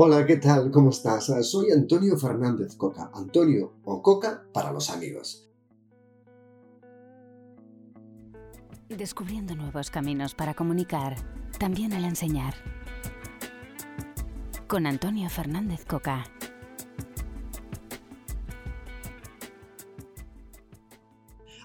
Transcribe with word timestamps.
Hola, 0.00 0.24
¿qué 0.24 0.36
tal? 0.36 0.70
¿Cómo 0.70 0.90
estás? 0.90 1.26
Soy 1.42 1.72
Antonio 1.72 2.16
Fernández 2.16 2.76
Coca. 2.76 3.10
Antonio 3.12 3.72
o 3.82 4.00
Coca 4.00 4.44
para 4.52 4.70
los 4.72 4.90
amigos. 4.90 5.50
Descubriendo 8.88 9.56
nuevos 9.56 9.90
caminos 9.90 10.36
para 10.36 10.54
comunicar, 10.54 11.16
también 11.58 11.92
al 11.94 12.04
enseñar. 12.04 12.54
Con 14.68 14.86
Antonio 14.86 15.28
Fernández 15.28 15.84
Coca. 15.84 16.22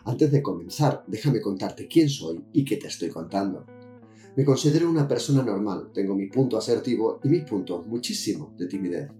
Antes 0.05 0.31
de 0.31 0.41
comenzar, 0.41 1.04
déjame 1.05 1.39
contarte 1.39 1.88
quién 1.88 2.09
soy 2.09 2.43
y 2.52 2.65
qué 2.65 2.77
te 2.77 2.88
estoy 2.88 3.09
contando. 3.09 3.68
Me 4.36 4.45
considero 4.45 4.89
una 4.89 5.07
persona 5.07 5.43
normal, 5.43 5.91
tengo 5.93 6.16
mi 6.16 6.25
punto 6.25 6.57
asertivo 6.57 7.20
y 7.23 7.29
mis 7.29 7.43
puntos 7.43 7.86
muchísimo 7.86 8.52
de 8.57 8.66
timidez. 8.66 9.12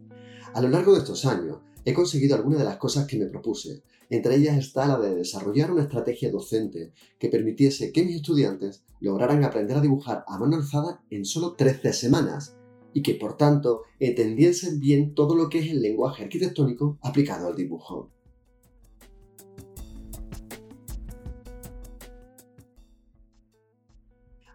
A 0.56 0.62
lo 0.62 0.70
largo 0.70 0.94
de 0.94 1.00
estos 1.00 1.24
años 1.26 1.60
he 1.86 1.94
conseguido 1.94 2.36
algunas 2.36 2.58
de 2.58 2.66
las 2.66 2.78
cosas 2.78 3.06
que 3.06 3.20
me 3.20 3.28
propuse. 3.28 3.84
Entre 4.10 4.36
ellas 4.36 4.58
está 4.58 4.88
la 4.88 5.00
de 5.00 5.14
desarrollar 5.14 5.72
una 5.72 5.84
estrategia 5.84 6.32
docente 6.32 6.94
que 7.20 7.30
permitiese 7.30 7.92
que 7.92 8.04
mis 8.04 8.16
estudiantes 8.16 8.86
lograran 9.02 9.44
aprender 9.44 9.78
a 9.78 9.82
dibujar 9.82 10.23
a 10.28 10.40
mano 10.40 10.56
alzada 10.56 11.04
en 11.12 11.26
solo 11.26 11.54
13 11.54 11.94
semanas 11.94 12.56
y 12.92 13.04
que 13.04 13.14
por 13.14 13.38
tanto 13.38 13.84
entendiesen 14.00 14.80
bien 14.80 15.14
todo 15.14 15.36
lo 15.36 15.48
que 15.48 15.59
es 15.59 15.70
el 15.70 15.82
lenguaje 15.82 16.23
arquitectónico 16.23 16.98
aplicado 17.04 17.48
al 17.48 17.56
dibujo. 17.56 18.12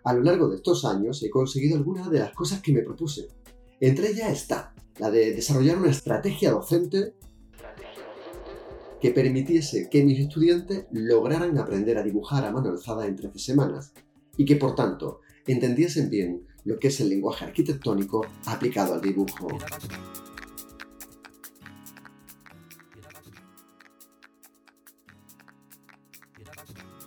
A 0.04 0.12
lo 0.14 0.22
largo 0.22 0.48
de 0.48 0.56
estos 0.56 0.84
años 0.84 1.22
he 1.22 1.30
conseguido 1.30 1.76
algunas 1.76 2.10
de 2.10 2.20
las 2.20 2.32
cosas 2.32 2.60
que 2.62 2.72
me 2.72 2.82
propuse. 2.82 3.28
Entre 3.80 4.10
ellas 4.10 4.32
está 4.32 4.74
la 4.98 5.10
de 5.10 5.32
desarrollar 5.34 5.78
una 5.78 5.90
estrategia 5.90 6.50
docente 6.50 7.14
que 9.00 9.10
permitiese 9.10 9.88
que 9.88 10.02
mis 10.02 10.18
estudiantes 10.18 10.86
lograran 10.90 11.56
aprender 11.58 11.98
a 11.98 12.02
dibujar 12.02 12.44
a 12.44 12.50
mano 12.50 12.70
alzada 12.70 13.06
en 13.06 13.16
13 13.16 13.38
semanas 13.38 13.92
y 14.36 14.44
que 14.44 14.56
por 14.56 14.74
tanto 14.74 15.20
entendiesen 15.46 16.10
bien 16.10 16.46
lo 16.64 16.78
que 16.78 16.88
es 16.88 17.00
el 17.00 17.08
lenguaje 17.08 17.44
arquitectónico 17.44 18.26
aplicado 18.46 18.94
al 18.94 19.00
dibujo. 19.00 19.48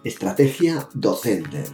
Estrategia 0.04 0.90
docente. 0.96 1.66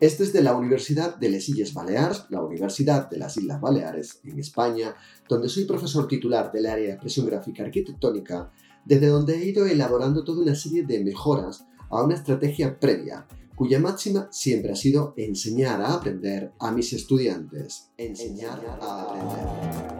Este 0.00 0.22
es 0.22 0.32
de 0.32 0.42
la 0.42 0.56
Universidad 0.56 1.16
de 1.16 1.28
Les 1.28 1.46
Illes 1.50 1.74
Balears, 1.74 2.24
la 2.30 2.42
Universidad 2.42 3.10
de 3.10 3.18
las 3.18 3.36
Islas 3.36 3.60
Baleares, 3.60 4.20
en 4.24 4.38
España, 4.38 4.96
donde 5.28 5.50
soy 5.50 5.66
profesor 5.66 6.08
titular 6.08 6.50
del 6.50 6.66
área 6.66 6.86
de 6.86 6.92
expresión 6.92 7.26
gráfica 7.26 7.64
arquitectónica, 7.64 8.50
desde 8.84 9.08
donde 9.08 9.34
he 9.36 9.44
ido 9.44 9.66
elaborando 9.66 10.24
toda 10.24 10.42
una 10.42 10.54
serie 10.54 10.84
de 10.84 11.04
mejoras 11.04 11.66
a 11.90 12.02
una 12.02 12.14
estrategia 12.14 12.80
previa, 12.80 13.26
cuya 13.54 13.78
máxima 13.78 14.28
siempre 14.32 14.72
ha 14.72 14.76
sido 14.76 15.12
enseñar 15.18 15.82
a 15.82 15.92
aprender 15.92 16.52
a 16.58 16.72
mis 16.72 16.94
estudiantes. 16.94 17.90
Enseñar 17.98 18.58
a 18.80 19.02
aprender. 19.02 19.99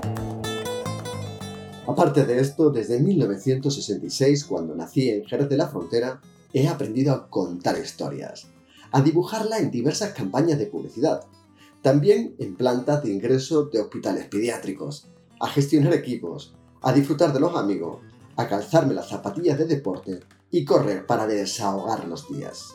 Aparte 1.91 2.25
de 2.25 2.39
esto, 2.39 2.71
desde 2.71 3.01
1966, 3.01 4.45
cuando 4.45 4.77
nací 4.77 5.11
en 5.11 5.25
Jerez 5.25 5.49
de 5.49 5.57
la 5.57 5.67
Frontera, 5.67 6.21
he 6.53 6.69
aprendido 6.69 7.13
a 7.13 7.29
contar 7.29 7.77
historias 7.79 8.47
a 8.93 9.01
dibujarla 9.01 9.59
en 9.59 9.73
diversas 9.73 10.13
campañas 10.13 10.57
de 10.61 10.67
publicidad, 10.67 11.25
también 11.83 12.37
en 12.39 12.55
plantas 12.55 13.03
de 13.03 13.13
ingreso 13.13 13.65
de 13.65 13.81
hospitales 13.81 14.27
pediátricos, 14.27 15.09
a 15.41 15.49
gestionar 15.49 15.93
equipos, 15.93 16.55
a 16.81 16.93
disfrutar 16.93 17.33
de 17.33 17.41
los 17.41 17.56
amigos, 17.56 17.99
a 18.37 18.47
calzarme 18.47 18.95
las 18.95 19.09
zapatillas 19.09 19.59
de 19.59 19.67
deporte 19.67 20.21
y 20.53 20.65
correr 20.65 21.06
para 21.06 21.27
desahogar 21.27 22.06
los 22.06 22.29
días. 22.29 22.75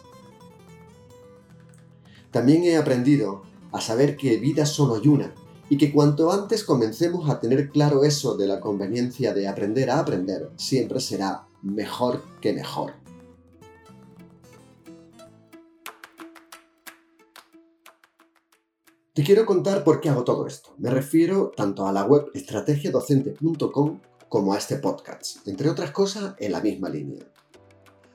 También 2.31 2.63
he 2.63 2.75
aprendido 2.75 3.43
a 3.71 3.79
saber 3.79 4.17
que 4.17 4.37
vida 4.37 4.65
solo 4.65 4.95
hay 4.95 5.07
una 5.07 5.33
y 5.69 5.77
que 5.77 5.91
cuanto 5.91 6.31
antes 6.31 6.63
comencemos 6.63 7.29
a 7.29 7.39
tener 7.39 7.69
claro 7.69 8.03
eso 8.03 8.37
de 8.37 8.47
la 8.47 8.59
conveniencia 8.59 9.33
de 9.33 9.47
aprender 9.47 9.89
a 9.89 9.99
aprender, 9.99 10.51
siempre 10.57 10.99
será 10.99 11.47
mejor 11.61 12.23
que 12.41 12.53
mejor. 12.53 12.93
Te 19.13 19.23
quiero 19.23 19.45
contar 19.45 19.85
por 19.85 20.01
qué 20.01 20.09
hago 20.09 20.25
todo 20.25 20.45
esto. 20.45 20.75
Me 20.77 20.89
refiero 20.89 21.51
tanto 21.55 21.87
a 21.87 21.93
la 21.93 22.03
web 22.03 22.25
estrategiadocente.com 22.33 24.01
como 24.27 24.53
a 24.53 24.57
este 24.57 24.75
podcast, 24.75 25.47
entre 25.47 25.69
otras 25.69 25.91
cosas 25.91 26.35
en 26.37 26.51
la 26.51 26.59
misma 26.59 26.89
línea. 26.89 27.23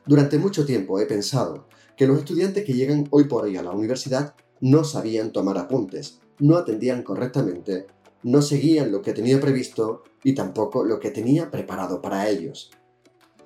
Durante 0.04 0.38
mucho 0.38 0.66
tiempo 0.66 1.00
he 1.00 1.06
pensado 1.06 1.66
que 1.96 2.06
los 2.06 2.18
estudiantes 2.18 2.64
que 2.64 2.74
llegan 2.74 3.08
hoy 3.10 3.24
por 3.24 3.44
hoy 3.44 3.56
a 3.56 3.62
la 3.62 3.70
universidad 3.70 4.34
no 4.60 4.84
sabían 4.84 5.32
tomar 5.32 5.56
apuntes, 5.56 6.20
no 6.40 6.56
atendían 6.56 7.02
correctamente, 7.02 7.86
no 8.22 8.42
seguían 8.42 8.92
lo 8.92 9.02
que 9.02 9.12
tenía 9.12 9.40
previsto 9.40 10.02
y 10.24 10.34
tampoco 10.34 10.84
lo 10.84 10.98
que 11.00 11.10
tenía 11.10 11.50
preparado 11.50 12.02
para 12.02 12.28
ellos. 12.28 12.70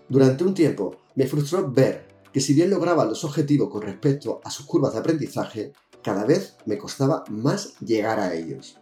Durante 0.09 0.45
un 0.45 0.55
tiempo 0.55 0.97
me 1.15 1.27
frustró 1.27 1.71
ver 1.71 2.09
que 2.33 2.41
si 2.41 2.55
bien 2.55 2.71
lograban 2.71 3.09
los 3.09 3.25
objetivos 3.25 3.69
con 3.71 3.83
respecto 3.83 4.41
a 4.43 4.51
sus 4.51 4.67
curvas 4.67 4.93
de 4.93 4.99
aprendizaje, 4.99 5.73
cada 6.03 6.25
vez 6.25 6.57
me 6.67 6.77
costaba 6.79 7.25
más 7.31 7.79
llegar 7.81 8.19
a 8.19 8.35
ellos. 8.35 8.79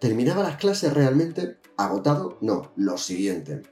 ¿Terminaba 0.00 0.42
las 0.42 0.56
clases 0.56 0.92
realmente 0.92 1.58
agotado? 1.76 2.38
No, 2.40 2.72
lo 2.76 2.98
siguiente. 2.98 3.62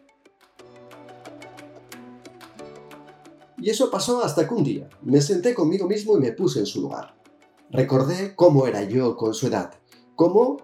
Y 3.58 3.68
eso 3.68 3.90
pasó 3.90 4.22
hasta 4.24 4.46
que 4.46 4.54
un 4.54 4.64
día 4.64 4.88
me 5.02 5.20
senté 5.20 5.54
conmigo 5.54 5.88
mismo 5.88 6.16
y 6.16 6.20
me 6.20 6.32
puse 6.32 6.60
en 6.60 6.66
su 6.66 6.82
lugar. 6.82 7.19
Recordé 7.72 8.34
cómo 8.34 8.66
era 8.66 8.82
yo 8.82 9.16
con 9.16 9.32
su 9.32 9.46
edad, 9.46 9.70
cómo, 10.16 10.56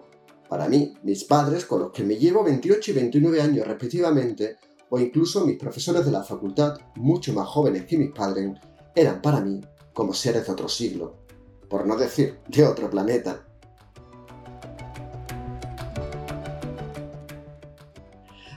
para 0.49 0.67
mí, 0.67 0.93
mis 1.03 1.23
padres, 1.23 1.65
con 1.65 1.79
los 1.79 1.91
que 1.93 2.03
me 2.03 2.17
llevo 2.17 2.43
28 2.43 2.91
y 2.91 2.93
29 2.93 3.41
años 3.41 3.65
respectivamente, 3.65 4.57
o 4.89 4.99
incluso 4.99 5.45
mis 5.45 5.57
profesores 5.57 6.03
de 6.05 6.11
la 6.11 6.23
facultad, 6.23 6.77
mucho 6.95 7.31
más 7.31 7.47
jóvenes 7.47 7.85
que 7.85 7.97
mis 7.97 8.11
padres, 8.11 8.51
eran 8.93 9.21
para 9.21 9.39
mí 9.39 9.61
como 9.93 10.13
seres 10.13 10.45
de 10.45 10.51
otro 10.51 10.67
siglo, 10.67 11.15
por 11.69 11.87
no 11.87 11.95
decir 11.95 12.39
de 12.49 12.65
otro 12.65 12.89
planeta. 12.89 13.47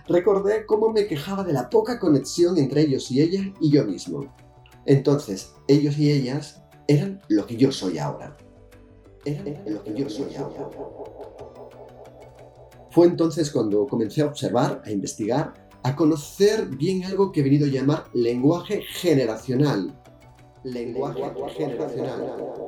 Recordé 0.08 0.66
cómo 0.66 0.90
me 0.90 1.06
quejaba 1.06 1.44
de 1.44 1.52
la 1.52 1.70
poca 1.70 2.00
conexión 2.00 2.58
entre 2.58 2.80
ellos 2.80 3.12
y 3.12 3.20
ellas 3.20 3.46
y 3.60 3.70
yo 3.70 3.84
mismo. 3.84 4.34
Entonces, 4.86 5.52
ellos 5.68 5.96
y 5.98 6.10
ellas 6.10 6.59
eran 6.90 7.20
lo 7.28 7.46
que 7.46 7.56
yo 7.56 7.70
soy 7.70 7.98
ahora. 7.98 8.36
Eran 9.24 9.62
lo 9.66 9.82
que 9.84 9.94
yo 9.94 10.10
soy 10.10 10.34
ahora. 10.34 10.68
Fue 12.90 13.06
entonces 13.06 13.50
cuando 13.52 13.86
comencé 13.86 14.22
a 14.22 14.26
observar, 14.26 14.82
a 14.84 14.90
investigar, 14.90 15.54
a 15.84 15.94
conocer 15.94 16.66
bien 16.66 17.04
algo 17.04 17.30
que 17.30 17.40
he 17.40 17.44
venido 17.44 17.66
a 17.66 17.70
llamar 17.70 18.04
lenguaje 18.12 18.82
generacional. 18.82 19.96
Lenguaje 20.64 21.22
generacional 21.56 22.60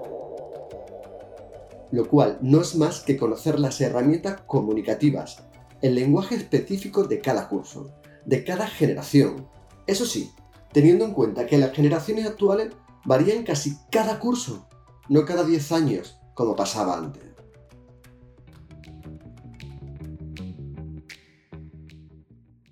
lo 1.90 2.08
cual 2.08 2.38
no 2.40 2.62
es 2.62 2.74
más 2.74 3.00
que 3.00 3.18
conocer 3.18 3.60
las 3.60 3.78
herramientas 3.82 4.40
comunicativas, 4.46 5.44
el 5.82 5.94
lenguaje 5.94 6.36
específico 6.36 7.04
de 7.04 7.20
cada 7.20 7.48
curso, 7.48 7.90
de 8.24 8.44
cada 8.44 8.66
generación. 8.66 9.46
Eso 9.86 10.06
sí, 10.06 10.30
teniendo 10.72 11.04
en 11.04 11.12
cuenta 11.12 11.44
que 11.44 11.58
las 11.58 11.72
generaciones 11.72 12.26
actuales 12.26 12.70
varían 13.04 13.44
casi 13.44 13.76
cada 13.90 14.18
curso, 14.18 14.68
no 15.08 15.24
cada 15.24 15.44
10 15.44 15.72
años, 15.72 16.18
como 16.34 16.56
pasaba 16.56 16.98
antes. 16.98 17.24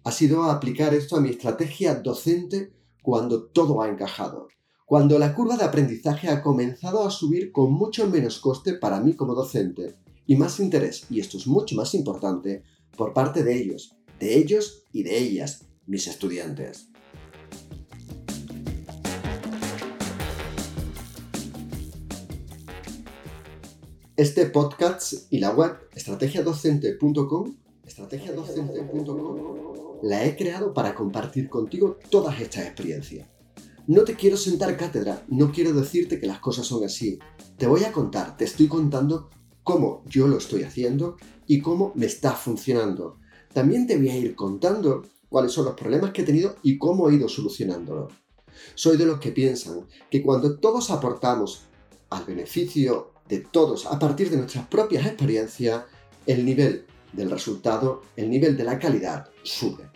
Ha 0.04 0.12
sido 0.12 0.44
aplicar 0.44 0.94
esto 0.94 1.16
a 1.16 1.20
mi 1.20 1.30
estrategia 1.30 1.94
docente 1.94 2.72
cuando 3.02 3.44
todo 3.44 3.82
ha 3.82 3.88
encajado 3.88 4.48
cuando 4.90 5.20
la 5.20 5.36
curva 5.36 5.56
de 5.56 5.62
aprendizaje 5.62 6.28
ha 6.28 6.42
comenzado 6.42 7.06
a 7.06 7.12
subir 7.12 7.52
con 7.52 7.72
mucho 7.72 8.08
menos 8.08 8.40
coste 8.40 8.74
para 8.74 9.00
mí 9.00 9.14
como 9.14 9.36
docente 9.36 9.94
y 10.26 10.34
más 10.34 10.58
interés, 10.58 11.06
y 11.08 11.20
esto 11.20 11.36
es 11.36 11.46
mucho 11.46 11.76
más 11.76 11.94
importante, 11.94 12.64
por 12.96 13.12
parte 13.12 13.44
de 13.44 13.56
ellos, 13.56 13.94
de 14.18 14.36
ellos 14.36 14.82
y 14.92 15.04
de 15.04 15.16
ellas, 15.16 15.64
mis 15.86 16.08
estudiantes. 16.08 16.89
Este 24.20 24.44
podcast 24.44 25.14
y 25.30 25.38
la 25.38 25.52
web 25.52 25.78
estrategiadocente.com 25.94 27.56
estrategiadocente.com 27.86 30.00
la 30.02 30.26
he 30.26 30.36
creado 30.36 30.74
para 30.74 30.94
compartir 30.94 31.48
contigo 31.48 31.96
todas 32.10 32.38
estas 32.38 32.66
experiencias 32.66 33.26
No 33.86 34.04
te 34.04 34.16
quiero 34.16 34.36
sentar 34.36 34.76
cátedra, 34.76 35.24
no 35.28 35.50
quiero 35.50 35.72
decirte 35.72 36.20
que 36.20 36.26
las 36.26 36.38
cosas 36.38 36.66
son 36.66 36.84
así. 36.84 37.18
Te 37.56 37.66
voy 37.66 37.84
a 37.84 37.92
contar, 37.92 38.36
te 38.36 38.44
estoy 38.44 38.68
contando 38.68 39.30
cómo 39.62 40.02
yo 40.04 40.28
lo 40.28 40.36
estoy 40.36 40.64
haciendo 40.64 41.16
y 41.46 41.62
cómo 41.62 41.92
me 41.94 42.04
está 42.04 42.32
funcionando. 42.32 43.16
También 43.54 43.86
te 43.86 43.96
voy 43.96 44.10
a 44.10 44.18
ir 44.18 44.34
contando 44.34 45.02
cuáles 45.30 45.52
son 45.52 45.64
los 45.64 45.76
problemas 45.76 46.10
que 46.10 46.20
he 46.20 46.26
tenido 46.26 46.56
y 46.62 46.76
cómo 46.76 47.08
he 47.08 47.14
ido 47.14 47.26
solucionándolo. 47.26 48.08
Soy 48.74 48.98
de 48.98 49.06
los 49.06 49.18
que 49.18 49.32
piensan 49.32 49.86
que 50.10 50.22
cuando 50.22 50.58
todos 50.58 50.90
aportamos 50.90 51.62
al 52.10 52.26
beneficio 52.26 53.12
de 53.30 53.38
todos 53.38 53.86
a 53.86 53.98
partir 53.98 54.28
de 54.28 54.36
nuestras 54.36 54.66
propias 54.66 55.06
experiencias, 55.06 55.84
el 56.26 56.44
nivel 56.44 56.84
del 57.12 57.30
resultado, 57.30 58.02
el 58.16 58.28
nivel 58.28 58.56
de 58.56 58.64
la 58.64 58.78
calidad 58.78 59.28
sube. 59.44 59.88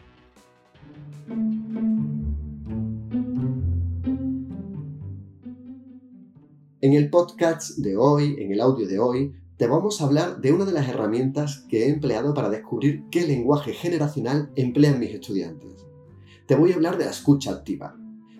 En 6.80 6.92
el 6.92 7.10
podcast 7.10 7.78
de 7.78 7.96
hoy, 7.96 8.36
en 8.38 8.52
el 8.52 8.60
audio 8.60 8.86
de 8.86 8.98
hoy, 8.98 9.34
te 9.56 9.66
vamos 9.66 10.00
a 10.00 10.04
hablar 10.04 10.40
de 10.40 10.52
una 10.52 10.64
de 10.64 10.72
las 10.72 10.88
herramientas 10.88 11.64
que 11.68 11.84
he 11.84 11.88
empleado 11.88 12.34
para 12.34 12.50
descubrir 12.50 13.04
qué 13.10 13.26
lenguaje 13.26 13.72
generacional 13.72 14.50
emplean 14.54 15.00
mis 15.00 15.14
estudiantes. 15.14 15.86
Te 16.46 16.56
voy 16.56 16.72
a 16.72 16.74
hablar 16.74 16.98
de 16.98 17.06
la 17.06 17.10
escucha 17.10 17.52
activa. 17.52 17.96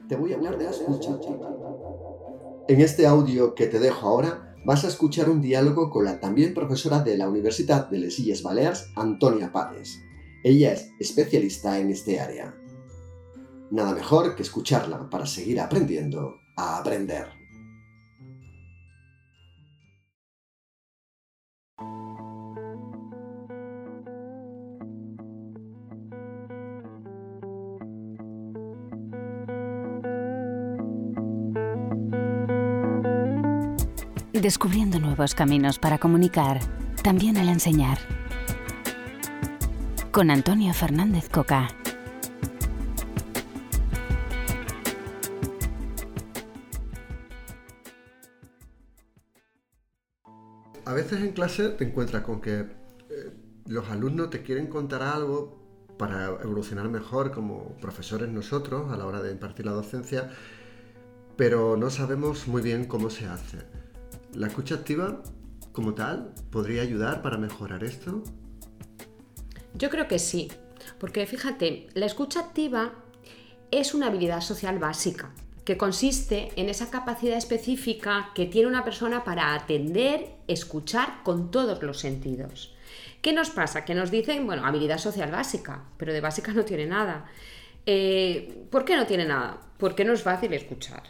Te 0.09 0.17
voy 0.17 0.33
a 0.33 0.37
hablar 0.37 0.59
de 0.59 0.65
la 0.65 0.71
escucha 0.71 1.15
activa. 1.15 1.57
En 2.69 2.81
este 2.81 3.07
audio 3.07 3.55
que 3.55 3.67
te 3.67 3.79
dejo 3.79 4.07
ahora, 4.07 4.54
vas 4.65 4.85
a 4.85 4.89
escuchar 4.89 5.29
un 5.29 5.41
diálogo 5.41 5.91
con 5.91 6.05
la 6.05 6.21
también 6.21 6.55
profesora 6.55 7.01
de 7.01 7.19
la 7.19 7.29
Universidad 7.29 7.89
de 7.89 7.99
Les 7.99 8.19
Illes 8.19 8.43
Balears, 8.43 8.91
Antonia 8.97 9.53
Pades. 9.53 10.03
Ella 10.43 10.73
es 10.73 10.91
especialista 10.99 11.79
en 11.79 11.91
este 11.91 12.19
área. 12.19 12.55
Nada 13.71 13.95
mejor 13.95 14.35
que 14.35 14.43
escucharla 14.43 15.09
para 15.11 15.27
seguir 15.27 15.61
aprendiendo 15.61 16.41
a 16.57 16.79
aprender. 16.79 17.44
Descubriendo 34.45 35.01
nuevos 35.01 35.35
caminos 35.35 35.79
para 35.79 35.97
comunicar, 35.97 36.61
también 37.03 37.39
al 37.39 37.49
enseñar. 37.49 37.97
Con 40.13 40.31
Antonio 40.31 40.75
Fernández 40.75 41.31
Coca. 41.31 41.69
A 50.85 50.93
veces 50.93 51.23
en 51.23 51.33
clase 51.33 51.71
te 51.71 51.85
encuentras 51.85 52.23
con 52.23 52.43
que 52.43 52.61
eh, 52.61 52.67
los 53.65 53.89
alumnos 53.89 54.29
te 54.29 54.43
quieren 54.43 54.67
contar 54.67 55.01
algo 55.01 55.97
para 55.97 56.27
evolucionar 56.43 56.91
mejor 56.91 57.33
como 57.33 57.79
profesores 57.79 58.29
nosotros 58.29 58.93
a 58.93 58.99
la 58.99 59.07
hora 59.07 59.23
de 59.23 59.33
impartir 59.33 59.65
la 59.65 59.73
docencia, 59.73 60.31
pero 61.35 61.79
no 61.79 61.89
sabemos 61.89 62.47
muy 62.47 62.61
bien 62.61 62.85
cómo 62.85 63.09
se 63.09 63.25
hace. 63.25 63.84
¿La 64.35 64.49
escucha 64.49 64.75
activa 64.75 65.23
como 65.73 65.95
tal 65.95 66.35
podría 66.51 66.83
ayudar 66.83 67.23
para 67.23 67.39
mejorar 67.39 67.85
esto? 67.85 68.25
Yo 69.75 69.91
creo 69.91 70.09
que 70.09 70.19
sí, 70.19 70.51
porque 70.99 71.25
fíjate, 71.27 71.87
la 71.95 72.07
escucha 72.07 72.41
activa 72.41 72.95
es 73.71 73.95
una 73.95 74.09
habilidad 74.09 74.41
social 74.41 74.79
básica 74.81 75.33
que 75.65 75.77
consiste 75.77 76.51
en 76.57 76.69
esa 76.69 76.91
capacidad 76.91 77.39
específica 77.39 78.31
que 78.35 78.47
tiene 78.47 78.69
una 78.69 78.85
persona 78.85 79.25
para 79.25 79.55
atender, 79.55 80.35
escuchar 80.49 81.23
con 81.23 81.51
todos 81.51 81.83
los 81.83 82.01
sentidos. 82.01 82.75
¿Qué 83.23 83.33
nos 83.33 83.51
pasa? 83.51 83.85
Que 83.85 83.95
nos 83.95 84.11
dicen, 84.11 84.47
bueno, 84.47 84.67
habilidad 84.67 84.99
social 84.99 85.31
básica, 85.31 85.85
pero 85.97 86.13
de 86.13 86.21
básica 86.21 86.53
no 86.53 86.65
tiene 86.65 86.87
nada. 86.87 87.25
Eh, 87.87 88.67
¿Por 88.71 88.85
qué 88.85 88.97
no 88.97 89.07
tiene 89.07 89.25
nada? 89.25 89.61
Porque 89.79 90.05
no 90.05 90.13
es 90.13 90.23
fácil 90.23 90.53
escuchar. 90.53 91.05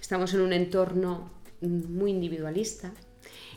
Estamos 0.00 0.34
en 0.34 0.40
un 0.40 0.52
entorno 0.52 1.39
muy 1.60 2.10
individualista, 2.10 2.92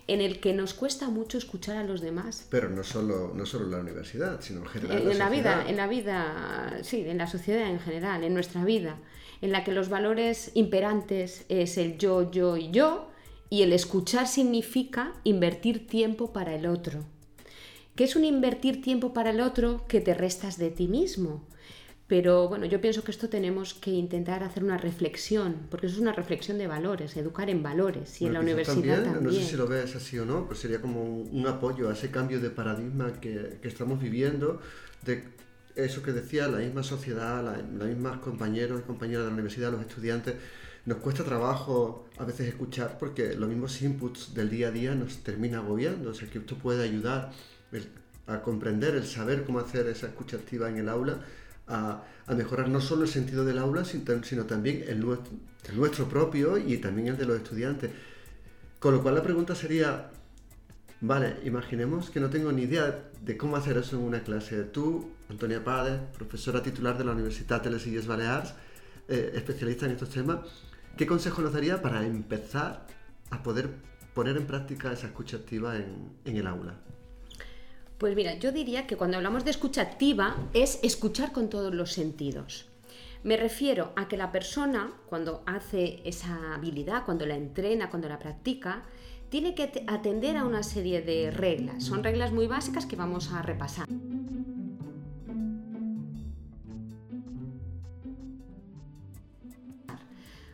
en 0.07 0.21
el 0.21 0.39
que 0.39 0.53
nos 0.53 0.73
cuesta 0.73 1.09
mucho 1.09 1.37
escuchar 1.37 1.77
a 1.77 1.83
los 1.83 2.01
demás. 2.01 2.47
Pero 2.49 2.69
no 2.69 2.83
solo, 2.83 3.31
no 3.33 3.45
solo 3.45 3.65
en 3.65 3.71
la 3.71 3.79
universidad, 3.79 4.41
sino 4.41 4.61
en 4.61 4.65
general. 4.67 5.11
En, 5.11 5.17
la, 5.17 5.29
vida, 5.29 5.65
en 5.67 5.77
la 5.77 5.87
vida, 5.87 6.79
sí, 6.83 7.05
en 7.07 7.17
la 7.17 7.27
sociedad 7.27 7.69
en 7.69 7.79
general, 7.79 8.23
en 8.23 8.33
nuestra 8.33 8.65
vida, 8.65 8.97
en 9.41 9.51
la 9.51 9.63
que 9.63 9.71
los 9.71 9.89
valores 9.89 10.51
imperantes 10.55 11.45
es 11.49 11.77
el 11.77 11.97
yo, 11.97 12.31
yo 12.31 12.57
y 12.57 12.71
yo, 12.71 13.09
y 13.49 13.61
el 13.61 13.71
escuchar 13.71 14.27
significa 14.27 15.13
invertir 15.23 15.87
tiempo 15.87 16.33
para 16.33 16.55
el 16.55 16.65
otro. 16.65 17.05
¿Qué 17.95 18.05
es 18.05 18.15
un 18.15 18.25
invertir 18.25 18.81
tiempo 18.81 19.13
para 19.13 19.29
el 19.29 19.39
otro 19.39 19.85
que 19.87 20.01
te 20.01 20.15
restas 20.15 20.57
de 20.57 20.71
ti 20.71 20.87
mismo? 20.87 21.45
Pero 22.07 22.49
bueno, 22.49 22.65
yo 22.65 22.81
pienso 22.81 23.03
que 23.03 23.11
esto 23.11 23.29
tenemos 23.29 23.73
que 23.73 23.91
intentar 23.91 24.43
hacer 24.43 24.63
una 24.63 24.77
reflexión, 24.77 25.67
porque 25.69 25.87
eso 25.87 25.95
es 25.95 26.01
una 26.01 26.11
reflexión 26.11 26.57
de 26.57 26.67
valores, 26.67 27.15
educar 27.15 27.49
en 27.49 27.63
valores 27.63 28.21
y 28.21 28.25
en 28.25 28.33
la 28.33 28.41
universidad 28.41 29.03
también, 29.03 29.23
No 29.23 29.31
sé 29.31 29.43
si 29.43 29.55
lo 29.55 29.67
ves 29.67 29.95
así 29.95 30.19
o 30.19 30.25
no, 30.25 30.45
pues 30.45 30.59
sería 30.59 30.81
como 30.81 31.01
un, 31.01 31.47
apoyo 31.47 31.89
a 31.89 31.93
ese 31.93 32.11
cambio 32.11 32.41
de 32.41 32.49
paradigma 32.49 33.13
que, 33.13 33.57
que, 33.61 33.67
estamos 33.69 34.01
viviendo, 34.01 34.59
de 35.03 35.23
eso 35.75 36.03
que 36.03 36.11
decía, 36.11 36.47
la 36.47 36.57
misma 36.57 36.83
sociedad, 36.83 37.43
las 37.43 37.57
la 37.57 37.85
mismas 37.85 38.19
compañeros 38.19 38.81
y 38.81 38.83
compañeras 38.83 39.23
de 39.23 39.27
la 39.29 39.33
universidad, 39.33 39.71
los 39.71 39.81
estudiantes, 39.81 40.35
nos 40.85 40.97
cuesta 40.97 41.23
trabajo 41.23 42.09
a 42.17 42.25
veces 42.25 42.47
escuchar 42.47 42.97
porque 42.99 43.35
los 43.35 43.47
mismos 43.47 43.81
inputs 43.81 44.33
del 44.33 44.49
día 44.49 44.67
a 44.67 44.71
día 44.71 44.93
nos 44.93 45.19
termina 45.19 45.59
agobiando, 45.59 46.09
o 46.09 46.13
sea 46.13 46.29
que 46.29 46.39
esto 46.39 46.57
puede 46.57 46.83
ayudar 46.83 47.31
a 48.27 48.41
comprender, 48.41 48.95
el 48.95 49.05
saber 49.05 49.45
cómo 49.45 49.59
hacer 49.59 49.87
esa 49.87 50.07
escucha 50.07 50.37
activa 50.37 50.69
en 50.69 50.77
el 50.77 50.89
aula 50.89 51.19
a, 51.67 52.03
mejorar 52.35 52.69
no 52.69 52.81
solo 52.81 53.03
el 53.03 53.09
sentido 53.09 53.45
del 53.45 53.57
aula, 53.57 53.83
sino, 53.85 54.45
también 54.45 54.83
el 54.87 54.99
nuestro, 54.99 56.07
propio 56.07 56.57
y 56.57 56.77
también 56.77 57.09
el 57.09 57.17
de 57.17 57.25
los 57.25 57.37
estudiantes. 57.37 57.91
Con 58.79 58.93
lo 58.93 59.01
cual 59.01 59.15
la 59.15 59.23
pregunta 59.23 59.55
sería, 59.55 60.11
vale, 61.01 61.37
imaginemos 61.43 62.09
que 62.09 62.19
no 62.19 62.29
tengo 62.29 62.51
ni 62.51 62.63
idea 62.63 63.09
de 63.21 63.37
cómo 63.37 63.55
hacer 63.55 63.77
eso 63.77 63.97
en 63.97 64.03
una 64.03 64.23
clase. 64.23 64.63
Tú, 64.63 65.11
Antonia 65.29 65.63
Pades, 65.63 65.99
profesora 66.17 66.61
titular 66.61 66.97
de 66.97 67.05
la 67.05 67.11
Universidad 67.11 67.61
de 67.61 67.71
les 67.71 67.87
Illes 67.87 68.07
Balears, 68.07 68.53
eh, 69.07 69.31
especialista 69.35 69.85
en 69.85 69.91
estos 69.91 70.09
temas, 70.09 70.39
¿qué 70.97 71.05
consejo 71.05 71.41
nos 71.41 71.53
daría 71.53 71.81
para 71.81 72.05
empezar 72.05 72.85
a 73.29 73.43
poder 73.43 73.69
poner 74.13 74.37
en 74.37 74.45
práctica 74.45 74.91
esa 74.91 75.07
escucha 75.07 75.37
activa 75.37 75.75
en, 75.77 76.11
en 76.25 76.37
el 76.37 76.47
aula? 76.47 76.75
Pues 77.97 78.15
mira, 78.15 78.33
yo 78.35 78.51
diría 78.51 78.87
que 78.87 78.97
cuando 78.97 79.17
hablamos 79.17 79.45
de 79.45 79.51
escucha 79.51 79.81
activa 79.81 80.35
es 80.53 80.79
escuchar 80.83 81.31
con 81.31 81.49
todos 81.49 81.73
los 81.73 81.93
sentidos. 81.93 82.69
Me 83.23 83.37
refiero 83.37 83.93
a 83.95 84.09
que 84.09 84.17
la 84.17 84.33
persona, 84.33 84.91
cuando 85.07 85.43
hace 85.45 86.01
esa 86.03 86.55
habilidad, 86.55 87.05
cuando 87.05 87.25
la 87.25 87.35
entrena, 87.35 87.89
cuando 87.89 88.09
la 88.09 88.19
practica, 88.19 88.83
tiene 89.29 89.55
que 89.55 89.85
atender 89.87 90.35
a 90.35 90.43
una 90.43 90.61
serie 90.61 91.01
de 91.01 91.31
reglas. 91.31 91.85
Son 91.85 92.03
reglas 92.03 92.33
muy 92.33 92.47
básicas 92.47 92.85
que 92.85 92.97
vamos 92.97 93.31
a 93.31 93.41
repasar. 93.41 93.87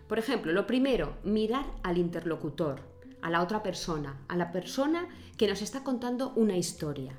Por 0.08 0.18
ejemplo, 0.18 0.54
lo 0.54 0.66
primero, 0.66 1.18
mirar 1.24 1.66
al 1.84 1.98
interlocutor, 1.98 2.82
a 3.22 3.30
la 3.30 3.42
otra 3.42 3.64
persona, 3.64 4.18
a 4.28 4.36
la 4.36 4.52
persona 4.52 5.08
que 5.38 5.48
nos 5.48 5.62
está 5.62 5.84
contando 5.84 6.34
una 6.36 6.56
historia. 6.56 7.14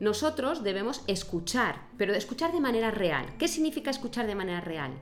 Nosotros 0.00 0.62
debemos 0.64 1.02
escuchar, 1.06 1.88
pero 1.96 2.14
escuchar 2.14 2.52
de 2.52 2.60
manera 2.60 2.90
real. 2.90 3.26
¿Qué 3.38 3.48
significa 3.48 3.90
escuchar 3.90 4.26
de 4.26 4.34
manera 4.34 4.60
real? 4.60 4.92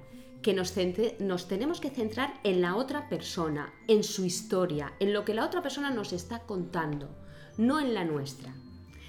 Que 0.42 0.52
nos, 0.52 0.75
nos, 1.18 1.49
tenemos 1.49 1.80
que 1.80 1.90
centrar 1.90 2.34
en 2.44 2.61
la 2.61 2.76
otra 2.76 3.08
persona, 3.08 3.72
en 3.88 4.04
su 4.04 4.25
historia, 4.25 4.92
en 5.00 5.12
lo 5.12 5.25
que 5.25 5.34
la 5.34 5.46
otra 5.46 5.62
persona 5.62 5.90
nos 5.90 6.12
está 6.12 6.40
contando, 6.40 7.08
no 7.56 7.80
en 7.80 7.94
la 7.94 8.04
nuestra. 8.04 8.52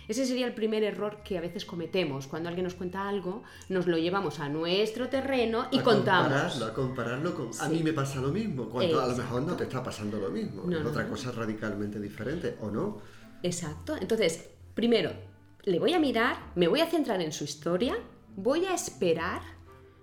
Ese 0.07 0.25
sería 0.25 0.45
el 0.45 0.53
primer 0.53 0.83
error 0.83 1.19
que 1.23 1.37
a 1.37 1.41
veces 1.41 1.65
cometemos. 1.65 2.27
Cuando 2.27 2.49
alguien 2.49 2.65
nos 2.65 2.75
cuenta 2.75 3.07
algo, 3.07 3.43
nos 3.69 3.87
lo 3.87 3.97
llevamos 3.97 4.39
a 4.39 4.49
nuestro 4.49 5.09
terreno 5.09 5.67
y 5.71 5.79
contamos. 5.79 6.27
Compararlo, 6.27 6.65
a 6.65 6.73
compararlo 6.73 7.35
con. 7.35 7.49
A 7.59 7.69
mí 7.69 7.81
me 7.81 7.93
pasa 7.93 8.19
lo 8.19 8.29
mismo, 8.29 8.69
cuando 8.69 9.01
a 9.01 9.07
lo 9.07 9.15
mejor 9.15 9.43
no 9.43 9.55
te 9.55 9.63
está 9.63 9.81
pasando 9.81 10.17
lo 10.17 10.29
mismo. 10.29 10.69
es 10.71 10.85
otra 10.85 11.07
cosa 11.07 11.31
radicalmente 11.31 11.99
diferente, 11.99 12.57
¿o 12.61 12.69
no? 12.69 12.99
Exacto. 13.41 13.95
Entonces, 13.99 14.49
primero, 14.73 15.11
le 15.63 15.79
voy 15.79 15.93
a 15.93 16.00
mirar, 16.00 16.38
me 16.55 16.67
voy 16.67 16.82
a 16.82 16.88
centrar 16.88 17.22
en 17.22 17.32
su 17.32 17.43
historia, 17.43 17.96
voy 18.36 18.65
a 18.65 18.74
esperar, 18.74 19.41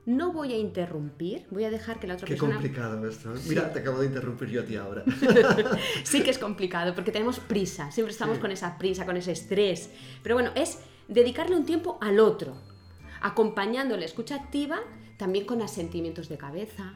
no 0.07 0.33
voy 0.33 0.55
a 0.55 0.59
interrumpir, 0.59 1.47
voy 1.50 1.64
a 1.64 1.71
dejar 1.71 2.00
que 2.00 2.07
la 2.07 2.14
otra 2.14 2.26
persona... 2.26 2.52
Qué 2.52 2.57
complicado 2.57 3.09
esto. 3.09 3.35
¿eh? 3.35 3.40
Mira, 3.47 3.73
te 3.73 3.81
acabo 3.81 4.00
de 4.00 4.07
interrumpir 4.07 4.49
yo 4.49 4.62
a 4.62 4.64
ti 4.64 4.76
ahora. 4.76 5.05
sí 6.05 6.23
que 6.23 6.31
es 6.31 6.38
complicado, 6.38 6.95
porque 6.95 7.12
tenemos 7.12 7.38
prisa, 7.40 7.90
siempre 7.90 8.12
estamos 8.12 8.38
con 8.38 8.50
esa 8.50 8.79
prisa, 8.79 9.05
con 9.05 9.17
ese 9.17 9.33
estrés. 9.33 9.90
Pero 10.23 10.35
bueno, 10.35 10.50
es 10.55 10.79
dedicarle 11.09 11.57
un 11.57 11.67
tiempo 11.67 11.99
al 12.00 12.21
otro, 12.21 12.57
acompañando 13.21 13.97
la 13.97 14.07
escucha 14.07 14.37
activa 14.37 14.81
también 15.19 15.45
con 15.45 15.61
asentimientos 15.61 16.31
de 16.31 16.38
cabeza, 16.38 16.95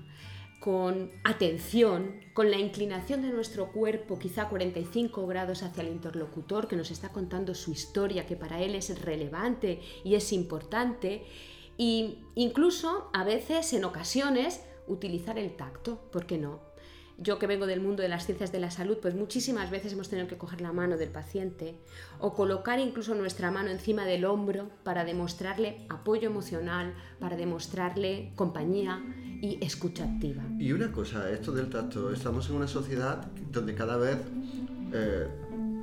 con 0.65 1.11
atención, 1.25 2.23
con 2.33 2.51
la 2.51 2.57
inclinación 2.57 3.21
de 3.21 3.29
nuestro 3.29 3.71
cuerpo 3.71 4.19
quizá 4.19 4.49
45 4.49 5.27
grados 5.27 5.63
hacia 5.63 5.83
el 5.83 5.91
interlocutor 5.91 6.69
que 6.69 6.75
nos 6.75 6.91
está 6.91 7.11
contando 7.11 7.55
su 7.55 7.71
historia, 7.71 8.25
que 8.25 8.35
para 8.35 8.63
él 8.63 8.75
es 8.75 8.99
relevante 9.03 9.83
y 10.05 10.15
es 10.15 10.33
importante, 10.33 11.27
e 11.77 12.17
incluso 12.35 13.11
a 13.13 13.25
veces, 13.25 13.75
en 13.75 13.85
ocasiones, 13.85 14.65
utilizar 14.87 15.39
el 15.39 15.55
tacto, 15.55 16.01
¿por 16.11 16.25
qué 16.25 16.39
no? 16.39 16.61
Yo 17.25 17.39
que 17.39 17.47
vengo 17.47 17.67
del 17.67 17.81
mundo 17.81 18.03
de 18.03 18.09
las 18.09 18.27
ciencias 18.27 18.53
de 18.53 18.61
la 18.61 18.71
salud, 18.71 18.99
pues 19.01 19.15
muchísimas 19.15 19.71
veces 19.71 19.95
hemos 19.95 20.09
tenido 20.11 20.29
que 20.29 20.37
coger 20.37 20.61
la 20.61 20.73
mano 20.73 20.97
del 20.99 21.09
paciente 21.09 21.75
o 22.21 22.35
colocar 22.35 22.79
incluso 22.79 23.15
nuestra 23.15 23.51
mano 23.51 23.71
encima 23.71 24.05
del 24.05 24.27
hombro 24.27 24.69
para 24.85 25.05
demostrarle 25.05 25.87
apoyo 25.89 26.29
emocional, 26.29 26.95
para 27.19 27.37
demostrarle 27.37 28.33
compañía 28.37 29.03
y 29.41 29.59
escucha 29.65 30.05
activa. 30.05 30.43
Y 30.59 30.73
una 30.73 30.93
cosa, 30.93 31.31
esto 31.31 31.53
del 31.53 31.71
tacto, 31.71 32.13
estamos 32.13 32.49
en 32.51 32.57
una 32.57 32.69
sociedad 32.69 33.27
donde 33.51 33.75
cada 33.75 33.97
vez 33.97 34.19
eh, 34.93 35.27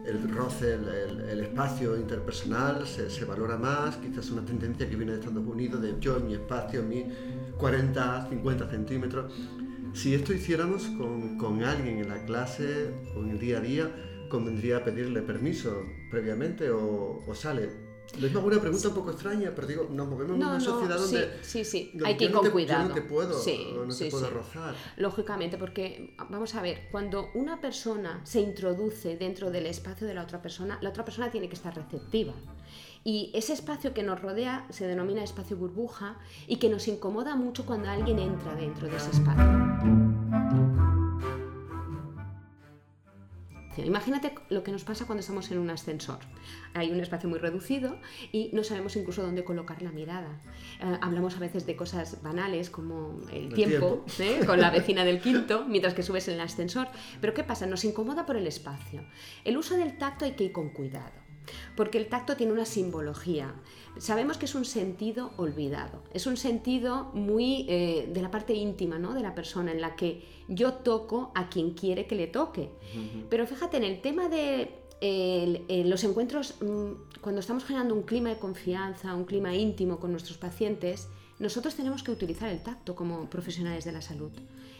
el 0.06 0.30
roce, 0.32 0.76
el, 0.76 1.40
espacio 1.42 1.98
interpersonal 1.98 2.88
se, 2.88 3.10
se, 3.10 3.26
valora 3.26 3.58
más, 3.58 3.98
quizás 3.98 4.30
una 4.30 4.46
tendencia 4.46 4.88
que 4.88 4.96
viene 4.96 5.14
de 5.14 5.20
Estados 5.20 5.46
Unidos, 5.46 5.82
de 5.82 5.96
yo 6.00 6.18
en 6.18 6.28
mi 6.28 6.34
espacio, 6.36 6.84
mi 6.84 7.06
40, 7.58 8.28
50 8.30 8.70
centímetros. 8.70 9.34
Si 9.94 10.16
esto 10.16 10.34
hiciéramos 10.34 10.84
con, 10.98 11.38
con, 11.38 11.64
alguien 11.64 12.00
en 12.00 12.10
la 12.10 12.24
clase 12.26 12.92
o 13.16 13.24
en 13.24 13.32
el 13.32 13.40
día 13.40 13.58
a 13.58 13.62
día, 13.62 13.92
convendría 14.30 14.84
pedirle 14.84 15.22
permiso 15.22 15.86
previamente 16.10 16.70
o, 16.72 17.24
o 17.28 17.36
sale. 17.36 17.92
Les 18.20 18.36
hago 18.36 18.48
una 18.48 18.60
pregunta 18.60 18.90
un 18.90 18.94
poco 18.94 19.12
extraña, 19.12 19.52
pero 19.56 19.68
digo, 19.68 19.88
nos 19.90 20.08
movemos 20.08 20.36
en 20.36 20.44
una 20.44 20.60
sociedad 20.60 20.98
donde, 20.98 21.32
sí, 21.42 21.64
sí, 21.64 21.94
hay 22.04 22.18
que 22.18 22.26
ir 22.26 22.32
con 22.32 22.50
cuidado. 22.50 22.90
no 22.90 22.94
te 22.94 23.02
puedo, 23.02 23.42
no 23.86 23.96
te 23.96 24.12
puedo 24.12 24.30
rozar. 24.30 24.76
Lógicamente, 24.98 25.58
porque 25.58 26.14
vamos 26.30 26.56
a 26.56 26.62
ver, 26.62 26.90
cuando 26.92 27.30
una 27.36 27.62
persona 27.62 28.22
se 28.26 28.42
introduce 28.42 29.16
dentro 29.16 29.50
del 29.50 29.66
espacio 29.66 30.08
de 30.08 30.14
la 30.14 30.24
otra 30.24 30.42
persona, 30.42 30.78
la 30.82 30.90
otra 30.90 31.06
persona 31.06 31.32
tiene 31.32 31.48
que 31.48 31.56
estar 31.56 31.74
receptiva. 31.74 32.34
Y 33.04 33.32
ese 33.34 33.54
espacio 33.54 33.94
que 33.94 34.04
nos 34.04 34.22
rodea 34.22 34.68
se 34.70 34.86
denomina 34.86 35.24
espacio 35.24 35.58
burbuja 35.58 36.18
y 36.48 36.58
que 36.58 36.70
nos 36.70 36.88
incomoda 36.88 37.36
mucho 37.36 37.66
cuando 37.66 37.90
alguien 37.90 38.20
entra 38.20 38.56
dentro 38.56 38.88
de 38.88 38.98
ese 38.98 39.12
espacio. 39.12 39.82
Imagínate 43.78 44.36
lo 44.50 44.64
que 44.64 44.72
nos 44.72 44.84
pasa 44.84 45.06
cuando 45.06 45.22
estamos 45.22 45.50
en 45.52 45.58
un 45.58 45.70
ascensor. 45.70 46.20
Hay 46.74 46.92
un 46.92 47.00
espacio 47.00 47.30
muy 47.30 47.40
reducido 47.40 47.98
y 48.32 48.50
no 48.54 48.64
sabemos 48.64 48.96
incluso 48.96 49.24
dónde 49.24 49.44
colocar 49.44 49.82
la 49.82 49.92
mirada. 49.92 50.40
Eh, 50.82 50.98
hablamos 51.02 51.36
a 51.36 51.40
veces 51.40 51.66
de 51.66 51.76
cosas 51.76 52.22
banales 52.22 52.70
como 52.70 53.20
el, 53.32 53.54
tiempo, 53.54 54.06
¿eh? 54.20 54.42
con 54.46 54.60
la 54.60 54.70
vecina 54.72 55.06
del 55.06 55.22
quinto 55.22 55.66
mientras 55.68 55.94
que 55.94 56.04
subes 56.04 56.28
en 56.28 56.36
el 56.36 56.42
ascensor. 56.42 56.88
Pero 57.22 57.34
¿qué 57.34 57.44
pasa? 57.44 57.66
Nos 57.66 57.84
incomoda 57.86 58.26
por 58.26 58.36
el 58.36 58.46
espacio. 58.46 59.04
El 59.46 59.58
uso 59.58 59.78
del 59.78 59.98
tacto 59.98 60.26
hay 60.26 60.34
que 60.34 60.46
ir 60.46 60.52
con 60.52 60.70
cuidado 60.70 61.31
porque 61.76 61.98
el 61.98 62.08
tacto 62.08 62.36
tiene 62.36 62.54
una 62.54 62.66
simbología. 62.66 63.54
Sabemos 63.98 64.38
que 64.38 64.46
es 64.46 64.56
un 64.56 64.66
sentido 64.66 65.32
olvidado, 65.38 66.02
es 66.14 66.26
un 66.26 66.38
sentido 66.38 67.12
muy 67.14 67.66
eh, 67.68 68.10
de 68.12 68.22
la 68.22 68.32
parte 68.32 68.54
íntima 68.54 68.98
¿no? 69.00 69.14
de 69.14 69.22
la 69.22 69.36
persona, 69.36 69.72
en 69.72 69.82
la 69.82 69.96
que 69.96 70.24
yo 70.48 70.74
toco 70.74 71.32
a 71.36 71.50
quien 71.50 71.72
quiere 71.72 72.08
que 72.08 72.16
le 72.16 72.28
toque. 72.28 72.70
Pero 73.30 73.46
fíjate, 73.46 73.78
en 73.78 73.84
el 73.84 74.02
tema 74.02 74.30
de 74.30 74.72
los 75.86 76.04
encuentros, 76.04 76.56
mm, 76.62 77.20
cuando 77.22 77.42
estamos 77.42 77.64
generando 77.66 77.96
un 77.96 78.04
clima 78.04 78.30
de 78.30 78.38
confianza, 78.38 79.14
un 79.14 79.26
clima 79.26 79.54
íntimo 79.56 80.00
con 80.00 80.12
nuestros 80.12 80.38
pacientes, 80.38 81.10
nosotros 81.40 81.76
tenemos 81.76 82.04
que 82.04 82.12
utilizar 82.12 82.50
el 82.50 82.62
tacto 82.62 82.96
como 82.96 83.30
profesionales 83.30 83.84
de 83.84 83.92
la 83.92 84.02
salud. 84.02 84.32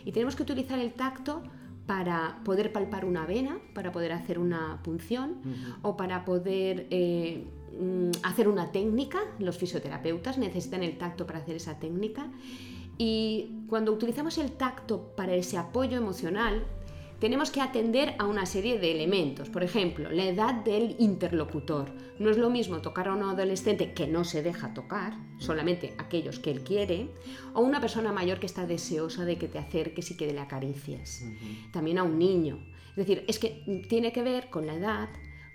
Y 0.06 0.12
tenemos 0.12 0.36
que 0.36 0.44
utilizar 0.44 0.80
el 0.80 0.94
tacto 0.94 1.42
para 1.86 2.40
poder 2.46 2.72
palpar 2.72 3.06
una 3.06 3.26
vena, 3.26 3.60
para 3.74 3.92
poder 3.92 4.12
hacer 4.12 4.40
una 4.40 4.82
punción 4.84 5.42
o 5.82 5.98
para 5.98 6.26
poder 6.26 6.88
eh, 6.90 7.46
mm, 7.80 8.12
hacer 8.24 8.48
una 8.48 8.72
técnica. 8.72 9.20
Los 9.40 9.58
fisioterapeutas 9.58 10.38
necesitan 10.38 10.84
el 10.84 10.98
tacto 10.98 11.26
para 11.26 11.40
hacer 11.40 11.56
esa 11.56 11.80
técnica. 11.80 12.30
Y 12.98 13.64
cuando 13.68 13.92
utilizamos 13.92 14.38
el 14.38 14.52
tacto 14.52 15.14
para 15.16 15.34
ese 15.34 15.58
apoyo 15.58 15.98
emocional, 15.98 16.64
tenemos 17.22 17.52
que 17.52 17.62
atender 17.62 18.16
a 18.18 18.26
una 18.26 18.48
serie 18.48 18.80
de 18.80 18.92
elementos. 18.92 19.48
Por 19.48 19.62
ejemplo, 19.64 20.10
la 20.10 20.26
edad 20.26 20.56
del 20.56 20.96
interlocutor. 20.98 21.92
No 22.18 22.32
es 22.32 22.38
lo 22.40 22.50
mismo 22.50 22.82
tocar 22.82 23.08
a 23.08 23.14
un 23.14 23.22
adolescente 23.22 23.94
que 23.94 24.08
no 24.08 24.24
se 24.24 24.42
deja 24.42 24.74
tocar, 24.74 25.14
solamente 25.38 25.94
aquellos 26.00 26.40
que 26.40 26.50
él 26.50 26.64
quiere, 26.64 27.12
o 27.54 27.62
una 27.62 27.80
persona 27.80 28.12
mayor 28.12 28.40
que 28.40 28.48
está 28.48 28.66
deseosa 28.66 29.24
de 29.24 29.38
que 29.38 29.48
te 29.48 29.60
acerques 29.60 30.10
y 30.10 30.18
que 30.18 30.34
le 30.34 30.40
acaricies. 30.40 31.24
También 31.72 32.00
a 32.00 32.04
un 32.04 32.18
niño. 32.18 32.58
Es 32.90 32.96
decir, 32.96 33.24
es 33.28 33.38
que 33.38 33.64
tiene 33.88 34.12
que 34.12 34.24
ver 34.24 34.50
con 34.50 34.66
la 34.66 34.74
edad, 34.74 35.10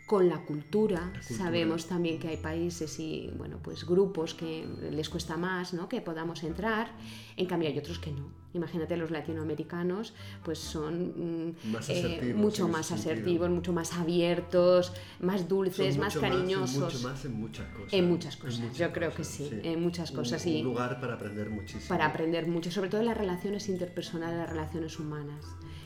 con 0.06 0.28
la 0.28 0.38
cultura. 0.38 1.12
Sabemos 1.20 1.86
también 1.86 2.18
que 2.18 2.28
hay 2.28 2.36
países 2.36 2.98
y 3.00 3.30
bueno, 3.36 3.58
pues 3.60 3.84
grupos 3.84 4.34
que 4.34 4.64
les 4.92 5.08
cuesta 5.08 5.36
más 5.36 5.74
¿no? 5.74 5.88
que 5.88 6.00
podamos 6.00 6.44
entrar, 6.44 6.92
en 7.36 7.46
cambio 7.46 7.68
hay 7.68 7.78
otros 7.78 7.98
que 7.98 8.12
no. 8.12 8.46
Imagínate 8.54 8.96
los 8.96 9.10
latinoamericanos, 9.10 10.14
pues 10.42 10.58
son 10.58 11.50
mm, 11.52 11.56
eh, 11.88 12.34
mucho 12.34 12.68
más 12.68 12.90
asertivos, 12.90 13.50
mucho 13.50 13.72
más 13.74 13.92
abiertos, 13.92 14.94
más 15.20 15.46
dulces, 15.46 15.98
más 15.98 16.16
cariñosos. 16.16 16.94
mucho 16.94 17.06
más 17.06 17.24
en 17.26 17.34
muchas 17.34 17.66
cosas. 17.68 17.92
En 17.92 18.08
muchas 18.08 18.36
cosas, 18.36 18.78
yo 18.78 18.92
creo 18.92 19.12
que 19.12 19.24
sí, 19.24 19.50
en 19.62 19.82
muchas 19.82 20.10
cosas. 20.10 20.46
Un, 20.46 20.62
lugar 20.62 21.00
para 21.00 21.14
aprender 21.14 21.50
muchísimo. 21.50 21.88
Para 21.88 22.06
aprender 22.06 22.46
mucho, 22.46 22.70
sobre 22.70 22.88
todo 22.88 23.02
en 23.02 23.08
las 23.08 23.18
relaciones 23.18 23.68
interpersonales, 23.68 24.38
las 24.38 24.48
relaciones 24.48 24.98
humanas 24.98 25.44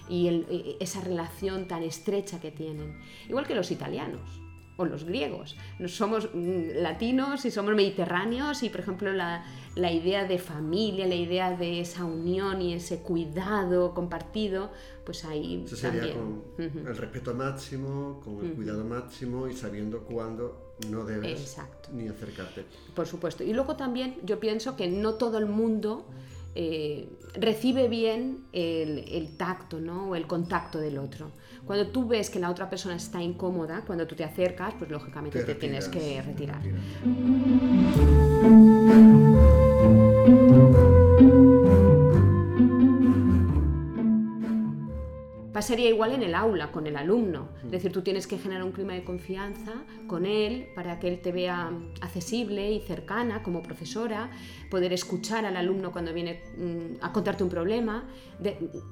y 0.09 0.77
esa 0.81 1.01
relación 1.01 1.69
tan 1.69 1.83
estrecha 1.83 2.41
que 2.41 2.51
tienen. 2.51 2.99
Igual 3.29 3.47
que 3.47 3.55
los 3.55 3.71
italianos 3.71 4.41
o 4.81 4.87
los 4.87 5.05
griegos. 5.05 5.57
Somos 5.89 6.31
mm, 6.33 6.81
latinos 6.81 7.45
y 7.45 7.51
somos 7.51 7.75
mediterráneos 7.75 8.63
y, 8.63 8.71
por 8.71 8.81
ejemplo, 8.81 9.13
la, 9.13 9.45
la, 9.75 9.93
idea 9.93 10.25
de 10.25 10.39
familia, 10.39 11.07
la 11.07 11.17
idea 11.17 11.55
de 11.55 11.81
esa 11.81 12.07
unión 12.07 12.63
y 12.63 12.73
ese 12.73 13.01
cuidado 13.01 13.93
compartido, 13.93 14.71
pues 15.05 15.27
ahí 15.27 15.65
Eso 15.67 15.77
sería 15.77 16.15
con 16.15 16.43
el 16.59 16.97
respeto 16.97 17.35
máximo, 17.35 18.21
con 18.25 18.45
el 18.45 18.55
cuidado 18.55 18.83
máximo 18.85 19.49
y 19.49 19.53
sabiendo 19.55 20.01
cuándo 20.05 20.75
no 20.89 21.05
debes 21.05 21.59
ni 21.93 22.09
acercarte. 22.09 22.65
Por 22.95 23.07
supuesto. 23.07 23.45
Y 23.45 23.53
luego 23.53 23.77
también 23.77 24.17
yo 24.25 24.41
pienso 24.41 24.77
que 24.77 24.89
no 24.89 25.15
todo 25.15 25.37
el 25.37 25.47
mundo 25.47 26.07
eh, 26.55 27.09
recibe 27.35 27.89
bien 27.89 28.45
el, 28.53 29.37
tacto 29.37 29.81
¿no? 29.81 30.11
o 30.11 30.17
el 30.17 30.27
contacto 30.27 30.79
del 30.79 30.99
otro. 30.99 31.31
Cuando 31.65 31.89
tú 31.89 32.09
ves 32.09 32.31
que 32.31 32.41
la 32.41 32.51
otra 32.51 32.69
persona 32.69 32.97
está 32.97 33.23
incómoda, 33.23 33.85
cuando 33.87 34.07
tú 34.07 34.17
te 34.17 34.25
acercas, 34.25 34.75
pues 34.79 34.91
lógicamente 34.91 35.45
te, 35.45 35.55
tienes 35.55 35.89
que 35.89 36.21
retirar. 36.23 36.63
Sería 45.63 45.89
igual 45.89 46.13
en 46.13 46.23
el 46.23 46.35
aula 46.35 46.73
con 46.73 46.87
el 46.87 46.97
alumno. 46.97 47.51
Es 47.65 47.71
decir, 47.71 47.93
tú 47.93 48.03
tienes 48.03 48.27
que 48.27 48.39
generar 48.39 48.65
un 48.65 48.73
clima 48.73 48.95
de 48.95 49.05
confianza 49.05 49.85
con 50.07 50.25
él 50.25 50.69
para 50.75 50.99
que 50.99 51.09
él 51.09 51.21
te 51.21 51.33
vea 51.33 51.71
accesible 52.01 52.73
y 52.73 52.81
cercana 52.81 53.43
como 53.43 53.63
profesora, 53.63 54.31
poder 54.71 54.93
escuchar 54.93 55.45
al 55.45 55.57
alumno 55.57 55.93
cuando 55.93 56.13
viene 56.13 56.43
mm, 56.57 57.05
a 57.05 57.13
contarte 57.13 57.45
un 57.45 57.51
problema, 57.51 58.09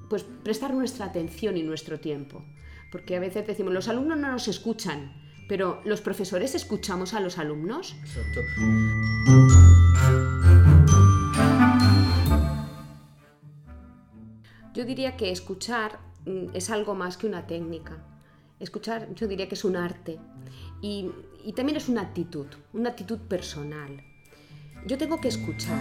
pues 0.09 0.25
prestar 0.43 0.75
nuestra 0.75 1.07
atención 1.07 1.57
y 1.57 1.63
nuestro 1.63 1.99
tiempo. 2.01 2.45
Porque 2.93 3.17
a 3.17 3.21
veces 3.21 3.47
decimos, 3.47 3.73
los 3.73 3.89
alumnos 3.89 4.19
no 4.19 4.31
nos 4.31 4.49
escuchan, 4.49 5.13
pero 5.49 5.81
los 5.85 6.01
profesores 6.01 6.55
escuchamos 6.55 7.15
a 7.15 7.21
los 7.21 7.39
alumnos. 7.39 7.97
Exacto. 8.01 8.41
Yo 14.75 14.85
diría 14.85 15.17
que 15.17 15.33
escuchar 15.33 16.09
Mm, 16.18 16.18
es 16.55 16.71
algo 16.71 16.95
más 16.95 17.17
que 17.17 17.27
una 17.27 17.47
técnica. 17.47 17.99
Escuchar 18.61 19.15
yo 19.15 19.29
diría 19.29 19.49
que 19.49 19.55
es 19.55 19.65
un 19.65 19.77
arte 19.77 20.19
y, 20.81 21.11
también 21.55 21.77
es 21.77 21.89
una 21.89 22.03
actitud, 22.03 22.47
una 22.73 22.91
actitud 22.91 23.19
personal. 23.19 24.03
Yo 24.87 24.99
tengo 24.99 25.21
que 25.21 25.29
escuchar. 25.29 25.79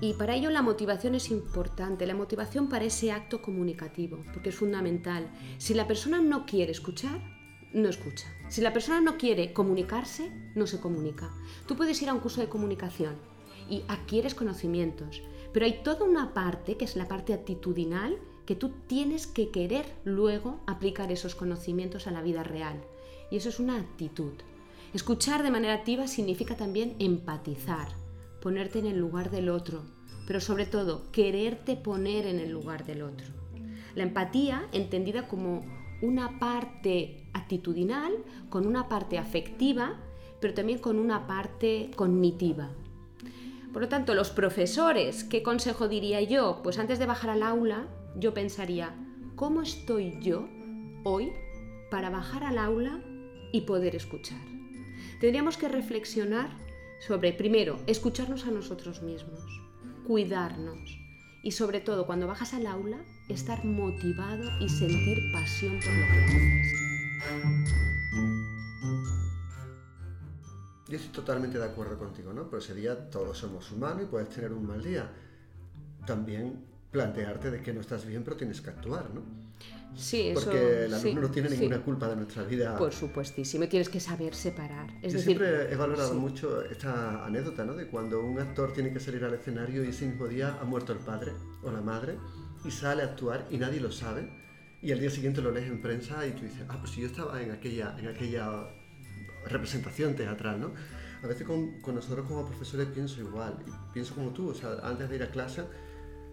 Y 0.00 0.14
para 0.14 0.34
ello 0.34 0.50
la 0.50 0.62
motivación 0.62 1.14
es 1.14 1.30
importante, 1.30 2.06
la 2.06 2.14
motivación 2.14 2.68
para 2.68 2.84
ese 2.84 3.12
acto 3.12 3.40
comunicativo, 3.40 4.18
porque 4.32 4.48
es 4.48 4.56
fundamental. 4.56 5.30
Si 5.58 5.74
la 5.74 5.86
persona 5.86 6.20
no 6.20 6.44
quiere 6.44 6.72
escuchar, 6.72 7.20
no 7.72 7.88
escucha. 7.88 8.26
Si 8.48 8.60
la 8.60 8.72
persona 8.72 9.00
no 9.00 9.16
quiere 9.16 9.52
comunicarse, 9.52 10.30
no 10.54 10.66
se 10.66 10.80
comunica. 10.80 11.30
Tú 11.66 11.76
puedes 11.76 12.00
ir 12.02 12.08
a 12.08 12.14
un 12.14 12.20
curso 12.20 12.40
de 12.40 12.48
comunicación, 12.48 13.14
y 13.68 13.82
adquieres 13.88 14.34
conocimientos. 14.34 15.22
Pero 15.52 15.66
hay 15.66 15.82
toda 15.82 16.04
una 16.04 16.34
parte, 16.34 16.76
que 16.76 16.84
es 16.84 16.96
la 16.96 17.08
parte 17.08 17.34
actitudinal, 17.34 18.18
que 18.46 18.56
tú 18.56 18.72
tienes 18.86 19.26
que 19.26 19.50
querer 19.50 19.86
luego 20.04 20.60
aplicar 20.66 21.12
esos 21.12 21.34
conocimientos 21.34 22.06
a 22.06 22.10
la 22.10 22.22
vida 22.22 22.42
real. 22.42 22.82
Y 23.30 23.36
eso 23.36 23.48
es 23.48 23.60
una 23.60 23.78
actitud. 23.78 24.32
Escuchar 24.94 25.42
de 25.42 25.50
manera 25.50 25.74
activa 25.74 26.06
significa 26.06 26.56
también 26.56 26.96
empatizar, 26.98 27.88
ponerte 28.40 28.78
en 28.78 28.86
el 28.86 28.98
lugar 28.98 29.30
del 29.30 29.48
otro, 29.48 29.84
pero 30.26 30.40
sobre 30.40 30.66
todo 30.66 31.10
quererte 31.12 31.76
poner 31.76 32.26
en 32.26 32.38
el 32.38 32.50
lugar 32.50 32.84
del 32.84 33.02
otro. 33.02 33.26
La 33.94 34.02
empatía, 34.02 34.66
entendida 34.72 35.28
como 35.28 35.64
una 36.02 36.38
parte 36.38 37.26
actitudinal, 37.32 38.12
con 38.50 38.66
una 38.66 38.88
parte 38.88 39.18
afectiva, 39.18 39.98
pero 40.40 40.54
también 40.54 40.78
con 40.78 40.98
una 40.98 41.26
parte 41.26 41.90
cognitiva. 41.94 42.70
Por 43.72 43.82
lo 43.82 43.88
tanto, 43.88 44.14
los 44.14 44.30
profesores, 44.30 45.24
¿qué 45.24 45.42
consejo 45.42 45.88
diría 45.88 46.20
yo? 46.20 46.60
Pues 46.62 46.78
antes 46.78 46.98
de 46.98 47.06
bajar 47.06 47.30
al 47.30 47.42
aula, 47.42 47.88
yo 48.14 48.34
pensaría, 48.34 48.94
¿cómo 49.34 49.62
estoy 49.62 50.18
yo 50.20 50.46
hoy 51.04 51.32
para 51.90 52.10
bajar 52.10 52.44
al 52.44 52.58
aula 52.58 53.00
y 53.50 53.62
poder 53.62 53.96
escuchar? 53.96 54.40
Tendríamos 55.20 55.56
que 55.56 55.68
reflexionar 55.68 56.50
sobre, 57.06 57.32
primero, 57.32 57.78
escucharnos 57.86 58.46
a 58.46 58.50
nosotros 58.50 59.02
mismos, 59.02 59.40
cuidarnos 60.06 60.98
y 61.42 61.52
sobre 61.52 61.80
todo 61.80 62.06
cuando 62.06 62.26
bajas 62.26 62.52
al 62.52 62.66
aula, 62.66 62.98
estar 63.28 63.64
motivado 63.64 64.44
y 64.60 64.68
sentir 64.68 65.18
pasión 65.32 65.80
por 65.80 65.94
lo 65.94 66.06
que 66.06 66.24
haces. 66.24 68.01
Yo 70.92 70.98
estoy 70.98 71.12
totalmente 71.12 71.56
de 71.58 71.64
acuerdo 71.64 71.98
contigo, 71.98 72.34
¿no? 72.34 72.50
Pero 72.50 72.58
ese 72.58 72.74
día 72.74 73.08
todos 73.08 73.38
somos 73.38 73.72
humanos 73.72 74.02
y 74.02 74.06
puedes 74.08 74.28
tener 74.28 74.52
un 74.52 74.66
mal 74.66 74.82
día. 74.82 75.10
También 76.06 76.66
plantearte 76.90 77.50
de 77.50 77.62
que 77.62 77.72
no 77.72 77.80
estás 77.80 78.04
bien, 78.04 78.22
pero 78.22 78.36
tienes 78.36 78.60
que 78.60 78.68
actuar, 78.68 79.08
¿no? 79.14 79.22
Sí, 79.96 80.28
eso, 80.28 80.44
Porque 80.44 80.84
el 80.84 80.92
alumno 80.92 81.22
no 81.22 81.30
tiene 81.30 81.48
ninguna 81.48 81.82
culpa 81.82 82.08
de 82.10 82.16
nuestra 82.16 82.42
vida. 82.42 82.76
Por 82.76 82.92
supuestísimo, 82.92 83.66
tienes 83.68 83.88
que 83.88 84.00
saber 84.00 84.34
separar. 84.34 84.90
Es 85.00 85.14
Yo 85.14 85.18
decir, 85.18 85.38
siempre 85.38 85.72
he 85.72 85.76
valorado 85.76 86.12
mucho 86.12 86.62
esta 86.62 87.24
anécdota, 87.24 87.64
¿no? 87.64 87.72
De 87.72 87.86
cuando 87.86 88.22
un 88.22 88.38
actor 88.38 88.74
tiene 88.74 88.92
que 88.92 89.00
salir 89.00 89.24
al 89.24 89.32
escenario 89.32 89.82
y 89.86 89.88
ese 89.88 90.06
mismo 90.06 90.28
día 90.28 90.58
ha 90.60 90.64
muerto 90.64 90.92
el 90.92 90.98
padre 90.98 91.32
o 91.62 91.70
la 91.70 91.80
madre 91.80 92.18
y 92.66 92.70
sale 92.70 93.00
a 93.00 93.06
actuar 93.06 93.46
y 93.50 93.56
nadie 93.56 93.80
lo 93.80 93.90
sabe 93.90 94.28
y 94.82 94.92
al 94.92 95.00
día 95.00 95.08
siguiente 95.08 95.40
lo 95.40 95.52
lees 95.52 95.70
en 95.70 95.80
prensa 95.80 96.26
y 96.26 96.32
tú 96.32 96.42
dices, 96.42 96.66
ah, 96.68 96.76
pues 96.78 96.90
si 96.90 97.00
yo 97.00 97.06
estaba 97.06 97.40
en 97.40 97.50
aquella, 97.50 97.96
en 97.98 98.08
aquella 98.08 98.66
representación 99.46 100.14
teatral, 100.14 100.60
¿no? 100.60 100.72
A 101.22 101.26
veces 101.26 101.46
con, 101.46 101.80
con 101.80 101.94
nosotros 101.94 102.26
como 102.26 102.44
profesores 102.44 102.88
pienso 102.88 103.20
igual, 103.20 103.56
pienso 103.92 104.14
como 104.14 104.30
tú, 104.30 104.50
o 104.50 104.54
sea, 104.54 104.78
antes 104.82 105.08
de 105.08 105.16
ir 105.16 105.22
a 105.22 105.30
clase 105.30 105.62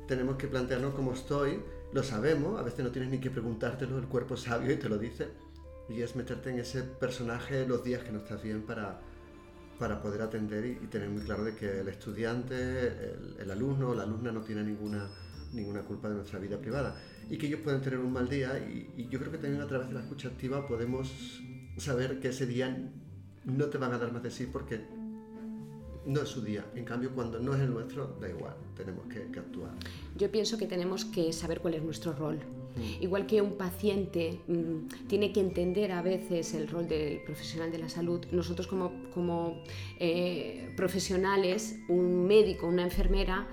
tenemos 0.07 0.37
que 0.37 0.47
plantearnos 0.47 0.95
cómo 0.95 1.13
estoy, 1.13 1.61
lo 1.93 2.01
sabemos, 2.01 2.59
a 2.59 2.63
veces 2.63 2.83
no 2.83 2.91
tienes 2.91 3.11
ni 3.11 3.19
que 3.19 3.29
preguntártelo, 3.29 3.99
el 3.99 4.07
cuerpo 4.07 4.33
es 4.33 4.41
sabio 4.41 4.71
y 4.71 4.77
te 4.77 4.89
lo 4.89 4.97
dice, 4.97 5.27
y 5.87 6.01
es 6.01 6.15
meterte 6.15 6.49
en 6.49 6.59
ese 6.59 6.81
personaje 6.81 7.67
los 7.67 7.83
días 7.83 8.03
que 8.03 8.11
no 8.11 8.17
estás 8.17 8.41
bien 8.41 8.63
para, 8.63 8.99
para 9.77 10.01
poder 10.01 10.23
atender 10.23 10.65
y, 10.65 10.83
y 10.83 10.87
tener 10.87 11.09
muy 11.09 11.21
claro 11.21 11.43
de 11.43 11.55
que 11.55 11.81
el 11.81 11.87
estudiante, 11.87 12.55
el, 12.55 13.35
el 13.39 13.51
alumno 13.51 13.89
o 13.89 13.95
la 13.95 14.03
alumna 14.03 14.31
no 14.31 14.41
tiene 14.41 14.63
ninguna, 14.63 15.07
ninguna 15.53 15.81
culpa 15.83 16.09
de 16.09 16.15
nuestra 16.15 16.39
vida 16.39 16.57
privada 16.57 16.95
y 17.29 17.37
que 17.37 17.47
ellos 17.47 17.61
pueden 17.63 17.81
tener 17.81 17.99
un 17.99 18.11
mal 18.11 18.27
día 18.27 18.57
y, 18.57 18.91
y 18.97 19.07
yo 19.09 19.19
creo 19.19 19.31
que 19.31 19.37
también 19.37 19.61
a 19.61 19.67
través 19.67 19.87
de 19.87 19.93
la 19.93 20.01
escucha 20.01 20.27
activa 20.29 20.67
podemos 20.67 21.41
saber 21.77 22.19
que 22.19 22.29
ese 22.29 22.45
día 22.45 22.77
no 23.45 23.65
te 23.65 23.77
van 23.77 23.93
a 23.93 23.97
dar 23.97 24.11
más 24.11 24.23
de 24.23 24.31
sí 24.31 24.47
porque 24.51 24.81
no 26.05 26.21
es 26.21 26.29
su 26.29 26.41
día. 26.41 26.65
En 26.75 26.85
cambio, 26.85 27.11
cuando 27.13 27.39
no 27.39 27.53
es 27.53 27.61
el 27.61 27.71
nuestro, 27.71 28.17
da 28.19 28.29
igual, 28.29 28.55
tenemos 28.75 29.05
que, 29.07 29.31
que 29.31 29.39
actuar. 29.39 29.71
yo 30.17 30.31
pienso 30.31 30.57
que 30.57 30.65
tenemos 30.65 31.05
que 31.05 31.31
saber 31.33 31.59
cuál 31.59 31.75
es 31.75 31.83
nuestro 31.83 32.13
rol. 32.13 32.39
Mm. 32.75 33.03
Igual 33.03 33.25
que 33.27 33.41
un 33.41 33.57
paciente 33.57 34.39
mm, 34.47 35.07
tiene 35.07 35.31
que 35.33 35.39
entender 35.39 35.91
a 35.91 36.01
veces 36.01 36.53
el 36.53 36.67
rol 36.67 36.87
del 36.87 37.21
profesional 37.23 37.71
de 37.71 37.79
la 37.79 37.89
salud, 37.89 38.25
nosotros 38.31 38.67
como, 38.67 38.91
como 39.13 39.63
eh, 39.99 40.73
profesionales, 40.75 41.77
un 41.89 42.25
médico, 42.25 42.67
una 42.67 42.83
enfermera, 42.83 43.47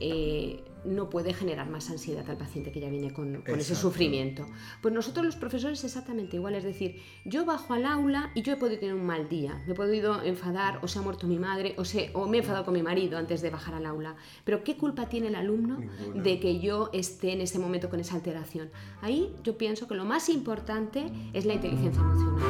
eh, 0.00 0.62
no 0.86 1.10
puede 1.10 1.34
generar 1.34 1.68
más 1.68 1.90
ansiedad 1.90 2.28
al 2.28 2.36
paciente 2.36 2.72
que 2.72 2.80
ya 2.80 2.88
viene 2.88 3.12
con, 3.12 3.42
con 3.42 3.58
ese 3.58 3.74
sufrimiento. 3.74 4.46
Pues 4.80 4.94
nosotros 4.94 5.26
los 5.26 5.36
profesores 5.36 5.82
exactamente 5.84 6.36
igual, 6.36 6.54
es 6.54 6.64
decir, 6.64 7.02
yo 7.24 7.44
bajo 7.44 7.74
al 7.74 7.84
aula 7.84 8.30
y 8.34 8.42
yo 8.42 8.52
he 8.52 8.56
podido 8.56 8.78
tener 8.78 8.94
un 8.94 9.04
mal 9.04 9.28
día, 9.28 9.62
me 9.66 9.72
he 9.72 9.76
podido 9.76 10.22
enfadar 10.22 10.78
o 10.82 10.88
se 10.88 10.98
ha 10.98 11.02
muerto 11.02 11.26
mi 11.26 11.38
madre 11.38 11.74
o, 11.76 11.84
se, 11.84 12.10
o 12.14 12.26
me 12.26 12.38
he 12.38 12.40
enfadado 12.40 12.64
con 12.64 12.74
mi 12.74 12.82
marido 12.82 13.18
antes 13.18 13.42
de 13.42 13.50
bajar 13.50 13.74
al 13.74 13.86
aula, 13.86 14.16
pero 14.44 14.62
¿qué 14.64 14.76
culpa 14.76 15.08
tiene 15.08 15.28
el 15.28 15.34
alumno 15.34 15.78
Ninguna. 15.78 16.22
de 16.22 16.40
que 16.40 16.60
yo 16.60 16.90
esté 16.92 17.32
en 17.32 17.40
ese 17.40 17.58
momento 17.58 17.90
con 17.90 18.00
esa 18.00 18.14
alteración? 18.14 18.70
Ahí 19.02 19.34
yo 19.42 19.58
pienso 19.58 19.88
que 19.88 19.94
lo 19.94 20.04
más 20.04 20.28
importante 20.28 21.10
es 21.32 21.44
la 21.44 21.54
inteligencia 21.54 22.00
emocional. 22.00 22.46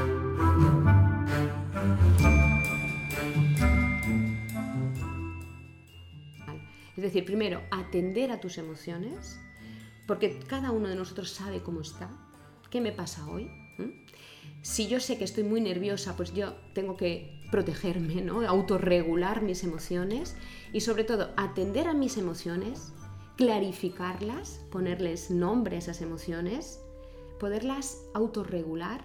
Es 6.96 7.02
decir, 7.02 7.24
primero, 7.24 7.62
atender 7.70 8.30
a 8.30 8.40
tus 8.40 8.58
emociones, 8.58 9.38
porque 10.06 10.38
cada 10.38 10.70
uno 10.70 10.88
de 10.88 10.96
nosotros 10.96 11.30
sabe 11.30 11.62
cómo 11.62 11.80
está, 11.80 12.10
qué 12.70 12.80
me 12.80 12.92
pasa 12.92 13.26
hoy. 13.26 13.50
¿Mm? 13.78 14.06
Si 14.62 14.88
yo 14.88 14.98
sé 15.00 15.18
que 15.18 15.24
estoy 15.24 15.44
muy 15.44 15.60
nerviosa, 15.60 16.16
pues 16.16 16.32
yo 16.32 16.54
tengo 16.72 16.96
que 16.96 17.40
protegerme, 17.50 18.22
¿no? 18.22 18.40
autorregular 18.48 19.42
mis 19.42 19.62
emociones 19.62 20.36
y 20.72 20.80
sobre 20.80 21.04
todo 21.04 21.32
atender 21.36 21.86
a 21.86 21.94
mis 21.94 22.16
emociones, 22.16 22.92
clarificarlas, 23.36 24.60
ponerles 24.70 25.30
nombre 25.30 25.76
a 25.76 25.78
esas 25.78 26.00
emociones, 26.00 26.80
poderlas 27.38 28.02
autorregular 28.14 29.04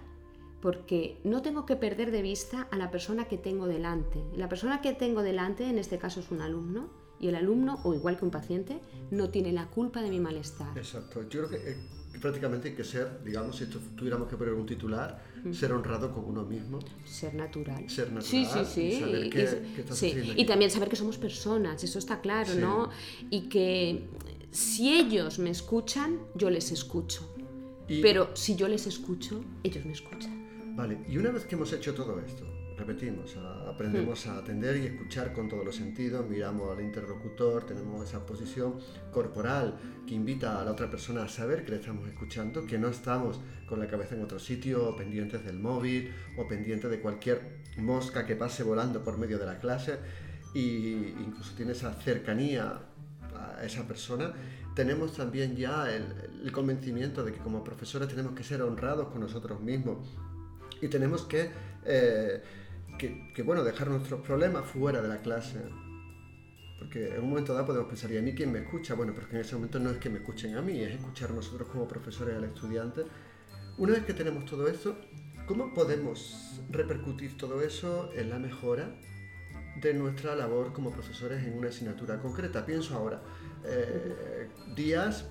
porque 0.61 1.19
no 1.23 1.41
tengo 1.41 1.65
que 1.65 1.75
perder 1.75 2.11
de 2.11 2.21
vista 2.21 2.67
a 2.71 2.77
la 2.77 2.91
persona 2.91 3.25
que 3.25 3.37
tengo 3.37 3.67
delante. 3.67 4.23
La 4.35 4.47
persona 4.47 4.81
que 4.81 4.93
tengo 4.93 5.23
delante, 5.23 5.67
en 5.67 5.77
este 5.77 5.97
caso, 5.97 6.19
es 6.19 6.29
un 6.31 6.41
alumno, 6.41 6.89
y 7.21 7.27
el 7.29 7.35
alumno, 7.35 7.79
o 7.83 7.93
igual 7.93 8.17
que 8.17 8.25
un 8.25 8.31
paciente, 8.31 8.79
no 9.11 9.29
tiene 9.29 9.51
la 9.53 9.67
culpa 9.67 10.01
de 10.01 10.09
mi 10.09 10.19
malestar. 10.19 10.77
Exacto. 10.77 11.21
Yo 11.29 11.47
creo 11.47 11.49
que 11.49 11.71
eh, 11.71 11.77
prácticamente 12.19 12.69
hay 12.69 12.75
que 12.75 12.83
ser, 12.83 13.23
digamos, 13.23 13.55
si 13.57 13.63
esto 13.65 13.79
tuviéramos 13.95 14.27
que 14.27 14.35
poner 14.35 14.53
un 14.53 14.65
titular, 14.65 15.21
ser 15.51 15.71
honrado 15.71 16.11
con 16.13 16.25
uno 16.25 16.43
mismo. 16.43 16.79
Ser 17.05 17.33
natural. 17.35 17.89
Ser 17.89 18.09
Sí, 18.21 18.21
sí, 18.21 18.41
natural 18.43 18.65
sí. 18.65 18.81
y 18.81 18.99
saber 18.99 19.25
y- 19.25 19.29
qué- 19.29 19.39
y- 19.43 19.73
qué 19.75 19.81
estás 19.81 19.97
sí. 19.97 20.07
haciendo 20.11 20.33
Y 20.41 20.45
también 20.45 20.71
saber 20.71 20.89
que 20.89 20.95
somos 20.95 21.17
personas, 21.17 21.83
eso 21.83 21.99
está 21.99 22.19
claro, 22.21 22.51
Sí. 22.53 22.59
¿no? 22.59 22.89
Y 23.29 23.41
que 23.49 24.07
si 24.51 24.93
ellos 24.93 25.39
me 25.39 25.49
escuchan, 25.51 26.19
yo 26.35 26.49
les 26.49 26.71
escucho. 26.71 27.27
Pero 28.01 28.29
si 28.35 28.55
yo 28.55 28.67
les 28.69 28.87
escucho, 28.87 29.43
ellos 29.63 29.83
me 29.85 29.91
escuchan. 29.91 30.75
Vale, 30.77 30.97
y 31.09 31.17
una 31.17 31.29
vez 31.31 31.43
que 31.45 31.55
hemos 31.55 31.73
hecho 31.73 31.93
todo 31.93 32.19
esto, 32.21 32.45
repetimos, 32.85 33.35
a- 33.37 33.69
aprendemos 33.69 34.25
a 34.27 34.37
atender 34.37 34.75
y 34.77 34.85
escuchar 34.87 35.31
con 35.33 35.47
todos 35.47 35.63
los 35.65 35.75
sentidos, 35.75 36.27
miramos 36.27 36.75
al 36.77 36.83
interlocutor, 36.83 37.65
tenemos 37.65 38.07
esa 38.07 38.25
posición 38.25 38.79
corporal 39.11 39.77
que 40.07 40.13
invita 40.15 40.59
a 40.59 40.65
la 40.65 40.71
otra 40.71 40.89
persona 40.89 41.23
a 41.23 41.29
saber 41.29 41.63
que 41.63 41.71
le 41.71 41.77
estamos 41.77 42.07
escuchando, 42.09 42.65
que 42.65 42.77
no 42.77 42.87
estamos 42.89 43.39
con 43.67 43.79
la 43.79 43.87
cabeza 43.87 44.15
en 44.15 44.23
otro 44.23 44.39
sitio, 44.39 44.89
o 44.89 44.95
pendientes 44.95 45.45
del 45.45 45.59
móvil, 45.59 46.11
o 46.37 46.47
pendientes 46.47 46.89
de 46.91 46.99
cualquier 46.99 47.61
mosca 47.77 48.25
que 48.25 48.35
pase 48.35 48.63
volando 48.63 49.03
por 49.03 49.17
medio 49.17 49.37
de 49.39 49.45
la 49.45 49.59
clase, 49.59 49.97
y 50.53 51.13
incluso 51.25 51.53
tiene 51.55 51.71
esa 51.71 51.93
cercanía 51.93 52.79
a 53.35 53.63
esa 53.63 53.87
persona, 53.87 54.33
tenemos 54.75 55.15
también 55.15 55.55
ya 55.55 55.89
el, 55.93 56.03
el 56.43 56.51
convencimiento 56.51 57.23
de 57.23 57.31
que 57.33 57.39
como 57.39 57.63
profesores 57.63 58.07
tenemos 58.09 58.33
que 58.33 58.43
ser 58.43 58.61
honrados 58.61 59.07
con 59.09 59.19
nosotros 59.21 59.59
mismos 59.61 59.97
y 60.81 60.87
tenemos 60.87 61.23
que, 61.23 61.49
eh, 61.85 62.41
que, 62.97 63.31
que, 63.33 63.43
bueno, 63.43 63.63
dejar 63.63 63.89
nuestros 63.89 64.21
problemas 64.21 64.65
fuera 64.65 65.01
de 65.01 65.07
la 65.07 65.21
clase. 65.21 65.59
Porque 66.79 67.15
en 67.15 67.21
un 67.21 67.29
momento 67.29 67.53
dado 67.53 67.67
podemos 67.67 67.87
pensar, 67.87 68.11
¿y 68.11 68.17
a 68.17 68.21
mí 68.21 68.33
quién 68.33 68.51
me 68.51 68.59
escucha? 68.59 68.95
Bueno, 68.95 69.13
pero 69.13 69.27
es 69.27 69.29
que 69.29 69.35
en 69.35 69.41
ese 69.41 69.55
momento 69.55 69.79
no 69.79 69.91
es 69.91 69.97
que 69.97 70.09
me 70.09 70.17
escuchen 70.17 70.55
a 70.55 70.61
mí, 70.61 70.79
es 70.79 70.95
escuchar 70.95 71.31
nosotros 71.31 71.69
como 71.69 71.87
profesores 71.87 72.35
al 72.35 72.43
estudiante. 72.43 73.03
Una 73.77 73.93
vez 73.93 74.03
que 74.03 74.13
tenemos 74.13 74.45
todo 74.45 74.67
eso, 74.67 74.95
¿cómo 75.45 75.73
podemos 75.73 76.59
repercutir 76.69 77.37
todo 77.37 77.61
eso 77.61 78.11
en 78.15 78.29
la 78.29 78.39
mejora 78.39 78.95
de 79.79 79.93
nuestra 79.93 80.35
labor 80.35 80.73
como 80.73 80.91
profesores 80.91 81.43
en 81.43 81.57
una 81.57 81.69
asignatura 81.69 82.19
concreta? 82.19 82.65
Pienso 82.65 82.95
ahora, 82.95 83.21
eh, 83.63 84.49
días 84.75 85.25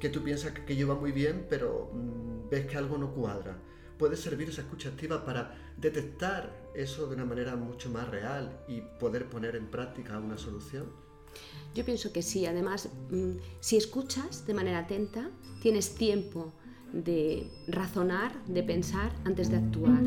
que 0.00 0.08
tú 0.08 0.22
piensas 0.22 0.52
que 0.52 0.62
aquello 0.62 0.88
va 0.88 0.94
muy 0.94 1.12
bien, 1.12 1.46
pero 1.48 1.90
mm, 1.92 2.48
ves 2.50 2.66
que 2.66 2.76
algo 2.76 2.98
no 2.98 3.14
cuadra. 3.14 3.56
Puede 3.98 4.16
servir 4.16 4.48
esa 4.50 4.62
escucha 4.62 4.90
activa 4.90 5.24
para 5.24 5.56
detectar 5.76 6.65
eso 6.76 7.06
de 7.06 7.14
una 7.14 7.24
manera 7.24 7.56
mucho 7.56 7.90
más 7.90 8.08
real 8.08 8.60
y 8.68 8.82
poder 9.00 9.28
poner 9.28 9.56
en 9.56 9.66
práctica 9.70 10.18
una 10.18 10.36
solución. 10.36 10.86
Yo 11.74 11.84
pienso 11.84 12.12
que 12.12 12.22
sí, 12.22 12.46
además, 12.46 12.88
mm, 13.10 13.38
si 13.60 13.76
escuchas 13.76 14.46
de 14.46 14.54
manera 14.54 14.80
atenta, 14.80 15.30
tienes 15.62 15.94
tiempo 15.94 16.52
de 16.92 17.50
razonar, 17.66 18.32
de 18.46 18.62
pensar 18.62 19.12
antes 19.24 19.50
de 19.50 19.56
actuar. 19.56 20.02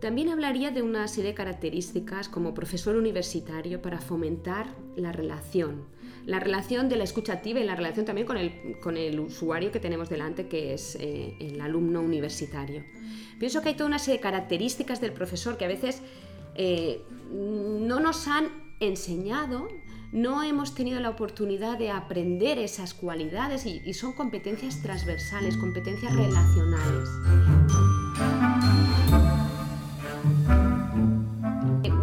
También 0.00 0.30
hablaría 0.30 0.72
de 0.72 0.82
una 0.82 1.06
serie 1.06 1.30
de 1.30 1.36
características 1.36 2.28
como 2.28 2.54
profesor 2.54 2.96
universitario 2.96 3.80
para 3.80 4.00
fomentar 4.00 4.74
la 4.96 5.12
relación. 5.12 5.86
La 6.24 6.38
relación 6.38 6.88
de 6.88 6.96
la 6.96 7.04
escucha 7.04 7.32
activa 7.32 7.60
y 7.60 7.64
la 7.64 7.74
relación 7.74 8.06
también 8.06 8.26
con 8.26 8.36
el, 8.36 8.78
con 8.80 8.96
el 8.96 9.18
usuario 9.18 9.72
que 9.72 9.80
tenemos 9.80 10.08
delante, 10.08 10.46
que 10.46 10.74
es 10.74 10.96
eh, 11.00 11.36
el 11.40 11.60
alumno 11.60 12.00
universitario. 12.00 12.84
Pienso 13.38 13.60
que 13.60 13.70
hay 13.70 13.74
toda 13.74 13.88
una 13.88 13.98
serie 13.98 14.18
de 14.18 14.22
características 14.22 15.00
del 15.00 15.12
profesor 15.12 15.56
que 15.56 15.64
a 15.64 15.68
veces 15.68 16.00
eh, 16.54 17.02
no 17.30 17.98
nos 17.98 18.28
han 18.28 18.48
enseñado, 18.78 19.68
no 20.12 20.42
hemos 20.42 20.74
tenido 20.74 21.00
la 21.00 21.10
oportunidad 21.10 21.78
de 21.78 21.90
aprender 21.90 22.58
esas 22.58 22.94
cualidades 22.94 23.64
y, 23.66 23.94
son 23.94 24.12
competencias 24.12 24.82
transversales, 24.82 25.56
competencias 25.56 26.14
relacionales. 26.14 27.08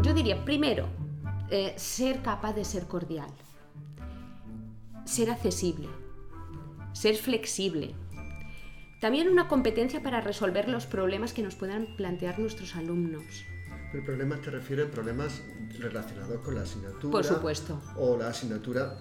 Yo 0.02 0.14
diría, 0.14 0.44
primero, 0.44 0.88
eh, 1.52 1.74
ser 1.78 2.22
capaz 2.22 2.54
de 2.54 2.66
ser 2.66 2.88
cordial, 2.88 3.30
ser 5.10 5.32
accesible, 5.32 5.90
ser 6.94 7.16
flexible. 7.16 7.96
También 9.02 9.30
una 9.30 9.48
competencia 9.48 10.04
para 10.04 10.22
resolver 10.22 10.70
los 10.70 10.86
problemas 10.86 11.34
que 11.34 11.42
nos 11.42 11.56
puedan 11.56 11.96
plantear 11.96 12.38
nuestros 12.38 12.76
alumnos. 12.76 13.24
¿El 13.94 14.04
problemas 14.04 14.42
te 14.42 14.52
refieres 14.52 14.88
a 14.88 14.92
problemas 14.92 15.42
relacionados 15.80 16.42
con 16.42 16.56
la 16.56 16.62
asignatura? 16.62 17.12
Por 17.12 17.24
supuesto. 17.24 17.82
O 17.98 18.18
la 18.18 18.28
asignatura 18.28 18.98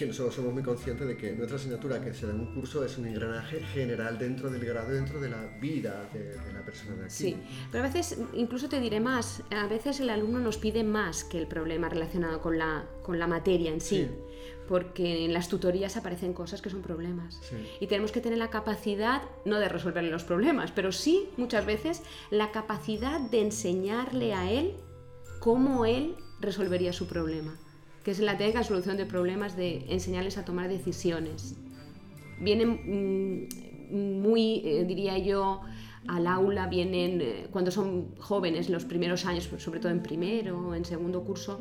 que 0.00 0.06
nosotros 0.06 0.34
somos 0.34 0.54
muy 0.54 0.62
conscientes 0.62 1.06
de 1.06 1.14
que 1.14 1.32
nuestra 1.32 1.58
asignatura 1.58 2.02
que 2.02 2.14
se 2.14 2.26
da 2.26 2.32
en 2.32 2.40
un 2.40 2.54
curso 2.54 2.82
es 2.82 2.96
un 2.96 3.06
engranaje 3.06 3.60
general 3.60 4.18
dentro 4.18 4.48
del 4.48 4.64
grado, 4.64 4.90
dentro 4.92 5.20
de 5.20 5.28
la 5.28 5.46
vida 5.60 6.08
de, 6.10 6.36
la 6.54 6.64
persona 6.64 6.96
de 6.96 7.04
aquí. 7.04 7.12
Sí, 7.12 7.36
pero 7.70 7.84
a 7.84 7.86
veces, 7.86 8.18
incluso 8.32 8.70
te 8.70 8.80
diré 8.80 8.98
más, 8.98 9.42
a 9.50 9.66
veces 9.66 10.00
el 10.00 10.08
alumno 10.08 10.40
nos 10.40 10.56
pide 10.56 10.84
más 10.84 11.22
que 11.24 11.36
el 11.36 11.46
problema 11.46 11.90
relacionado 11.90 12.40
con 12.40 12.56
la, 12.56 12.86
con 13.02 13.18
la 13.18 13.26
materia 13.26 13.70
en 13.70 13.82
sí. 13.82 14.08
porque 14.68 15.26
en 15.26 15.34
las 15.34 15.50
tutorías 15.50 15.98
aparecen 15.98 16.32
cosas 16.32 16.62
que 16.62 16.70
son 16.70 16.80
problemas. 16.80 17.38
Y 17.78 17.86
tenemos 17.86 18.10
que 18.10 18.22
tener 18.22 18.38
la 18.38 18.48
capacidad, 18.48 19.20
no 19.44 19.58
de 19.58 19.68
resolverle 19.68 20.10
los 20.10 20.24
problemas, 20.24 20.72
pero 20.72 20.92
sí 20.92 21.28
muchas 21.36 21.66
veces 21.66 22.02
la 22.30 22.52
capacidad 22.52 23.20
de 23.20 23.42
enseñarle 23.42 24.32
a 24.32 24.50
él 24.50 24.76
cómo 25.40 25.84
él 25.84 26.16
resolvería 26.40 26.94
su 26.94 27.06
problema 27.06 27.58
que 28.04 28.10
es 28.10 28.20
la 28.20 28.36
técnica 28.36 28.60
de 28.60 28.64
solución 28.64 28.96
de 28.96 29.06
problemas 29.06 29.56
de 29.56 29.84
enseñarles 29.88 30.38
a 30.38 30.44
tomar 30.44 30.68
decisiones. 30.68 31.56
Vienen 32.40 33.48
mm, 33.90 34.20
muy, 34.20 34.62
eh, 34.64 34.84
diría 34.86 35.18
yo, 35.18 35.60
al 36.08 36.26
aula, 36.26 36.66
vienen 36.66 37.20
eh, 37.20 37.46
cuando 37.50 37.70
son 37.70 38.14
jóvenes, 38.18 38.70
los 38.70 38.84
primeros 38.84 39.26
años, 39.26 39.46
pues, 39.48 39.62
sobre 39.62 39.80
todo 39.80 39.92
en 39.92 40.02
primero 40.02 40.58
o 40.58 40.74
en 40.74 40.84
segundo 40.84 41.22
curso, 41.24 41.60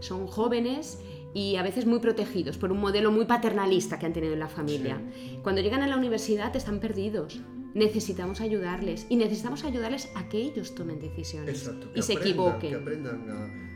son 0.00 0.26
jóvenes 0.26 0.98
y 1.34 1.56
a 1.56 1.62
veces 1.62 1.86
muy 1.86 1.98
protegidos 1.98 2.56
por 2.56 2.72
un 2.72 2.78
modelo 2.78 3.10
muy 3.10 3.24
paternalista 3.24 3.98
que 3.98 4.06
han 4.06 4.12
tenido 4.12 4.32
en 4.34 4.40
la 4.40 4.48
familia. 4.48 5.00
Cuando 5.42 5.60
llegan 5.60 5.82
a 5.82 5.86
la 5.86 5.96
universidad 5.96 6.54
están 6.54 6.80
perdidos. 6.80 7.40
Necesitamos 7.72 8.40
ayudarles 8.40 9.06
y 9.08 9.14
necesitamos 9.14 9.62
ayudarles 9.62 10.10
a 10.16 10.28
que 10.28 10.38
ellos 10.38 10.74
tomen 10.74 10.98
decisiones 10.98 11.70
y 11.94 12.02
se 12.02 12.14
equivoquen. 12.14 12.70
Que 12.70 12.76
aprendan 12.76 13.30
a 13.30 13.69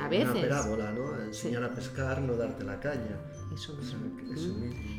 a 0.00 0.08
veces. 0.08 0.30
Una 0.30 0.40
parábola, 0.40 0.92
¿no? 0.92 1.22
Enseñar 1.22 1.64
a 1.64 1.74
pescar, 1.74 2.20
no 2.20 2.36
darte 2.36 2.64
la 2.64 2.78
caña. 2.78 3.16
Eso, 3.52 3.78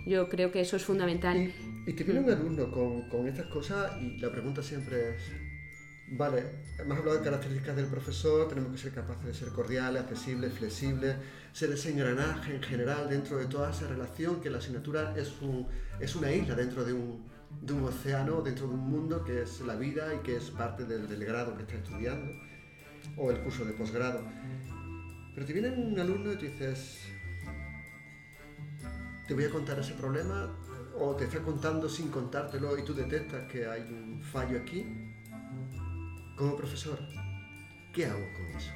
Yo 0.06 0.28
creo 0.30 0.52
que 0.52 0.62
eso 0.62 0.76
es 0.76 0.84
fundamental. 0.84 1.52
Y, 1.86 1.94
te 1.94 2.04
viene 2.04 2.22
un 2.22 2.30
alumno 2.30 2.72
con, 2.72 3.08
con, 3.10 3.28
estas 3.28 3.46
cosas 3.48 3.92
y 4.02 4.18
la 4.18 4.32
pregunta 4.32 4.62
siempre 4.62 5.16
es, 5.16 5.22
vale, 6.10 6.44
hemos 6.80 6.98
hablado 6.98 7.18
de 7.18 7.24
características 7.24 7.76
del 7.76 7.86
profesor, 7.86 8.48
tenemos 8.50 8.72
que 8.74 8.78
ser 8.78 8.94
capaces 8.94 9.26
de 9.26 9.34
ser 9.34 9.50
cordiales, 9.50 10.02
accesibles, 10.02 10.54
flexibles, 10.54 11.16
ser 11.54 11.72
ese 11.72 11.92
engranaje 11.92 12.56
en 12.56 12.64
general 12.64 13.10
dentro 13.10 13.38
de 13.38 13.46
toda 13.46 13.72
esa 13.72 13.88
relación, 13.88 14.42
que 14.42 14.50
la 14.50 14.58
asignatura 14.58 15.14
es, 15.16 15.32
un, 15.42 15.68
es 16.00 16.16
una 16.16 16.32
isla 16.32 16.56
dentro 16.56 16.84
de 16.84 16.94
un, 16.94 17.24
de 17.62 17.74
un 17.74 17.84
océano, 17.84 18.42
dentro 18.42 18.68
de 18.68 18.74
un 18.74 18.90
mundo 18.90 19.24
que 19.24 19.44
es 19.44 19.62
la 19.62 19.76
vida 19.76 20.14
y 20.14 20.20
que 20.20 20.36
es 20.36 20.50
parte 20.52 20.86
del, 20.86 21.08
del 21.08 21.24
grado 21.24 21.56
que 21.56 21.64
está 21.64 21.76
estudiando 21.76 22.51
o 23.18 23.32
el 23.32 23.40
curso 23.40 23.66
de 23.66 23.74
posgrado. 23.74 24.24
Pero 25.34 25.46
te 25.46 25.54
viene 25.54 25.70
un 25.70 26.00
alumno 26.00 26.34
y 26.34 26.38
te 26.38 26.50
dices, 26.50 27.00
te 29.28 29.34
voy 29.34 29.46
a 29.46 29.50
contar 29.50 29.80
ese 29.80 29.94
problema, 29.94 30.50
o 31.00 31.16
te 31.16 31.26
está 31.26 31.40
contando 31.42 31.88
sin 31.90 32.10
contártelo 32.10 32.78
y 32.78 32.84
tú 32.84 32.94
detectas 32.94 33.50
que 33.52 33.66
hay 33.66 33.82
un 33.82 34.22
fallo 34.22 34.60
aquí. 34.60 34.86
Como 36.36 36.56
profesor, 36.56 37.00
¿qué 37.94 38.06
hago 38.06 38.26
con 38.34 38.48
eso? 38.58 38.72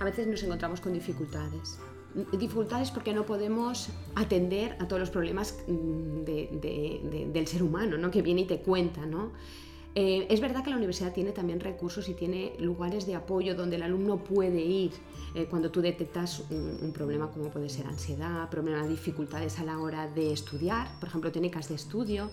A 0.00 0.04
veces 0.04 0.26
nos 0.26 0.42
encontramos 0.42 0.80
con 0.80 0.92
dificultades. 0.92 1.78
Dificultades 2.32 2.90
porque 2.90 3.12
no 3.12 3.26
podemos 3.26 3.88
atender 4.14 4.76
a 4.80 4.86
todos 4.86 5.00
los 5.00 5.10
problemas 5.10 5.58
mm, 5.66 6.22
del 7.32 7.46
ser 7.46 7.62
humano, 7.62 7.98
¿no? 7.98 8.10
que 8.10 8.22
viene 8.22 8.42
y 8.42 8.46
te 8.46 8.60
cuenta. 8.60 9.04
¿no? 9.04 9.32
Eh, 9.96 10.26
es 10.28 10.40
verdad 10.40 10.64
que 10.64 10.70
la 10.70 10.76
universidad 10.76 11.12
tiene 11.12 11.30
también 11.30 11.60
recursos 11.60 12.08
y 12.08 12.14
tiene 12.14 12.54
lugares 12.58 13.06
de 13.06 13.14
apoyo 13.14 13.54
donde 13.54 13.76
el 13.76 13.82
alumno 13.82 14.24
puede 14.24 14.60
ir 14.60 14.90
eh, 15.36 15.46
cuando 15.48 15.70
tú 15.70 15.80
detectas 15.80 16.42
un, 16.50 16.92
problema 16.92 17.30
como 17.30 17.48
puede 17.50 17.68
ser 17.68 17.86
ansiedad, 17.86 18.48
problemas, 18.50 18.88
dificultades 18.88 19.58
a 19.60 19.64
la 19.64 19.78
hora 19.78 20.08
de 20.08 20.32
estudiar, 20.32 20.88
por 20.98 21.08
ejemplo, 21.08 21.30
técnicas 21.30 21.68
de 21.68 21.76
estudio, 21.76 22.30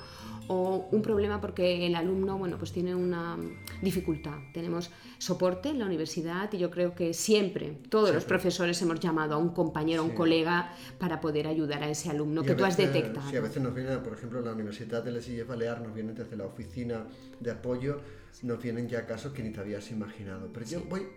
o 0.48 0.88
un 0.92 1.02
problema 1.02 1.40
porque 1.40 1.86
el 1.86 1.96
alumno 1.96 2.38
bueno, 2.38 2.58
pues 2.58 2.72
tiene 2.72 2.96
una 2.96 3.38
dificultad. 3.82 4.38
Tenemos 4.54 4.90
soporte 5.20 5.70
en 5.70 5.80
la 5.80 5.86
universidad 5.86 6.52
y 6.54 6.58
yo 6.58 6.72
creo 6.72 6.96
que 6.96 7.14
siempre, 7.14 7.78
todos 7.90 8.14
los 8.14 8.26
profesores 8.26 8.82
hemos 8.82 9.00
llamado 9.00 9.36
a 9.36 9.38
un 9.38 9.50
compañero, 9.50 10.02
a 10.02 10.06
un 10.06 10.16
colega 10.16 10.74
para 10.98 11.22
poder 11.22 11.48
ayudar 11.48 11.84
a 11.84 11.90
ese 11.90 12.10
alumno 12.10 12.42
que 12.42 12.56
tú 12.56 12.66
has 12.66 12.78
detectado. 12.78 13.30
Sí, 13.30 13.38
a 13.38 13.42
veces 13.42 13.62
nos 13.62 13.74
viene, 13.74 13.98
por 13.98 14.14
ejemplo, 14.14 14.42
la 14.42 14.54
Universidad 14.54 15.04
de 15.04 15.12
Les 15.12 15.48
Baleares 15.48 15.84
nos 15.84 15.94
viene 15.94 16.14
desde 16.14 16.36
la 16.36 16.46
oficina 16.46 17.06
de 17.42 17.52
apoyo 17.52 18.00
nos 18.44 18.62
vienen 18.62 18.88
ya 18.88 19.06
casos 19.06 19.34
que 19.34 19.44
ni 19.44 19.52
te 19.52 19.60
habías 19.60 19.92
imaginado. 19.92 20.50
Pero 20.54 20.66
yo 20.66 20.82
voy 20.86 21.08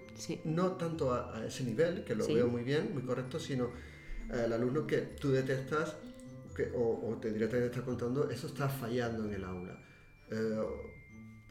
no 0.44 0.72
tanto 0.72 1.12
a, 1.12 1.44
ese 1.46 1.64
nivel, 1.64 2.04
que 2.04 2.14
lo 2.14 2.26
veo 2.26 2.48
muy 2.48 2.62
bien, 2.62 2.90
muy 2.92 3.02
correcto, 3.02 3.38
sino 3.38 3.70
al 4.30 4.52
alumno 4.52 4.86
que 4.86 4.98
tú 4.98 5.30
detectas 5.30 5.96
que, 6.54 6.70
o, 6.74 7.18
te 7.20 7.32
directamente 7.32 7.74
está 7.74 7.84
contando, 7.84 8.30
eso 8.30 8.46
está 8.46 8.68
fallando 8.68 9.24
en 9.24 9.34
el 9.34 9.44
aula. 9.44 9.78
Eh, 10.30 10.60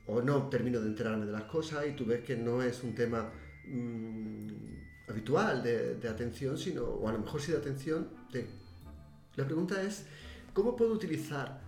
o 0.06 0.22
no 0.22 0.50
termino 0.50 0.82
de 0.82 0.88
enterarme 0.88 1.26
de 1.26 1.32
las 1.32 1.44
cosas 1.44 1.86
y 1.88 1.92
tú 1.94 2.06
ves 2.06 2.22
que 2.22 2.36
no 2.36 2.62
es 2.62 2.84
un 2.84 2.94
tema 2.94 3.32
mm, 3.66 5.10
habitual 5.10 5.64
de, 5.64 5.96
de, 5.96 6.10
atención, 6.10 6.58
sino, 6.58 6.84
o 6.84 7.08
a 7.08 7.14
lo 7.14 7.20
mejor 7.20 7.42
sí 7.42 7.52
de 7.52 7.58
atención. 7.58 8.10
De... 8.32 8.46
La 9.36 9.46
pregunta 9.46 9.82
es, 9.82 10.06
¿cómo 10.54 10.76
puedo 10.76 10.94
utilizar 10.94 11.62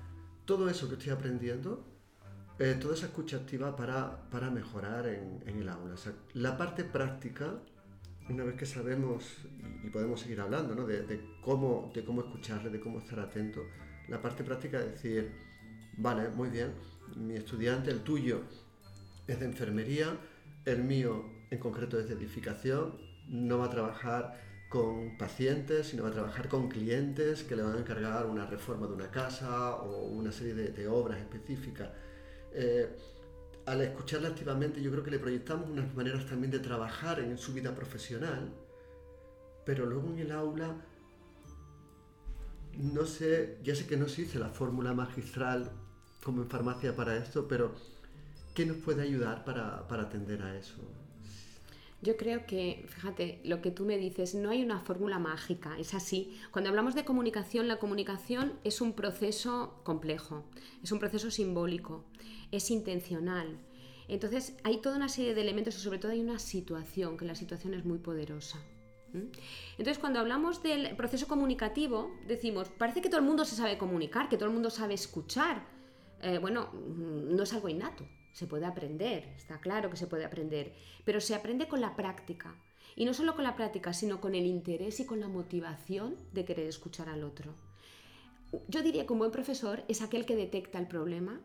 todo 0.46 0.70
eso 0.70 0.88
que 0.88 0.96
estoy 0.96 1.12
aprendiendo 1.12 1.95
eh, 2.58 2.78
toda 2.80 2.94
esa 2.94 3.08
escucha 3.08 3.38
activa 3.38 3.76
para, 3.76 4.30
para 4.30 4.50
mejorar 4.50 5.08
en, 5.08 5.44
en, 5.46 5.60
el 5.60 5.70
aula. 5.70 5.94
O 5.94 5.98
sea, 5.98 6.14
la 6.34 6.58
parte 6.58 6.84
práctica, 6.84 7.60
una 8.30 8.44
vez 8.44 8.56
que 8.56 8.66
sabemos 8.66 9.26
y, 9.84 9.90
podemos 9.90 10.22
seguir 10.22 10.40
hablando 10.40 10.74
¿no? 10.74 10.86
de, 10.86 11.04
de, 11.04 11.22
cómo, 11.42 11.92
de 11.94 12.06
cómo 12.06 12.22
escucharle, 12.22 12.70
de 12.70 12.80
cómo 12.80 13.00
estar 13.00 13.20
atento, 13.20 13.62
la 14.08 14.22
parte 14.22 14.44
práctica 14.44 14.80
es 14.80 14.92
decir, 14.94 15.32
vale, 15.98 16.30
muy 16.30 16.50
bien, 16.50 16.72
mi 17.16 17.36
estudiante, 17.36 17.92
el 17.92 18.02
tuyo, 18.02 18.42
es 19.28 19.40
de 19.40 19.46
enfermería, 19.46 20.18
el 20.66 20.84
mío 20.84 21.26
en 21.50 21.60
concreto 21.60 22.00
es 22.00 22.08
de 22.08 22.16
edificación, 22.16 22.98
no 23.28 23.58
va 23.58 23.66
a 23.66 23.70
trabajar 23.70 24.40
con 24.70 25.18
pacientes, 25.18 25.88
sino 25.88 26.04
va 26.04 26.10
a 26.10 26.14
trabajar 26.14 26.50
con 26.50 26.70
clientes 26.70 27.44
que 27.44 27.56
le 27.56 27.64
van 27.64 27.76
a 27.76 27.80
encargar 27.80 28.26
una 28.26 28.46
reforma 28.46 28.88
de 28.88 28.94
una 28.94 29.12
casa 29.12 29.76
o 29.76 30.08
una 30.08 30.32
serie 30.32 30.54
de, 30.54 30.70
de 30.70 30.88
obras 30.88 31.20
específicas. 31.20 31.90
Eh, 32.58 32.90
al 33.66 33.82
escucharla 33.82 34.30
activamente 34.30 34.82
yo 34.82 34.92
creo 34.92 35.04
que 35.04 35.12
le 35.12 35.20
proyectamos 35.20 35.70
unas 35.70 35.94
maneras 35.94 36.26
también 36.26 36.52
de 36.52 36.60
trabajar 36.60 37.20
en 37.20 37.38
su 37.38 37.54
vida 37.54 37.76
profesional, 37.76 38.50
pero 39.66 39.86
luego 39.86 40.08
en 40.10 40.20
el 40.20 40.32
aula, 40.32 40.76
no 42.78 43.06
sé, 43.06 43.58
ya 43.64 43.76
sé 43.76 43.88
que 43.88 43.98
no 43.98 44.08
se 44.08 44.22
dice 44.22 44.40
la 44.40 44.50
fórmula 44.50 44.94
magistral 44.94 45.72
como 46.24 46.44
en 46.44 46.50
farmacia 46.50 46.96
para 46.96 47.18
esto, 47.18 47.48
pero 47.48 47.74
¿qué 48.54 48.66
nos 48.66 48.78
puede 48.78 49.02
ayudar 49.02 49.44
para, 49.44 49.88
para 49.88 50.04
atender 50.04 50.42
a 50.44 50.58
eso? 50.58 50.76
Yo 52.02 52.18
creo 52.18 52.46
que, 52.46 52.86
fíjate, 52.88 53.40
lo 53.44 53.62
que 53.62 53.72
tú 53.72 53.84
me 53.84 53.98
dices, 53.98 54.36
no 54.36 54.52
hay 54.52 54.62
una 54.62 54.80
fórmula 54.80 55.18
mágica, 55.18 55.76
es 55.80 55.96
así. 55.96 56.38
Cuando 56.52 56.70
hablamos 56.70 56.94
de 56.94 57.04
comunicación, 57.04 57.68
la 57.68 57.80
comunicación 57.80 58.54
es 58.64 58.80
un 58.80 58.94
proceso 58.94 59.80
complejo, 59.84 60.44
es 60.84 60.92
un 60.92 61.00
proceso 61.00 61.32
simbólico, 61.32 62.04
es 62.52 62.72
intencional. 62.72 63.60
Entonces 64.08 64.56
hay 64.64 64.78
toda 64.78 64.98
una 64.98 65.10
serie 65.10 65.34
de 65.34 65.42
elementos 65.42 65.76
y 65.76 65.80
sobre 65.80 66.00
todo 66.00 66.12
hay 66.12 66.22
una 66.22 66.40
situación, 66.40 67.18
que 67.18 67.26
la 67.26 67.36
situación 67.36 67.74
es 67.74 67.86
muy 67.86 67.98
poderosa. 67.98 68.60
Entonces, 69.78 70.00
cuando 70.00 70.20
hablamos 70.20 70.62
del 70.62 70.96
proceso 70.96 71.28
comunicativo, 71.28 72.12
decimos, 72.28 72.70
parece 72.70 73.02
que 73.02 73.10
todo 73.10 73.20
el 73.20 73.26
mundo 73.26 73.46
se 73.46 73.56
sabe 73.56 73.78
comunicar, 73.78 74.30
que 74.30 74.38
todo 74.38 74.50
el 74.50 74.54
mundo 74.54 74.70
sabe 74.70 74.94
escuchar. 74.94 75.66
Eh, 76.22 76.38
bueno, 76.40 76.70
no 76.74 77.44
es 77.44 77.54
algo 77.54 77.70
innato, 77.70 78.06
se 78.32 78.48
puede 78.48 78.66
aprender, 78.66 79.34
está 79.36 79.60
claro 79.60 79.90
que 79.90 79.98
se 79.98 80.08
puede 80.08 80.26
aprender, 80.26 80.74
pero 81.04 81.22
se 81.22 81.36
aprende 81.36 81.68
con 81.68 81.82
la 81.82 81.96
práctica. 81.96 82.56
Y 82.96 83.06
no 83.06 83.14
solo 83.14 83.36
con 83.36 83.44
la 83.44 83.56
práctica, 83.56 83.94
sino 83.94 84.22
con 84.22 84.36
el 84.36 84.46
interés 84.46 85.00
y 85.00 85.06
con 85.06 85.20
la 85.20 85.28
motivación 85.28 86.16
de 86.34 86.46
querer 86.46 86.68
escuchar 86.68 87.10
al 87.10 87.24
otro. 87.24 87.54
Yo 88.70 88.82
diría 88.82 89.06
que 89.06 89.14
un 89.14 89.20
buen 89.20 89.32
profesor 89.32 89.84
es 89.90 90.02
aquel 90.02 90.26
que 90.26 90.36
detecta 90.36 90.80
el 90.80 90.88
problema, 90.88 91.42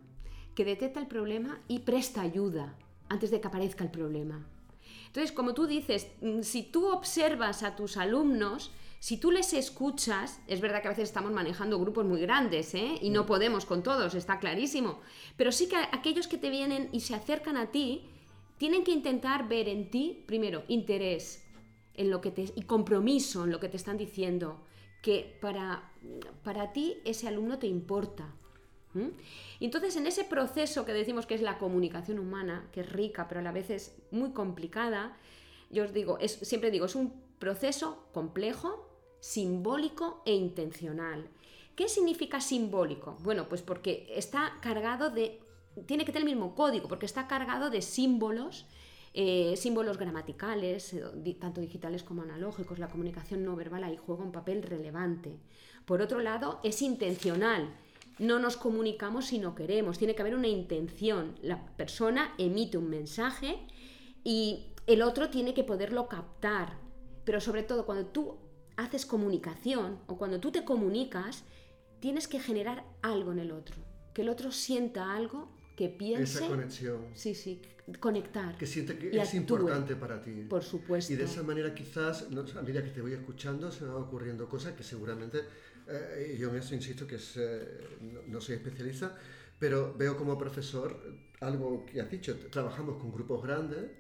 que 0.61 0.65
detecta 0.67 1.01
el 1.01 1.07
problema 1.07 1.59
y 1.69 1.79
presta 1.79 2.21
ayuda 2.21 2.77
antes 3.09 3.31
de 3.31 3.41
que 3.41 3.49
aparezca 3.49 3.83
el 3.83 3.91
problema. 3.91 4.47
Entonces, 5.07 5.33
como 5.33 5.55
tú 5.55 5.67
dices, 5.67 6.09
mm, 6.21 6.43
si 6.43 6.65
tú 6.65 6.89
observas 6.93 7.63
a 7.63 7.77
tus 7.77 7.97
alumnos, 7.97 8.71
si 8.99 9.17
tú 9.17 9.31
les 9.31 9.55
escuchas, 9.55 10.39
es 10.47 10.61
verdad 10.61 10.83
que 10.83 10.89
a 10.89 10.91
veces 10.91 11.09
estamos 11.09 11.33
manejando 11.33 11.81
grupos 11.81 12.05
muy 12.05 12.21
grandes 12.21 12.75
¿eh? 12.75 12.99
y 13.01 13.09
no 13.09 13.25
podemos 13.25 13.65
con 13.65 13.83
todos, 13.83 14.15
está 14.15 14.39
clarísimo, 14.39 15.01
pero 15.39 15.51
sí 15.51 15.67
que 15.67 15.77
aquellos 15.77 16.29
que 16.29 16.37
te 16.37 16.51
vienen 16.51 16.91
y 16.93 17.01
se 17.01 17.15
acercan 17.15 17.57
a 17.57 17.71
ti, 17.71 18.11
tienen 18.59 18.85
que 18.85 18.93
intentar 18.93 19.49
ver 19.49 19.67
en 19.67 19.91
ti, 19.91 20.25
primero, 20.27 20.65
interés 20.69 21.43
en 21.95 22.11
lo 22.11 22.21
que 22.21 22.33
te, 22.33 22.53
y 22.55 22.65
compromiso 22.65 23.45
en 23.45 23.51
lo 23.51 23.61
que 23.61 23.71
te 23.71 23.79
están 23.79 23.97
diciendo, 23.97 24.61
que 25.01 25.39
para, 25.41 25.91
para 26.45 26.75
ti 26.75 26.99
ese 27.07 27.29
alumno 27.29 27.59
te 27.59 27.67
importa. 27.67 28.35
Y 29.61 29.65
entonces 29.65 29.97
en 29.97 30.07
ese 30.07 30.25
proceso 30.25 30.85
que 30.85 30.93
decimos 30.93 31.27
que 31.27 31.35
es 31.35 31.43
la 31.43 31.59
comunicación 31.59 32.19
humana, 32.19 32.69
que 32.73 32.81
es 32.81 32.91
rica 32.91 33.29
pero 33.29 33.41
a 33.41 33.45
la 33.45 33.53
vez 33.53 33.71
es 33.71 33.97
muy 34.11 34.33
complicada, 34.33 35.17
yo 35.71 35.85
os 35.85 35.93
digo, 35.93 36.19
siempre 36.27 36.71
digo, 36.71 36.87
es 36.87 36.97
un 36.97 37.13
proceso 37.39 38.09
complejo, 38.13 38.89
simbólico 39.21 40.23
e 40.27 40.35
intencional. 40.35 41.29
¿Qué 41.77 41.89
significa 41.89 42.41
simbólico? 42.41 43.17
Bueno, 43.23 43.49
pues 43.49 43.63
porque 43.63 44.13
está 44.17 44.59
cargado 44.61 45.11
de 45.11 45.41
tiene 45.87 46.05
que 46.05 46.13
tener 46.13 46.29
el 46.29 46.35
mismo 46.35 46.55
código, 46.55 46.89
porque 46.89 47.07
está 47.07 47.27
cargado 47.27 47.71
de 47.71 47.83
símbolos, 47.83 48.67
eh, 49.15 49.55
símbolos 49.57 49.99
gramaticales, 49.99 50.93
eh, 50.95 51.37
tanto 51.41 51.61
digitales 51.61 52.03
como 52.03 52.23
analógicos. 52.23 52.79
La 52.79 52.89
comunicación 52.89 53.45
no 53.45 53.57
verbal 53.57 53.85
ahí 53.85 53.97
juega 53.97 54.25
un 54.25 54.33
papel 54.33 54.63
relevante. 54.63 55.39
Por 55.85 56.03
otro 56.03 56.21
lado, 56.21 56.61
es 56.63 56.83
intencional. 56.83 57.75
No 58.21 58.39
nos 58.39 58.59
comunicamos 58.59 59.29
si 59.29 59.39
no 59.39 59.55
queremos, 59.55 59.97
tiene 59.97 60.15
que 60.15 60.21
haber 60.21 60.35
una 60.35 60.47
intención. 60.47 61.37
La 61.41 61.67
persona 61.77 62.35
emite 62.37 62.77
un 62.77 62.91
mensaje 62.91 63.59
y 64.23 64.67
el 64.87 65.01
otro 65.01 65.31
tiene 65.31 65.55
que 65.55 65.65
poderlo 65.65 66.07
captar. 66.07 66.79
Pero 67.25 67.41
sobre 67.41 67.63
todo 67.63 67.87
cuando 67.87 68.07
tú 68.07 68.37
haces 68.77 69.07
comunicación 69.07 70.01
o 70.07 70.19
cuando 70.19 70.39
tú 70.39 70.53
te 70.53 70.67
comunicas, 70.67 71.45
tienes 72.01 72.29
que 72.29 72.41
generar 72.41 72.85
algo 73.01 73.33
en 73.33 73.39
el 73.39 73.53
otro. 73.53 73.77
Que 74.13 74.21
el 74.21 74.29
otro 74.29 74.53
sienta 74.53 75.15
algo 75.15 75.49
que 75.75 75.89
piense. 75.89 76.41
Esa 76.41 76.49
conexión. 76.49 77.07
Sí, 77.15 77.35
sí, 77.35 77.63
conectar. 78.01 78.59
Que 78.59 78.67
siente 78.67 78.99
que 78.99 79.19
es 79.19 79.33
importante 79.33 79.97
para 79.97 80.21
ti. 80.21 80.45
Por 80.47 80.63
supuesto. 80.63 81.11
Y 81.11 81.17
de 81.17 81.25
esa 81.25 81.43
manera, 81.43 81.75
quizás, 81.75 82.27
a 82.57 82.63
medida 82.63 82.85
que 82.85 82.91
te 82.91 83.01
voy 83.01 83.15
escuchando, 83.15 83.73
se 83.73 83.85
me 83.85 83.91
van 83.95 84.03
ocurriendo 84.03 84.47
cosas 84.47 84.75
que 84.75 84.83
seguramente, 84.83 85.41
eh, 85.91 86.37
yo 86.39 86.51
en 86.51 86.57
eso 86.57 86.75
insisto 86.75 87.07
que 87.07 87.17
es, 87.17 87.37
eh, 87.37 87.99
no, 88.29 88.41
soy 88.41 88.57
especialista, 88.57 89.17
pero 89.59 89.95
veo 89.97 90.17
como 90.17 90.39
profesor 90.39 90.97
algo 91.41 91.85
que 91.87 92.01
has 92.01 92.11
dicho. 92.11 92.37
Trabajamos 92.51 93.01
con 93.01 93.13
grupos 93.13 93.43
grandes. 93.43 93.91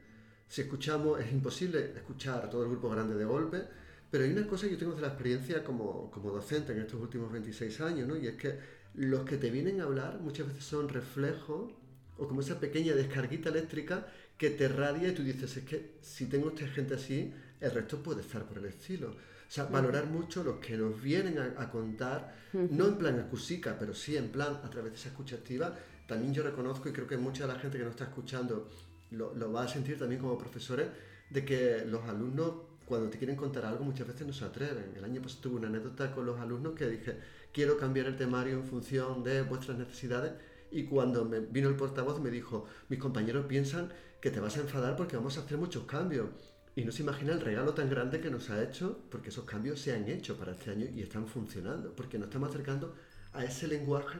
Si 0.48 0.62
escuchamos, 0.62 1.20
es 1.20 1.32
imposible 1.32 1.92
escuchar 1.96 2.44
a 2.44 2.50
todo 2.50 2.64
el 2.64 2.70
grupo 2.70 2.90
grande 2.90 3.14
de 3.14 3.24
golpe. 3.24 3.62
Pero 4.10 4.24
hay 4.24 4.32
una 4.32 4.46
cosa 4.46 4.66
que 4.66 4.72
yo 4.72 4.78
tengo 4.78 4.94
de 4.94 5.02
la 5.02 5.08
experiencia 5.08 5.62
como, 5.62 6.10
como 6.10 6.30
docente 6.30 6.72
en 6.72 6.80
estos 6.80 7.00
últimos 7.00 7.30
26 7.30 7.80
años, 7.82 8.08
¿no? 8.08 8.16
Y 8.16 8.26
es 8.26 8.34
que 8.34 8.58
los 8.94 9.24
que 9.24 9.36
te 9.36 9.50
vienen 9.50 9.80
a 9.80 9.84
hablar 9.84 10.20
muchas 10.20 10.48
veces 10.48 10.64
son 10.64 10.88
reflejos 10.88 11.72
o 12.18 12.26
como 12.26 12.40
esa 12.40 12.58
pequeña 12.58 12.94
descarguita 12.94 13.50
eléctrica 13.50 14.08
que 14.36 14.50
te 14.50 14.68
radia 14.68 15.08
y 15.08 15.12
tú 15.12 15.22
dices, 15.22 15.56
es 15.56 15.64
que 15.64 15.98
si 16.00 16.26
tengo 16.26 16.48
esta 16.48 16.66
gente 16.66 16.94
así, 16.94 17.32
el 17.60 17.70
resto 17.70 18.02
puede 18.02 18.22
estar 18.22 18.46
por 18.46 18.58
el 18.58 18.64
estilo. 18.64 19.14
O 19.50 19.52
sea, 19.52 19.64
valorar 19.64 20.06
mucho 20.06 20.44
los 20.44 20.60
que 20.60 20.76
nos 20.76 21.02
vienen 21.02 21.36
a, 21.36 21.68
contar, 21.72 22.36
no 22.52 22.86
en 22.86 22.98
plan 22.98 23.18
acusica, 23.18 23.76
pero 23.76 23.92
sí 23.92 24.16
en 24.16 24.28
plan 24.28 24.60
a 24.62 24.70
través 24.70 24.92
de 24.92 24.98
esa 24.98 25.08
escucha 25.08 25.34
activa. 25.34 25.74
También 26.06 26.32
yo 26.32 26.44
reconozco, 26.44 26.88
y 26.88 26.92
creo 26.92 27.08
que 27.08 27.16
mucha 27.16 27.48
de 27.48 27.52
la 27.52 27.58
gente 27.58 27.76
que 27.76 27.82
nos 27.82 27.94
está 27.94 28.04
escuchando 28.04 28.70
lo, 29.10 29.34
lo 29.34 29.52
va 29.52 29.64
a 29.64 29.68
sentir 29.68 29.98
también 29.98 30.20
como 30.20 30.38
profesores, 30.38 30.86
de 31.30 31.44
que 31.44 31.84
los 31.84 32.04
alumnos 32.04 32.52
cuando 32.84 33.10
te 33.10 33.18
quieren 33.18 33.34
contar 33.34 33.64
algo 33.64 33.84
muchas 33.84 34.06
veces 34.06 34.24
no 34.24 34.32
se 34.32 34.44
atreven. 34.44 34.92
El 34.96 35.02
año 35.02 35.20
pasado 35.20 35.40
tuve 35.42 35.56
una 35.56 35.66
anécdota 35.66 36.12
con 36.12 36.26
los 36.26 36.38
alumnos 36.38 36.74
que 36.74 36.86
dije, 36.86 37.16
quiero 37.52 37.76
cambiar 37.76 38.06
el 38.06 38.16
temario 38.16 38.54
en 38.54 38.64
función 38.64 39.24
de 39.24 39.42
vuestras 39.42 39.78
necesidades 39.78 40.32
y 40.70 40.84
cuando 40.84 41.24
me 41.24 41.40
vino 41.40 41.68
el 41.68 41.74
portavoz 41.74 42.20
me 42.20 42.30
dijo, 42.30 42.66
mis 42.88 43.00
compañeros 43.00 43.46
piensan 43.46 43.92
que 44.20 44.30
te 44.30 44.38
vas 44.38 44.56
a 44.56 44.60
enfadar 44.60 44.94
porque 44.94 45.16
vamos 45.16 45.36
a 45.38 45.40
hacer 45.40 45.58
muchos 45.58 45.86
cambios. 45.86 46.28
Y 46.76 46.84
no 46.84 46.92
se 46.92 47.02
imagina 47.02 47.32
el 47.32 47.40
regalo 47.40 47.74
tan 47.74 47.90
grande 47.90 48.20
que 48.20 48.30
nos 48.30 48.50
ha 48.50 48.62
hecho, 48.62 49.00
porque 49.10 49.30
esos 49.30 49.44
cambios 49.44 49.80
se 49.80 49.92
han 49.92 50.08
hecho 50.08 50.36
para 50.36 50.52
este 50.52 50.70
año 50.70 50.86
y 50.94 51.02
están 51.02 51.26
funcionando, 51.26 51.92
porque 51.94 52.18
nos 52.18 52.28
estamos 52.28 52.48
acercando 52.50 52.94
a 53.32 53.44
ese 53.44 53.66
lenguaje 53.66 54.18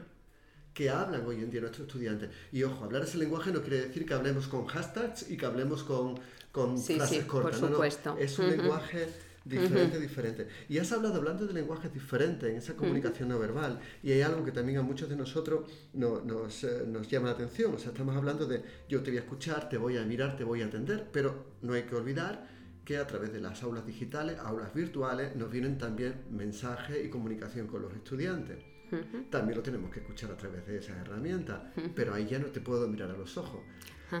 que 0.73 0.89
hablan 0.89 1.25
hoy 1.25 1.37
en 1.37 1.49
día 1.49 1.61
nuestros 1.61 1.87
estudiantes. 1.87 2.29
Y 2.51 2.63
ojo, 2.63 2.85
hablar 2.85 3.03
ese 3.03 3.17
lenguaje 3.17 3.51
no 3.51 3.61
quiere 3.61 3.87
decir 3.87 4.05
que 4.05 4.13
hablemos 4.13 4.47
con 4.47 4.65
hashtags 4.65 5.29
y 5.29 5.37
que 5.37 5.45
hablemos 5.45 5.83
con, 5.83 6.19
con 6.51 6.77
frases 6.77 7.25
cortas. 7.25 7.59
Por 7.59 7.69
supuesto. 7.69 8.17
es 8.17 8.37
un 8.39 8.49
lenguaje 8.49 9.07
diferente, 9.43 9.99
diferente. 9.99 10.47
Y 10.69 10.77
has 10.77 10.91
hablado 10.91 11.15
hablando 11.15 11.45
de 11.45 11.53
lenguajes 11.53 11.93
diferentes 11.93 12.49
en 12.49 12.57
esa 12.57 12.75
comunicación 12.75 13.29
no 13.29 13.39
verbal. 13.39 13.79
Y 14.03 14.11
hay 14.11 14.21
algo 14.21 14.43
que 14.43 14.51
también 14.51 14.79
a 14.79 14.81
muchos 14.81 15.09
de 15.09 15.15
nosotros 15.15 15.69
nos, 15.93 16.63
eh, 16.63 16.83
nos 16.87 17.07
llama 17.07 17.27
la 17.27 17.33
atención. 17.33 17.73
O 17.73 17.77
sea, 17.77 17.91
estamos 17.91 18.15
hablando 18.15 18.45
de 18.45 18.63
yo 18.87 19.01
te 19.01 19.11
voy 19.11 19.17
a 19.17 19.21
escuchar, 19.21 19.69
te 19.69 19.77
voy 19.77 19.97
a 19.97 20.03
mirar, 20.03 20.35
te 20.35 20.43
voy 20.43 20.61
a 20.61 20.65
atender, 20.65 21.07
pero 21.11 21.45
no 21.61 21.73
hay 21.73 21.83
que 21.83 21.95
olvidar 21.95 22.47
que 22.85 22.97
a 22.97 23.05
través 23.07 23.31
de 23.31 23.39
las 23.39 23.61
aulas 23.63 23.85
digitales, 23.85 24.37
aulas 24.39 24.73
virtuales, 24.73 25.35
nos 25.35 25.51
vienen 25.51 25.77
también 25.77 26.15
mensajes 26.31 27.05
y 27.05 27.09
comunicación 27.09 27.67
con 27.67 27.81
los 27.81 27.93
estudiantes. 27.93 28.57
También 29.29 29.57
lo 29.57 29.63
tenemos 29.63 29.89
que 29.89 30.01
escuchar 30.01 30.31
a 30.31 30.37
través 30.37 30.67
de 30.67 30.77
esas 30.77 30.97
herramientas, 30.97 31.61
pero 31.95 32.13
ahí 32.13 32.27
ya 32.27 32.39
no 32.39 32.47
te 32.47 32.59
puedo 32.59 32.87
mirar 32.89 33.09
a 33.11 33.17
los 33.17 33.37
ojos. 33.37 33.61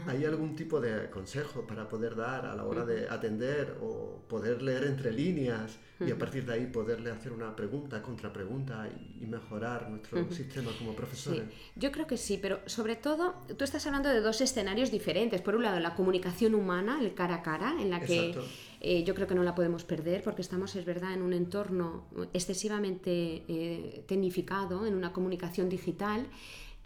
¿Hay 0.07 0.23
algún 0.25 0.55
tipo 0.55 0.79
de 0.79 1.09
consejo 1.09 1.65
para 1.67 1.87
poder 1.87 2.15
dar 2.15 2.45
a 2.45 2.55
la 2.55 2.63
hora 2.63 2.85
de 2.85 3.09
atender 3.09 3.77
o 3.81 4.21
poder 4.27 4.61
leer 4.61 4.85
entre 4.85 5.11
líneas 5.11 5.77
y 5.99 6.09
a 6.09 6.17
partir 6.17 6.45
de 6.45 6.53
ahí 6.53 6.65
poderle 6.65 7.11
hacer 7.11 7.31
una 7.31 7.55
pregunta, 7.55 8.01
contrapregunta 8.01 8.89
y, 9.19 9.25
mejorar 9.25 9.89
nuestro 9.89 10.29
sistema 10.31 10.71
como 10.77 10.93
profesores? 10.93 11.43
Yo 11.75 11.91
creo 11.91 12.07
que 12.07 12.17
sí, 12.17 12.37
pero 12.41 12.59
sobre 12.65 12.95
todo 12.95 13.35
tú 13.57 13.63
estás 13.63 13.85
hablando 13.87 14.09
de 14.09 14.19
dos 14.19 14.41
escenarios 14.41 14.91
diferentes. 14.91 15.41
Por 15.41 15.55
un 15.55 15.63
lado, 15.63 15.79
la 15.79 15.95
comunicación 15.95 16.55
humana, 16.55 16.99
el 17.01 17.13
cara 17.13 17.35
a 17.35 17.43
cara, 17.43 17.75
en 17.79 17.89
la 17.89 17.99
que 17.99 18.35
eh, 18.81 19.03
yo 19.03 19.13
creo 19.15 19.27
que 19.27 19.35
no 19.35 19.43
la 19.43 19.55
podemos 19.55 19.83
perder 19.83 20.23
porque 20.23 20.41
estamos, 20.41 20.75
es 20.75 20.85
verdad, 20.85 21.13
en 21.13 21.21
un 21.21 21.33
entorno 21.33 22.07
excesivamente 22.33 23.43
eh, 23.47 24.03
tecnificado, 24.07 24.85
en 24.85 24.95
una 24.95 25.13
comunicación 25.13 25.69
digital 25.69 26.27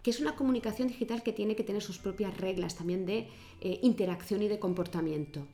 que 0.06 0.10
es 0.10 0.20
una 0.20 0.36
comunicación 0.36 0.86
digital 0.86 1.24
que 1.24 1.32
tiene 1.32 1.56
que 1.56 1.64
tener 1.64 1.82
sus 1.82 1.98
propias 1.98 2.36
reglas 2.36 2.76
también 2.76 3.06
de 3.06 3.26
eh, 3.60 3.80
interacción 3.82 4.40
y 4.40 4.46
de 4.46 4.60
comportamiento. 4.60 5.48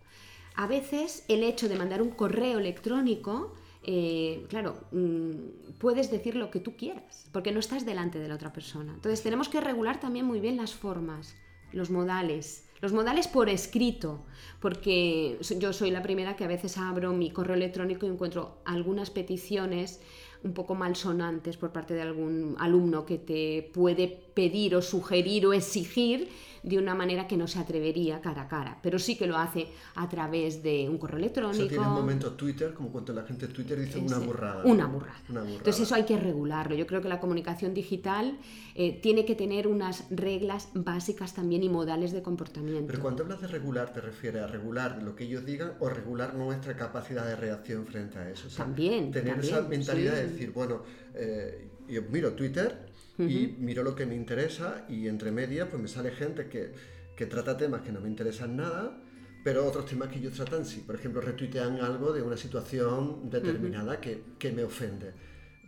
A 0.57 0.67
veces 0.67 1.25
el 1.29 1.43
hecho 1.43 1.71
de 1.71 1.77
mandar 1.77 2.03
un 2.03 2.11
correo 2.11 2.59
electrónico, 2.59 3.55
eh, 3.83 4.45
claro, 4.51 4.77
mm, 4.93 5.79
puedes 5.79 6.11
decir 6.11 6.37
lo 6.37 6.51
que 6.51 6.61
tú 6.61 6.77
quieras, 6.77 7.31
porque 7.33 7.51
no 7.51 7.61
estás 7.61 7.87
delante 7.87 8.19
de 8.19 8.29
la 8.29 8.35
otra 8.35 8.53
persona. 8.53 8.93
Entonces 8.93 9.23
tenemos 9.23 9.49
que 9.49 9.59
regular 9.59 10.01
también 10.01 10.27
muy 10.27 10.39
bien 10.39 10.59
las 10.59 10.75
formas, 10.75 11.35
los 11.73 11.89
modales. 11.89 12.69
Los 12.83 12.93
modales 12.93 13.29
por 13.29 13.49
escrito, 13.49 14.27
porque 14.61 15.39
yo 15.59 15.73
soy 15.73 15.91
la 15.91 16.03
primera 16.03 16.37
que 16.37 16.45
a 16.45 16.49
veces 16.49 16.77
abro 16.77 17.15
mi 17.15 17.31
correo 17.31 17.55
electrónico 17.57 18.05
y 18.05 18.11
encuentro 18.11 18.59
algunas 18.67 19.09
peticiones 19.09 20.01
un 20.45 20.53
poco 20.53 20.75
malsonantes 20.75 21.57
por 21.57 21.71
parte 21.71 21.95
de 21.95 22.03
algún 22.03 22.57
alumno 22.59 23.07
que 23.07 23.19
te 23.19 23.71
puede 23.73 24.09
pedir 24.09 24.75
o 24.75 24.83
sugerir 24.83 25.47
o 25.47 25.53
exigir 25.53 26.29
de 26.63 26.79
una 26.79 26.95
manera 26.95 27.27
que 27.27 27.37
no 27.37 27.49
se 27.49 27.59
atrevería 27.59 28.21
cara 28.21 28.43
a 28.43 28.49
cara, 28.49 28.79
pero 28.83 28.99
sí 28.99 29.17
que 29.17 29.27
lo 29.27 29.37
hace 29.37 29.69
a 29.95 30.09
través 30.09 30.63
de 30.63 30.89
un 30.89 30.99
correo 30.99 31.19
electrónico. 31.19 31.69
tiene 31.69 31.87
un 31.87 31.95
momento 31.95 32.33
Twitter, 32.33 32.73
como 32.73 32.91
cuando 32.91 33.13
la 33.13 33.23
gente 33.23 33.49
Twitter 33.49 33.81
dice 33.81 33.99
una 33.99 34.19
burrada. 34.19 34.65
Una 34.65 34.87
burrada. 34.87 35.21
Entonces 35.29 35.81
eso 35.81 35.95
hay 35.95 36.05
que 36.05 36.17
regularlo. 36.17 36.75
Yo 36.75 36.87
creo 36.87 37.01
que 37.01 37.09
la 37.09 37.21
comunicación 37.21 37.75
digital 37.75 38.39
eh, 38.75 39.01
tiene 39.03 39.25
que 39.25 39.35
tener 39.35 39.67
unas 39.67 40.05
reglas 40.11 40.69
básicas 40.75 41.35
también 41.35 41.63
y 41.63 41.69
modales 41.69 42.13
de 42.13 42.23
comportamiento. 42.23 42.87
Pero 42.87 43.01
cuando 43.01 43.25
hablas 43.25 43.41
de 43.41 43.49
regular, 43.49 43.93
¿te 43.93 44.01
refieres 44.01 44.43
a 44.43 44.47
regular 44.47 45.03
lo 45.03 45.17
que 45.17 45.25
ellos 45.25 45.45
digan 45.45 45.73
o 45.81 45.89
regular 45.89 46.35
nuestra 46.35 46.77
capacidad 46.77 47.27
de 47.27 47.37
reacción 47.37 47.87
frente 47.87 48.19
a 48.19 48.31
eso? 48.31 48.49
también. 48.57 49.11
Tener 49.11 49.39
esa 49.41 49.63
mentalidad 49.63 50.15
de 50.15 50.29
decir, 50.29 50.53
bueno, 50.53 50.83
eh, 51.15 51.71
yo 51.89 52.03
miro 52.03 52.33
Twitter 52.33 52.92
y 53.19 53.57
miro 53.59 53.83
lo 53.83 53.95
que 53.95 54.07
me 54.07 54.15
interesa 54.15 54.87
y 54.89 55.07
entre 55.07 55.31
medias 55.31 55.69
pues 55.69 55.81
me 55.81 55.89
sale 55.89 56.11
gente 56.11 56.49
que, 56.49 56.73
que 57.17 57.27
trata 57.27 57.57
temas 57.57 57.83
que 57.83 57.93
no 57.93 58.01
me 58.01 58.09
interesan 58.09 58.57
nada, 58.57 58.99
pero 59.45 59.67
otros 59.67 59.87
temas 59.87 60.09
que 60.09 60.19
ellos 60.19 60.35
tratan 60.35 60.65
sí. 60.65 60.81
Por 60.81 60.95
ejemplo, 60.95 61.21
retuitean 61.21 61.81
algo 61.81 62.13
de 62.13 62.23
una 62.23 62.37
situación 62.37 63.29
determinada 63.29 64.01
que, 64.01 64.25
que, 64.39 64.53
me 64.53 64.65
ofende. 64.65 65.13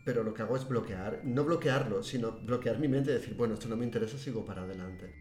Pero 0.04 0.22
lo 0.22 0.32
que 0.32 0.42
hago 0.42 0.56
es 0.56 0.68
bloquear, 0.68 1.22
no 1.24 1.44
bloquearlo, 1.44 2.02
sino 2.02 2.32
bloquear 2.32 2.78
mi 2.78 2.88
mente 2.88 3.10
y 3.10 3.14
decir, 3.14 3.34
bueno, 3.34 3.54
esto 3.54 3.68
no 3.68 3.76
me 3.76 3.84
interesa, 3.84 4.18
sigo 4.18 4.44
para 4.44 4.62
adelante. 4.62 5.12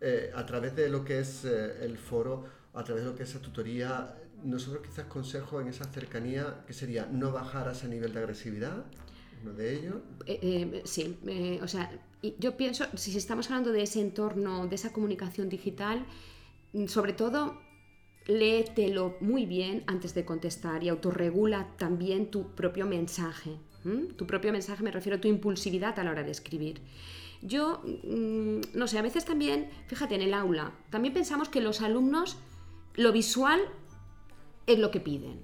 Eh, 0.00 0.30
a 0.34 0.46
través 0.46 0.74
de 0.74 0.88
lo 0.88 1.04
que 1.04 1.20
es 1.20 1.44
eh, 1.44 1.84
el 1.84 1.98
foro, 1.98 2.46
a 2.72 2.82
través 2.84 3.04
de 3.04 3.10
lo 3.10 3.16
que 3.16 3.24
es 3.24 3.30
esa 3.30 3.42
tutoría, 3.42 4.16
nosotros 4.44 4.86
quizás 4.86 5.06
consejo 5.06 5.60
en 5.60 5.68
esa 5.68 5.84
cercanía 5.84 6.64
que 6.66 6.72
sería 6.72 7.06
no 7.06 7.32
bajar 7.32 7.68
a 7.68 7.72
ese 7.72 7.88
nivel 7.88 8.12
de 8.12 8.20
agresividad, 8.20 8.84
uno 9.42 9.52
de 9.54 9.74
ellos. 9.74 9.96
Eh, 10.26 10.82
sí, 10.84 11.18
o 11.62 11.68
sea, 11.68 11.90
yo 12.38 12.56
pienso, 12.56 12.84
si 12.94 13.16
estamos 13.16 13.50
hablando 13.50 13.72
de 13.72 13.82
ese 13.82 14.00
entorno, 14.00 14.66
de 14.66 14.74
esa 14.74 14.92
comunicación 14.92 15.48
digital, 15.48 16.04
mm, 16.72 16.86
sobre 16.86 17.12
todo 17.12 17.60
léetelo 18.26 19.16
muy 19.20 19.46
bien 19.46 19.82
antes 19.86 20.14
de 20.14 20.24
contestar 20.24 20.84
y 20.84 20.88
autorregula 20.88 21.68
también 21.78 22.30
tu 22.30 22.54
propio 22.54 22.86
mensaje. 22.86 23.56
Tu 24.16 24.26
propio 24.26 24.52
mensaje 24.52 24.82
me 24.82 24.90
refiero 24.90 25.16
a 25.16 25.20
tu 25.22 25.28
impulsividad 25.28 25.98
a 25.98 26.04
la 26.04 26.10
hora 26.10 26.22
de 26.22 26.30
escribir. 26.30 26.82
Yo, 27.40 27.82
mm, 27.82 28.60
no 28.74 28.86
sé, 28.86 28.98
a 28.98 29.02
veces 29.02 29.24
también, 29.24 29.70
fíjate, 29.86 30.14
en 30.14 30.20
el 30.20 30.34
aula, 30.34 30.74
también 30.90 31.14
pensamos 31.14 31.48
que 31.48 31.62
los 31.62 31.80
alumnos, 31.80 32.36
lo 32.94 33.10
visual 33.12 33.60
es 34.72 34.78
lo 34.78 34.90
que 34.90 35.00
piden. 35.00 35.40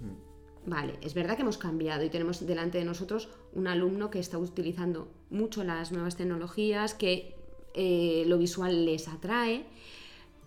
Mm. 0.00 0.30
Vale, 0.70 0.98
es 1.00 1.14
verdad 1.14 1.36
que 1.36 1.42
hemos 1.42 1.58
cambiado 1.58 2.04
y 2.04 2.10
tenemos 2.10 2.44
delante 2.46 2.78
de 2.78 2.84
nosotros 2.84 3.28
un 3.54 3.66
alumno 3.66 4.10
que 4.10 4.18
está 4.18 4.38
utilizando 4.38 5.08
mucho 5.30 5.64
las 5.64 5.90
nuevas 5.90 6.16
tecnologías, 6.16 6.94
que 6.94 7.34
eh, 7.74 8.24
lo 8.26 8.36
visual 8.36 8.84
les 8.84 9.08
atrae, 9.08 9.64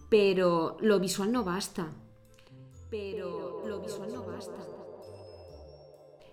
pero 0.09 0.77
lo 0.81 0.99
visual 0.99 1.31
no 1.31 1.43
basta. 1.43 1.91
Pero 2.91 3.63
lo 3.65 3.79
visual 3.81 4.13
no 4.13 4.23
basta. 4.23 4.53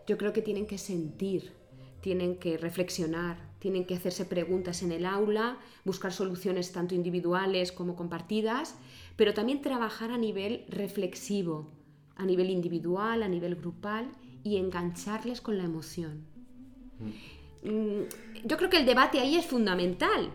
Yo 0.06 0.18
creo 0.18 0.32
que 0.32 0.42
tienen 0.42 0.66
que 0.66 0.76
sentir, 0.76 1.52
tienen 2.02 2.36
que 2.36 2.58
reflexionar, 2.58 3.50
tienen 3.60 3.86
que 3.86 3.94
hacerse 3.94 4.24
preguntas 4.24 4.82
en 4.82 4.92
el 4.92 5.06
aula, 5.06 5.58
buscar 5.84 6.12
soluciones 6.12 6.72
tanto 6.72 6.94
individuales 6.94 7.72
como 7.72 7.94
compartidas, 7.94 8.74
pero 9.16 9.34
también 9.34 9.62
trabajar 9.62 10.10
a 10.10 10.18
nivel 10.18 10.64
reflexivo, 10.68 11.68
a 12.20 12.24
nivel 12.26 12.50
individual, 12.50 13.22
a 13.22 13.28
nivel 13.28 13.56
grupal 13.56 14.10
y 14.44 14.56
engancharles 14.56 15.40
con 15.40 15.56
la 15.58 15.64
emoción. 15.64 16.24
Mm, 17.62 18.02
yo 18.44 18.56
creo 18.56 18.70
que 18.70 18.78
el 18.78 18.86
debate 18.86 19.20
ahí 19.20 19.36
es 19.36 19.46
fundamental 19.46 20.30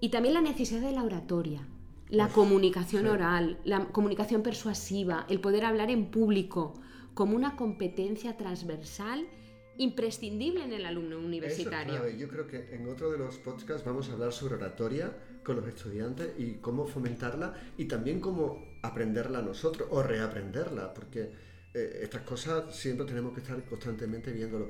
y 0.00 0.08
también 0.08 0.34
la 0.34 0.40
necesidad 0.40 0.80
de 0.80 0.92
la 0.92 1.04
oratoria, 1.04 1.66
la 2.08 2.28
comunicación 2.28 3.06
oral, 3.06 3.58
la 3.64 3.86
comunicación 3.86 4.42
persuasiva, 4.42 5.26
el 5.28 5.40
poder 5.40 5.64
hablar 5.64 5.90
en 5.90 6.10
público 6.10 6.74
como 7.14 7.36
una 7.36 7.56
competencia 7.56 8.36
transversal 8.36 9.26
imprescindible 9.78 10.64
en 10.64 10.72
el 10.72 10.84
alumno 10.84 11.18
universitario. 11.18 12.08
Yo 12.10 12.28
creo 12.28 12.46
que 12.46 12.74
en 12.74 12.88
otro 12.88 13.10
de 13.10 13.18
los 13.18 13.38
podcasts 13.38 13.84
vamos 13.84 14.10
a 14.10 14.12
hablar 14.12 14.32
sobre 14.32 14.56
oratoria 14.56 15.16
con 15.42 15.56
los 15.56 15.66
estudiantes 15.66 16.34
y 16.38 16.54
cómo 16.54 16.86
fomentarla 16.86 17.54
y 17.78 17.86
también 17.86 18.20
cómo 18.20 18.69
aprenderla 18.82 19.42
nosotros 19.42 19.88
o 19.90 20.02
reaprenderla, 20.02 20.94
porque 20.94 21.30
eh, 21.74 22.00
estas 22.02 22.22
cosas 22.22 22.74
siempre 22.74 23.06
tenemos 23.06 23.32
que 23.32 23.40
estar 23.40 23.62
constantemente 23.64 24.32
viéndolo. 24.32 24.68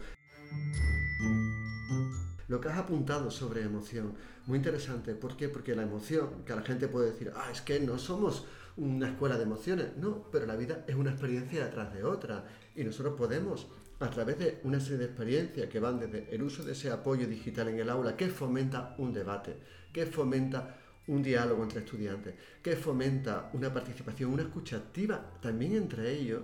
Lo 2.49 2.61
que 2.61 2.69
has 2.69 2.79
apuntado 2.79 3.31
sobre 3.31 3.63
emoción, 3.63 4.15
muy 4.47 4.59
interesante. 4.59 5.15
¿Por 5.15 5.37
qué? 5.37 5.49
Porque 5.49 5.77
la 5.77 5.83
emoción, 5.83 6.45
que 6.45 6.55
la 6.55 6.63
gente 6.63 6.89
puede 6.89 7.13
decir, 7.13 7.33
ah, 7.37 7.49
es 7.53 7.61
que 7.61 7.79
no 7.79 7.99
somos 7.99 8.45
una 8.77 9.09
escuela 9.09 9.37
de 9.37 9.45
emociones. 9.45 9.97
No, 9.97 10.25
pero 10.33 10.47
la 10.47 10.57
vida 10.57 10.85
es 10.89 10.97
una 10.97 11.11
experiencia 11.11 11.65
detrás 11.65 11.95
de 11.95 12.03
otra. 12.03 12.45
Y 12.75 12.83
nosotros 12.83 13.15
podemos 13.17 13.69
a 14.01 14.09
través 14.09 14.39
de 14.39 14.61
una 14.65 14.81
serie 14.81 14.99
de 14.99 15.05
experiencias 15.05 15.69
que 15.69 15.79
van 15.79 16.01
desde 16.01 16.35
el 16.35 16.43
uso 16.43 16.65
de 16.65 16.73
ese 16.73 16.91
apoyo 16.91 17.27
digital 17.27 17.69
en 17.69 17.79
el 17.79 17.91
aula, 17.91 18.17
que 18.17 18.29
fomenta 18.29 18.95
un 18.99 19.13
debate, 19.13 19.57
que 19.93 20.07
fomenta 20.07 20.80
un 21.11 21.23
diálogo 21.23 21.63
entre 21.63 21.81
estudiantes, 21.81 22.35
que 22.63 22.77
fomenta 22.77 23.51
una 23.53 23.75
participación, 23.75 24.33
una 24.33 24.43
escucha 24.43 24.77
activa 24.77 25.33
también 25.43 25.75
entre 25.75 26.13
ellos, 26.13 26.43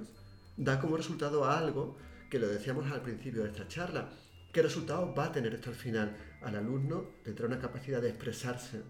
da 0.57 0.81
como 0.81 0.97
resultado 0.97 1.45
algo 1.45 1.97
que 2.29 2.41
lo 2.41 2.49
decíamos 2.49 2.91
al 2.91 3.03
principio 3.03 3.45
de 3.45 3.51
esta 3.51 3.69
charla. 3.69 4.11
¿Qué 4.53 4.63
resultado 4.63 5.15
va 5.15 5.27
a 5.27 5.33
tener 5.33 5.55
esto 5.55 5.71
al 5.71 5.77
final? 5.77 6.17
Al 6.43 6.57
alumno 6.57 7.05
tendrá 7.23 7.47
una 7.47 7.61
capacidad 7.61 8.03
de 8.03 8.09
expresarse, 8.09 8.83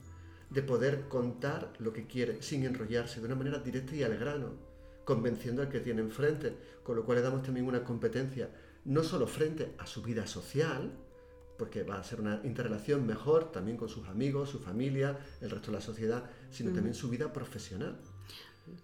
de 0.49 0.63
poder 0.63 1.09
contar 1.09 1.73
lo 1.79 1.93
que 1.93 2.07
quiere 2.07 2.41
sin 2.43 2.65
enrollarse, 2.65 3.21
de 3.21 3.27
una 3.27 3.35
manera 3.35 3.59
directa 3.59 3.95
y 3.95 4.03
al 4.03 4.17
grano 4.17 4.55
convenciendo 5.05 5.63
al 5.63 5.69
que 5.69 5.81
tiene 5.81 6.01
enfrente, 6.01 6.57
con 6.83 6.97
lo 6.97 7.05
cual 7.05 7.19
le 7.19 7.23
damos 7.23 7.43
también 7.43 7.67
una 7.67 7.85
competencia, 7.85 8.51
no 8.87 9.05
solo 9.05 9.27
frente 9.27 9.75
a 9.79 9.87
su 9.87 10.03
vida 10.03 10.27
social, 10.27 10.91
porque 11.59 11.83
va 11.83 11.99
a 11.99 12.05
ser 12.05 12.21
una 12.21 12.41
interrelación 12.45 13.07
mejor 13.07 13.53
también 13.53 13.77
con 13.77 13.89
sus 13.89 14.07
amigos, 14.09 14.51
su 14.51 14.59
familia, 14.59 15.19
el 15.41 15.51
resto 15.51 15.71
de 15.71 15.79
la 15.79 15.83
sociedad, 15.83 16.31
sino 16.51 16.73
también 16.73 16.95
su 16.95 17.09
vida 17.09 17.33
profesional. 17.33 17.97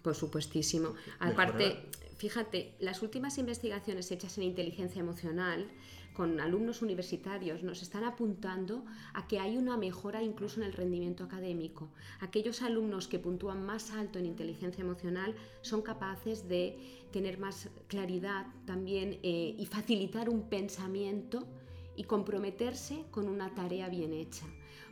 Por 0.01 0.15
supuestísimo. 0.15 0.95
Aparte, 1.19 1.89
fíjate, 2.17 2.75
las 2.79 3.01
últimas 3.01 3.37
investigaciones 3.37 4.11
hechas 4.11 4.37
en 4.37 4.45
inteligencia 4.45 4.99
emocional 4.99 5.67
con 6.13 6.39
alumnos 6.39 6.81
universitarios 6.81 7.63
nos 7.63 7.81
están 7.81 8.03
apuntando 8.03 8.85
a 9.13 9.27
que 9.27 9.39
hay 9.39 9.57
una 9.57 9.77
mejora 9.77 10.21
incluso 10.21 10.61
en 10.61 10.67
el 10.67 10.73
rendimiento 10.73 11.23
académico. 11.23 11.89
Aquellos 12.19 12.61
alumnos 12.61 13.07
que 13.07 13.19
puntúan 13.19 13.65
más 13.65 13.91
alto 13.91 14.19
en 14.19 14.27
inteligencia 14.27 14.83
emocional 14.83 15.35
son 15.61 15.81
capaces 15.81 16.47
de 16.47 16.77
tener 17.11 17.39
más 17.39 17.69
claridad 17.87 18.45
también 18.65 19.19
eh, 19.23 19.55
y 19.57 19.65
facilitar 19.65 20.29
un 20.29 20.49
pensamiento 20.49 21.47
y 21.95 22.03
comprometerse 22.03 23.05
con 23.11 23.27
una 23.27 23.53
tarea 23.53 23.89
bien 23.89 24.13
hecha. 24.13 24.45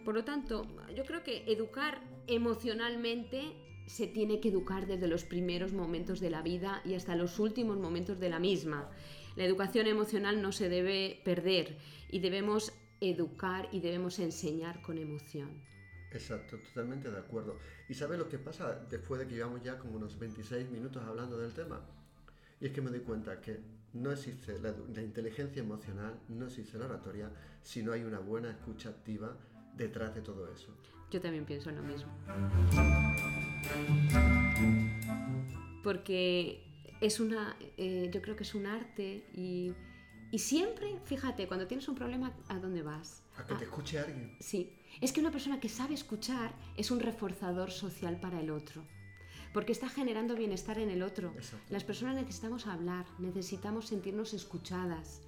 Por 0.06 0.16
lo 0.16 0.24
tanto, 0.24 0.66
yo 0.96 1.06
creo 1.06 1.24
que 1.24 1.44
educar 1.52 2.02
emocionalmente 2.28 3.56
se 3.86 4.08
tiene 4.08 4.40
que 4.40 4.50
educar 4.50 4.88
desde 4.88 5.08
los 5.08 5.26
primeros 5.26 5.74
momentos 5.74 6.20
de 6.20 6.30
la 6.30 6.42
vida 6.42 6.82
y 6.86 6.94
hasta 6.94 7.16
los 7.16 7.40
últimos 7.40 7.78
momentos 7.78 8.20
de 8.20 8.30
la 8.30 8.40
misma. 8.40 8.90
La 9.36 9.44
educación 9.44 9.88
emocional 9.88 10.42
no 10.42 10.52
se 10.52 10.70
debe 10.70 11.22
perder 11.24 11.78
y 12.10 12.20
debemos 12.20 12.74
educar 13.00 13.68
y 13.72 13.80
debemos 13.80 14.20
enseñar 14.20 14.82
con 14.82 14.98
emoción. 14.98 15.50
Exacto, 16.12 16.58
totalmente 16.60 17.10
de 17.10 17.18
acuerdo. 17.18 17.58
¿Y 17.88 17.94
sabe 17.94 18.18
lo 18.18 18.28
que 18.28 18.38
pasa 18.38 18.76
después 18.90 19.20
de 19.20 19.28
que 19.28 19.36
llevamos 19.36 19.64
ya 19.64 19.78
como 19.78 19.96
unos 19.96 20.20
26 20.20 20.70
minutos 20.70 21.04
hablando 21.04 21.38
del 21.38 21.54
tema? 21.54 21.82
Y 22.60 22.68
es 22.68 22.72
que 22.74 22.82
me 22.82 22.92
doy 22.92 23.00
cuenta 23.00 23.40
que 23.40 23.60
no 23.94 24.12
existe 24.12 24.60
la, 24.60 24.74
la 24.94 25.02
inteligencia 25.02 25.62
emocional, 25.62 26.20
no 26.30 26.46
existe 26.46 26.78
la 26.78 26.86
oratoria, 26.86 27.32
si 27.62 27.84
no 27.84 27.92
hay 27.92 28.04
una 28.04 28.20
buena 28.20 28.50
escucha 28.50 28.90
activa 28.90 29.38
detrás 29.76 30.16
de 30.16 30.22
todo 30.22 30.52
eso. 30.52 30.74
Yo 31.12 31.20
también 31.20 31.46
pienso 31.46 31.72
lo 31.72 31.84
mismo. 31.84 32.10
Porque 35.84 36.64
es 37.02 37.20
una, 37.20 37.56
eh, 37.78 38.10
yo 38.14 38.22
creo 38.22 38.36
que 38.36 38.44
es 38.44 38.56
un 38.56 38.66
arte 38.66 39.26
y, 39.34 39.74
siempre, 40.38 41.00
fíjate, 41.04 41.48
cuando 41.48 41.68
tienes 41.68 41.88
un 41.90 41.96
problema, 41.96 42.34
¿a 42.48 42.60
dónde 42.60 42.82
vas? 42.84 43.24
A 43.36 43.46
que 43.46 43.56
te 43.56 43.66
escuche 43.66 44.00
alguien. 44.00 44.38
Sí, 44.40 44.72
es 45.02 45.12
que 45.12 45.20
una 45.20 45.32
persona 45.32 45.60
que 45.60 45.68
sabe 45.68 45.96
escuchar 45.96 46.54
es 46.78 46.92
un 46.92 47.00
reforzador 47.00 47.72
social 47.72 48.20
para 48.20 48.40
el 48.40 48.52
otro 48.52 48.86
porque 49.54 49.72
está 49.72 49.90
generando 49.90 50.36
bienestar 50.36 50.80
en 50.80 50.90
el 50.90 51.04
otro. 51.04 51.34
Las 51.70 51.84
personas 51.84 52.16
necesitamos 52.16 52.68
hablar, 52.68 53.06
necesitamos 53.20 53.88
sentirnos 53.88 54.34
escuchadas, 54.34 55.22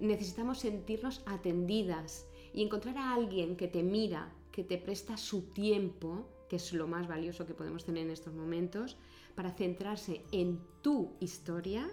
necesitamos 0.00 0.58
sentirnos 0.58 1.22
atendidas 1.26 2.26
y 2.52 2.62
encontrar 2.62 2.98
a 2.98 3.14
alguien 3.14 3.56
que 3.56 3.68
te 3.68 3.82
mira, 3.82 4.32
que 4.52 4.64
te 4.64 4.78
presta 4.78 5.16
su 5.16 5.42
tiempo, 5.52 6.28
que 6.48 6.56
es 6.56 6.72
lo 6.72 6.86
más 6.86 7.06
valioso 7.06 7.46
que 7.46 7.54
podemos 7.54 7.84
tener 7.84 8.04
en 8.04 8.10
estos 8.10 8.34
momentos, 8.34 8.96
para 9.34 9.52
centrarse 9.52 10.22
en 10.32 10.60
tu 10.82 11.16
historia, 11.20 11.88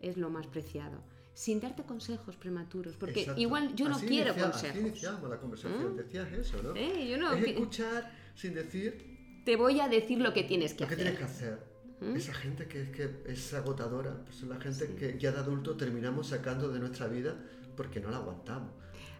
es 0.00 0.16
lo 0.16 0.30
más 0.30 0.46
preciado. 0.46 1.02
Sin 1.34 1.60
darte 1.60 1.82
consejos 1.82 2.36
prematuros, 2.36 2.96
porque 2.96 3.30
igual 3.36 3.74
yo 3.74 3.88
no 3.88 3.98
quiero 3.98 4.34
consejos. 4.34 4.70
Así 4.70 4.78
iniciamos 4.78 5.28
la 5.28 5.38
conversación, 5.38 5.92
¿Mm? 5.92 5.96
decías 5.96 6.32
eso, 6.32 6.62
¿no? 6.62 6.74
Eh, 6.74 7.08
yo 7.10 7.18
no 7.18 7.32
es 7.32 7.44
escuchar 7.44 8.10
sin 8.34 8.54
decir... 8.54 9.15
Te 9.46 9.54
voy 9.54 9.78
a 9.78 9.88
decir 9.88 10.18
lo 10.18 10.34
que 10.34 10.42
tienes 10.42 10.74
que 10.74 10.82
hacer. 10.82 10.96
¿Qué 10.96 11.02
tienes 11.04 11.18
que 11.20 11.24
hacer? 11.24 11.58
¿Mm? 12.00 12.16
Esa 12.16 12.34
gente 12.34 12.66
que 12.66 12.82
es, 12.82 12.90
que 12.90 13.08
es 13.28 13.54
agotadora, 13.54 14.24
pues 14.24 14.38
es 14.38 14.48
la 14.48 14.60
gente 14.60 14.92
que 14.96 15.16
ya 15.20 15.30
de 15.30 15.38
adulto 15.38 15.76
terminamos 15.76 16.26
sacando 16.26 16.68
de 16.68 16.80
nuestra 16.80 17.06
vida 17.06 17.36
porque 17.76 18.00
no 18.00 18.10
la 18.10 18.16
aguantamos. 18.16 18.72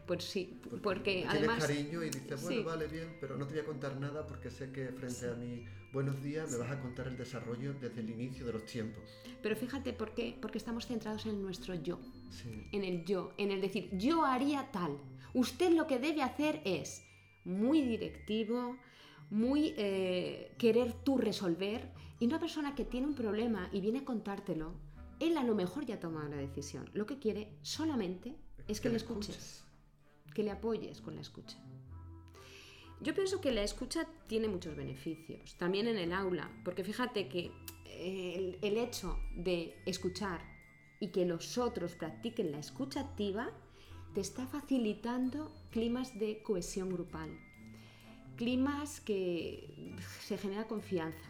Pues 0.05 0.24
sí, 0.24 0.61
porque, 0.83 1.24
además... 1.29 1.64
Tienes 1.64 1.87
cariño 1.87 2.03
y 2.03 2.11
dices, 2.11 2.43
bueno, 2.43 2.64
vale, 2.64 2.89
bien, 2.89 3.16
pero 3.20 3.37
no 3.37 3.47
te 3.47 3.55
voy 3.55 3.62
a 3.62 3.66
contar 3.66 4.01
nada 4.01 4.27
porque 4.27 4.51
sé 4.51 4.72
que 4.72 4.89
frente 4.89 5.29
a 5.29 5.35
mi 5.35 5.64
buenos 5.93 6.20
días 6.20 6.51
me 6.51 6.59
vas 6.59 6.72
a 6.72 6.81
contar 6.81 7.07
el 7.07 7.16
desarrollo 7.16 7.74
desde 7.74 8.01
el 8.01 8.11
inicio 8.11 8.45
de 8.47 8.55
los 8.55 8.66
tiempos. 8.66 9.05
Pero 9.43 9.55
fíjate, 9.55 9.93
¿por 9.93 10.12
qué? 10.12 10.37
Porque 10.43 10.59
estamos 10.59 10.87
centrados 10.87 11.24
en 11.27 11.41
nuestro 11.41 11.74
yo, 11.77 12.01
en 12.72 12.83
el 12.83 13.05
yo, 13.05 13.33
en 13.39 13.53
el 13.53 13.61
decir, 13.61 13.91
yo 13.93 14.24
haría 14.24 14.72
tal. 14.72 14.99
Usted 15.35 15.70
lo 15.70 15.87
que 15.87 16.01
debe 16.01 16.22
hacer 16.22 16.62
es 16.64 17.05
muy 17.45 17.81
directivo, 17.81 18.77
muy 19.31 19.74
eh, 19.77 20.55
querer 20.59 20.93
tú 20.93 21.18
resolver, 21.18 21.91
y 22.18 22.27
una 22.27 22.41
persona 22.41 22.74
que 22.74 22.85
tiene 22.85 23.07
un 23.07 23.14
problema 23.14 23.68
y 23.72 23.81
viene 23.81 24.01
a 24.01 24.05
contártelo, 24.05 24.72
él 25.20 25.37
a 25.37 25.45
lo 25.45 25.55
mejor 25.55 25.85
ya 25.85 25.97
ha 25.97 26.01
tomado 26.01 26.29
la 26.29 26.37
decisión. 26.37 26.89
Lo 26.95 27.07
que 27.07 27.18
quiere 27.18 27.49
solamente 27.62 28.35
es 28.68 28.81
que, 28.81 28.89
le 28.89 28.97
escuches 28.97 29.64
que 30.35 30.43
le 30.43 30.51
apoyes 30.51 31.01
con 31.01 31.14
la 31.14 31.20
escucha. 31.20 31.59
Yo 33.01 33.14
pienso 33.14 33.41
que 33.41 33.53
la 33.53 33.62
escucha 33.62 34.07
tiene 34.27 34.49
muchos 34.49 34.77
beneficios, 34.77 35.57
también 35.57 35.87
en 35.87 35.99
el 35.99 36.12
aula, 36.12 36.51
porque 36.64 36.85
fíjate 36.85 37.29
que 37.29 37.51
el, 37.87 38.59
el 38.62 38.79
hecho 38.79 39.18
de 39.35 39.74
escuchar 39.87 40.41
y 41.01 41.09
que 41.09 41.27
los 41.27 41.59
otros 41.59 41.95
practiquen 41.95 42.53
la 42.53 42.59
escucha 42.59 43.01
activa 43.01 43.51
te 44.14 44.20
está 44.20 44.47
facilitando 44.47 45.53
climas 45.70 46.18
de 46.18 46.43
cohesión 46.43 46.91
grupal, 46.91 47.31
climas 48.37 49.01
que 49.01 49.95
se 50.20 50.39
genera 50.39 50.66
confianza, 50.66 51.28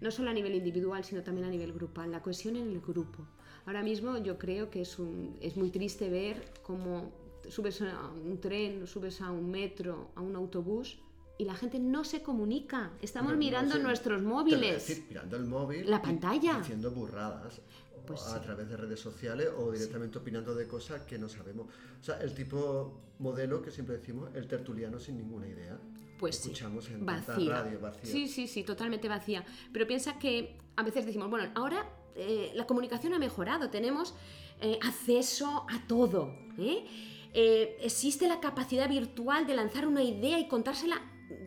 no 0.00 0.10
solo 0.10 0.30
a 0.30 0.32
nivel 0.32 0.54
individual, 0.54 1.04
sino 1.04 1.22
también 1.22 1.46
a 1.46 1.50
nivel 1.50 1.72
grupal, 1.72 2.10
la 2.10 2.22
cohesión 2.22 2.56
en 2.56 2.70
el 2.70 2.80
grupo. 2.80 3.26
Ahora 3.66 3.82
mismo 3.82 4.16
yo 4.18 4.38
creo 4.38 4.70
que 4.70 4.82
es, 4.82 4.98
un, 4.98 5.36
es 5.40 5.56
muy 5.56 5.70
triste 5.70 6.08
ver 6.08 6.52
cómo 6.62 7.12
subes 7.48 7.82
a 7.82 8.08
un 8.08 8.40
tren, 8.40 8.86
subes 8.86 9.20
a 9.20 9.30
un 9.30 9.50
metro, 9.50 10.10
a 10.14 10.20
un 10.20 10.34
autobús 10.36 10.98
y 11.38 11.44
la 11.44 11.54
gente 11.54 11.78
no 11.78 12.04
se 12.04 12.22
comunica. 12.22 12.90
Estamos 13.00 13.36
mirando 13.36 13.78
nuestros 13.78 14.22
móviles. 14.22 14.86
Decir, 14.86 15.04
mirando 15.08 15.36
el 15.36 15.46
móvil. 15.46 15.90
La 15.90 16.02
pantalla. 16.02 16.56
Haciendo 16.56 16.90
burradas. 16.90 17.60
Pues 18.06 18.22
a 18.26 18.40
través 18.40 18.68
de 18.68 18.76
redes 18.76 19.00
sociales 19.00 19.48
o 19.56 19.70
directamente 19.70 20.18
opinando 20.18 20.54
de 20.54 20.66
cosas 20.66 21.02
que 21.02 21.18
no 21.18 21.28
sabemos. 21.28 21.66
O 22.00 22.02
sea, 22.02 22.20
el 22.20 22.34
tipo 22.34 23.00
modelo 23.18 23.62
que 23.62 23.70
siempre 23.70 23.96
decimos, 23.96 24.30
el 24.34 24.46
tertuliano 24.46 24.98
sin 24.98 25.18
ninguna 25.18 25.46
idea. 25.46 25.78
Pues 26.18 26.40
Escuchamos 26.40 26.84
sí, 26.84 26.92
en 26.92 27.06
vacía. 27.06 27.62
radio 27.62 27.80
vacía. 27.80 28.10
Sí, 28.10 28.28
sí, 28.28 28.46
sí, 28.46 28.62
totalmente 28.62 29.08
vacía. 29.08 29.44
Pero 29.72 29.86
piensa 29.86 30.18
que 30.18 30.58
a 30.76 30.82
veces 30.82 31.06
decimos, 31.06 31.30
bueno, 31.30 31.50
ahora 31.54 31.88
eh, 32.14 32.52
la 32.54 32.66
comunicación 32.66 33.14
ha 33.14 33.18
mejorado, 33.18 33.70
tenemos 33.70 34.14
eh, 34.60 34.78
acceso 34.82 35.66
a 35.68 35.86
todo. 35.86 36.34
¿eh? 36.58 36.84
existe 37.32 38.26
la 38.26 38.40
capacidad 38.40 38.88
virtual 38.88 39.46
de 39.46 39.54
lanzar 39.54 39.86
una 39.86 40.02
idea 40.02 40.40
y 40.40 40.48
contársela 40.48 41.00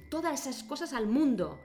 todas 0.09 0.47
esas 0.47 0.63
cosas 0.63 0.93
al 0.93 1.07
mundo, 1.07 1.59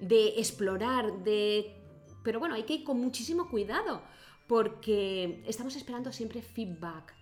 de 0.00 0.38
explorar, 0.38 1.24
de... 1.24 1.74
Pero 2.22 2.38
bueno, 2.38 2.54
hay 2.54 2.62
que 2.62 2.74
ir 2.74 2.84
con 2.84 3.00
muchísimo 3.00 3.48
cuidado 3.50 4.02
porque 4.46 5.42
estamos 5.46 5.76
esperando 5.76 6.12
siempre 6.12 6.42
feedback. 6.42 7.14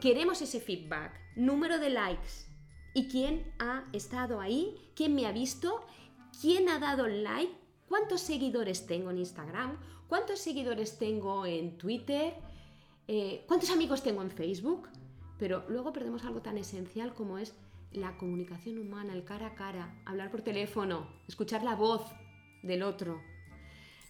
Queremos 0.00 0.42
ese 0.42 0.60
feedback, 0.60 1.18
número 1.36 1.78
de 1.78 1.90
likes. 1.90 2.46
Y 2.94 3.08
quién 3.08 3.52
ha 3.58 3.84
estado 3.92 4.40
ahí, 4.40 4.90
quién 4.94 5.14
me 5.14 5.26
ha 5.26 5.32
visto, 5.32 5.86
quién 6.40 6.68
ha 6.68 6.78
dado 6.78 7.06
like, 7.06 7.52
cuántos 7.86 8.20
seguidores 8.20 8.86
tengo 8.86 9.10
en 9.10 9.18
Instagram, 9.18 9.78
cuántos 10.08 10.40
seguidores 10.40 10.98
tengo 10.98 11.46
en 11.46 11.78
Twitter, 11.78 12.34
eh, 13.06 13.44
cuántos 13.46 13.70
amigos 13.70 14.02
tengo 14.02 14.22
en 14.22 14.30
Facebook. 14.30 14.88
Pero 15.38 15.64
luego 15.68 15.92
perdemos 15.92 16.24
algo 16.24 16.42
tan 16.42 16.58
esencial 16.58 17.14
como 17.14 17.38
es 17.38 17.54
la 17.92 18.16
comunicación 18.16 18.78
humana, 18.78 19.14
el 19.14 19.24
cara 19.24 19.48
a 19.48 19.54
cara, 19.54 20.02
hablar 20.04 20.30
por 20.30 20.42
teléfono, 20.42 21.08
escuchar 21.26 21.62
la 21.62 21.74
voz 21.74 22.02
del 22.62 22.82
otro. 22.82 23.20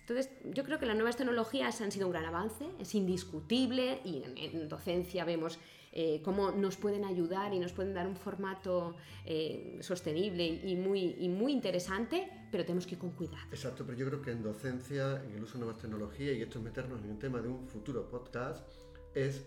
Entonces, 0.09 0.33
yo 0.55 0.65
creo 0.65 0.79
que 0.79 0.87
las 0.87 0.97
nuevas 0.97 1.17
tecnologías 1.17 1.83
han 1.83 1.93
sido 1.93 2.07
un 2.07 2.13
gran 2.13 2.25
avance, 2.25 2.65
es 2.81 2.95
indiscutible 2.95 4.01
y 4.07 4.23
en, 4.37 4.67
docencia 4.67 5.27
vemos 5.27 5.59
eh, 5.93 6.23
cómo 6.25 6.51
nos 6.51 6.79
pueden 6.79 7.05
ayudar 7.05 7.53
y 7.53 7.59
nos 7.59 7.73
pueden 7.73 7.93
dar 7.93 8.07
un 8.07 8.17
formato 8.17 8.97
eh, 9.27 9.77
sostenible 9.83 10.47
y 10.47 10.77
muy, 10.77 11.53
interesante, 11.53 12.27
pero 12.51 12.65
tenemos 12.65 12.87
que 12.87 12.95
ir 12.95 12.99
con 12.99 13.11
cuidado. 13.11 13.45
Exacto, 13.51 13.85
pero 13.85 13.99
yo 13.99 14.07
creo 14.07 14.23
que 14.23 14.31
en 14.31 14.43
docencia, 14.43 15.23
en 15.23 15.35
el 15.35 15.43
uso 15.43 15.59
de 15.59 15.65
nuevas 15.65 15.79
tecnologías, 15.79 16.39
y 16.39 16.41
esto 16.41 16.59
es 16.59 16.65
meternos 16.65 17.03
en 17.03 17.11
un 17.11 17.19
tema 17.19 17.43
de 17.43 17.49
un 17.49 17.69
futuro 17.69 18.09
podcast, 18.09 18.67
es 19.15 19.45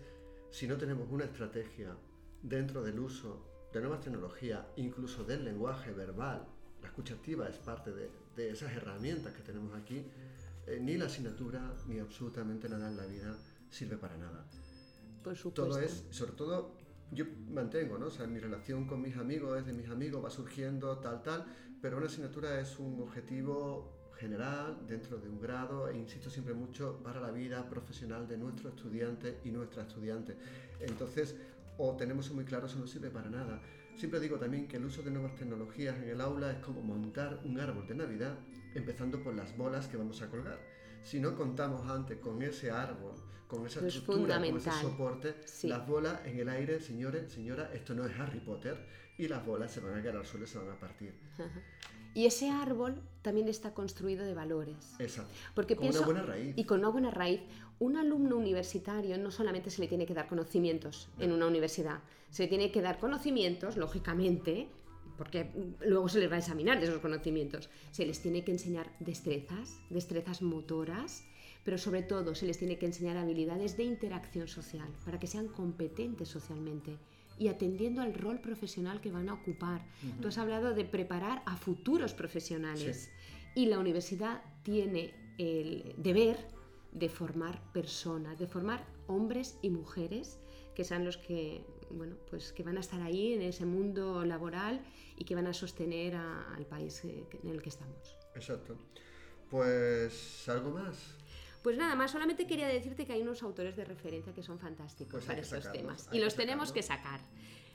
si 0.52 0.68
no 0.68 0.76
tenemos 0.76 1.10
una 1.10 1.24
estrategia 1.24 1.96
dentro 2.40 2.84
del 2.84 3.00
uso 3.00 3.68
de 3.72 3.80
nuevas 3.80 4.00
tecnologías, 4.00 4.64
incluso 4.76 5.24
del 5.24 5.44
lenguaje 5.44 5.90
verbal, 5.90 6.46
la 6.80 6.86
escucha 6.86 7.14
activa 7.14 7.48
es 7.48 7.56
parte 7.56 7.92
de, 7.92 8.10
de 8.36 8.50
esas 8.50 8.72
herramientas 8.72 9.32
que 9.32 9.42
tenemos 9.42 9.74
aquí, 9.74 10.04
eh, 10.66 10.78
ni 10.80 10.96
la 10.96 11.06
asignatura 11.06 11.74
ni 11.86 11.98
absolutamente 11.98 12.68
nada 12.68 12.88
en 12.88 12.96
la 12.96 13.06
vida 13.06 13.36
sirve 13.70 13.96
para 13.96 14.16
nada. 14.16 14.44
Por 15.22 15.36
supuesto. 15.36 15.66
Todo 15.66 15.80
es, 15.80 16.04
sobre 16.10 16.32
todo, 16.32 16.76
yo 17.10 17.24
mantengo, 17.50 17.98
¿no? 17.98 18.06
O 18.06 18.10
sea, 18.10 18.26
mi 18.26 18.38
relación 18.38 18.86
con 18.86 19.00
mis 19.00 19.16
amigos 19.16 19.58
es 19.58 19.66
de 19.66 19.72
mis 19.72 19.88
amigos, 19.88 20.24
va 20.24 20.30
surgiendo 20.30 20.98
tal, 20.98 21.22
tal, 21.22 21.46
pero 21.80 21.96
una 21.96 22.06
asignatura 22.06 22.60
es 22.60 22.78
un 22.78 23.00
objetivo 23.00 24.02
general 24.16 24.78
dentro 24.86 25.18
de 25.18 25.28
un 25.28 25.40
grado 25.40 25.88
e 25.88 25.96
insisto 25.96 26.30
siempre 26.30 26.54
mucho 26.54 27.02
para 27.02 27.20
la 27.20 27.32
vida 27.32 27.68
profesional 27.68 28.28
de 28.28 28.36
nuestro 28.36 28.68
estudiante 28.68 29.40
y 29.44 29.50
nuestra 29.50 29.82
estudiante. 29.82 30.36
Entonces, 30.80 31.34
o 31.78 31.96
tenemos 31.96 32.30
muy 32.30 32.44
claro, 32.44 32.66
eso 32.66 32.78
no 32.78 32.86
sirve 32.86 33.10
para 33.10 33.30
nada. 33.30 33.60
Siempre 34.02 34.18
digo 34.18 34.36
también 34.36 34.66
que 34.66 34.78
el 34.78 34.84
uso 34.84 35.00
de 35.04 35.12
nuevas 35.12 35.36
tecnologías 35.36 35.96
en 35.98 36.08
el 36.08 36.20
aula 36.20 36.50
es 36.50 36.58
como 36.58 36.82
montar 36.82 37.38
un 37.44 37.60
árbol 37.60 37.86
de 37.86 37.94
Navidad, 37.94 38.36
empezando 38.74 39.22
por 39.22 39.32
las 39.32 39.56
bolas 39.56 39.86
que 39.86 39.96
vamos 39.96 40.20
a 40.22 40.28
colgar. 40.28 40.58
Si 41.04 41.20
no 41.20 41.36
contamos 41.36 41.88
antes 41.88 42.18
con 42.18 42.42
ese 42.42 42.72
árbol, 42.72 43.14
con 43.46 43.64
esa 43.64 43.78
Es 43.78 43.94
estructura, 43.94 44.38
con 44.40 44.56
ese 44.56 44.72
soporte, 44.72 45.36
Sí. 45.44 45.68
las 45.68 45.86
bolas 45.86 46.26
en 46.26 46.36
el 46.36 46.48
aire, 46.48 46.80
señores, 46.80 47.30
señora, 47.30 47.70
esto 47.72 47.94
no 47.94 48.04
es 48.04 48.18
Harry 48.18 48.40
Potter, 48.40 48.84
y 49.18 49.28
las 49.28 49.46
bolas 49.46 49.70
se 49.70 49.78
van 49.78 49.96
a 49.96 50.02
caer 50.02 50.16
al 50.16 50.26
suelo 50.26 50.46
y 50.46 50.48
se 50.48 50.58
van 50.58 50.70
a 50.70 50.80
partir. 50.80 51.14
Y 52.14 52.26
ese 52.26 52.50
árbol 52.50 53.00
también 53.22 53.48
está 53.48 53.72
construido 53.72 54.26
de 54.26 54.34
valores. 54.34 54.96
Exacto. 54.98 55.32
Porque 55.54 55.76
con 55.76 55.84
pienso, 55.84 56.00
una 56.00 56.06
buena 56.06 56.22
raíz. 56.24 56.58
Y 56.58 56.64
con 56.64 56.80
una 56.80 56.88
buena 56.90 57.10
raíz, 57.10 57.40
un 57.82 57.96
alumno 57.96 58.36
universitario 58.36 59.18
no 59.18 59.32
solamente 59.32 59.68
se 59.68 59.82
le 59.82 59.88
tiene 59.88 60.06
que 60.06 60.14
dar 60.14 60.28
conocimientos 60.28 61.08
en 61.18 61.32
una 61.32 61.48
universidad, 61.48 61.98
se 62.30 62.44
le 62.44 62.48
tiene 62.48 62.70
que 62.70 62.80
dar 62.80 63.00
conocimientos, 63.00 63.76
lógicamente, 63.76 64.68
porque 65.18 65.50
luego 65.84 66.08
se 66.08 66.20
les 66.20 66.30
va 66.30 66.36
a 66.36 66.38
examinar 66.38 66.78
de 66.78 66.86
esos 66.86 67.00
conocimientos. 67.00 67.68
Se 67.90 68.06
les 68.06 68.22
tiene 68.22 68.44
que 68.44 68.52
enseñar 68.52 68.92
destrezas, 69.00 69.80
destrezas 69.90 70.42
motoras, 70.42 71.24
pero 71.64 71.76
sobre 71.76 72.02
todo 72.02 72.36
se 72.36 72.46
les 72.46 72.56
tiene 72.56 72.78
que 72.78 72.86
enseñar 72.86 73.16
habilidades 73.16 73.76
de 73.76 73.82
interacción 73.82 74.46
social 74.46 74.88
para 75.04 75.18
que 75.18 75.26
sean 75.26 75.48
competentes 75.48 76.28
socialmente 76.28 76.98
y 77.36 77.48
atendiendo 77.48 78.00
al 78.00 78.14
rol 78.14 78.40
profesional 78.40 79.00
que 79.00 79.10
van 79.10 79.28
a 79.28 79.34
ocupar. 79.34 79.84
Tú 80.20 80.28
has 80.28 80.38
hablado 80.38 80.72
de 80.72 80.84
preparar 80.84 81.42
a 81.46 81.56
futuros 81.56 82.14
profesionales 82.14 83.10
y 83.56 83.66
la 83.66 83.80
universidad 83.80 84.40
tiene 84.62 85.14
el 85.38 85.94
deber 85.98 86.61
de 86.92 87.08
formar 87.08 87.60
personas, 87.72 88.38
de 88.38 88.46
formar 88.46 88.84
hombres 89.06 89.58
y 89.62 89.70
mujeres 89.70 90.38
que 90.74 90.84
sean 90.84 91.04
los 91.04 91.16
que, 91.16 91.64
bueno, 91.90 92.16
pues 92.30 92.52
que 92.52 92.62
van 92.62 92.76
a 92.76 92.80
estar 92.80 93.00
ahí 93.02 93.32
en 93.34 93.42
ese 93.42 93.64
mundo 93.66 94.24
laboral 94.24 94.82
y 95.16 95.24
que 95.24 95.34
van 95.34 95.46
a 95.46 95.52
sostener 95.54 96.14
a- 96.14 96.54
al 96.54 96.66
país 96.66 97.04
eh, 97.04 97.26
en 97.42 97.48
el 97.50 97.62
que 97.62 97.68
estamos. 97.70 98.16
Exacto. 98.34 98.76
Pues, 99.50 100.48
¿algo 100.48 100.70
más? 100.70 100.96
Pues 101.62 101.76
nada 101.76 101.94
más, 101.94 102.10
solamente 102.10 102.46
quería 102.46 102.66
decirte 102.68 103.06
que 103.06 103.12
hay 103.12 103.22
unos 103.22 103.42
autores 103.42 103.76
de 103.76 103.84
referencia 103.84 104.32
que 104.34 104.42
son 104.42 104.58
fantásticos 104.58 105.12
Pues 105.12 105.24
para 105.26 105.40
estos 105.40 105.62
sacarlos, 105.62 105.82
temas 105.82 106.06
y 106.10 106.18
que 106.18 106.24
los 106.24 106.34
tenemos 106.34 106.72
que 106.72 106.82
sacar. 106.82 107.20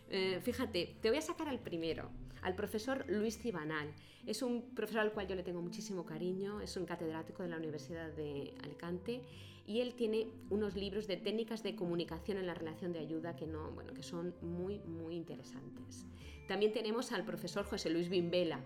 Eh, 0.09 0.39
fíjate, 0.41 0.95
te 1.01 1.09
voy 1.09 1.17
a 1.17 1.21
sacar 1.21 1.49
al 1.49 1.59
primero, 1.59 2.09
al 2.41 2.55
profesor 2.55 3.05
Luis 3.09 3.37
Cibanal. 3.37 3.93
Es 4.25 4.41
un 4.41 4.73
profesor 4.73 5.01
al 5.01 5.11
cual 5.11 5.27
yo 5.27 5.35
le 5.35 5.43
tengo 5.43 5.61
muchísimo 5.61 6.05
cariño, 6.05 6.61
es 6.61 6.77
un 6.77 6.85
catedrático 6.85 7.43
de 7.43 7.49
la 7.49 7.57
Universidad 7.57 8.11
de 8.11 8.53
Alicante 8.63 9.21
y 9.65 9.81
él 9.81 9.95
tiene 9.95 10.27
unos 10.49 10.75
libros 10.75 11.07
de 11.07 11.17
técnicas 11.17 11.61
de 11.61 11.75
comunicación 11.75 12.37
en 12.37 12.47
la 12.47 12.53
relación 12.53 12.93
de 12.93 12.99
ayuda 12.99 13.35
que, 13.35 13.47
no, 13.47 13.71
bueno, 13.71 13.93
que 13.93 14.03
son 14.03 14.33
muy, 14.41 14.79
muy 14.79 15.15
interesantes. 15.15 16.05
También 16.47 16.71
tenemos 16.71 17.11
al 17.11 17.25
profesor 17.25 17.65
José 17.65 17.89
Luis 17.89 18.07
Bimbela, 18.07 18.61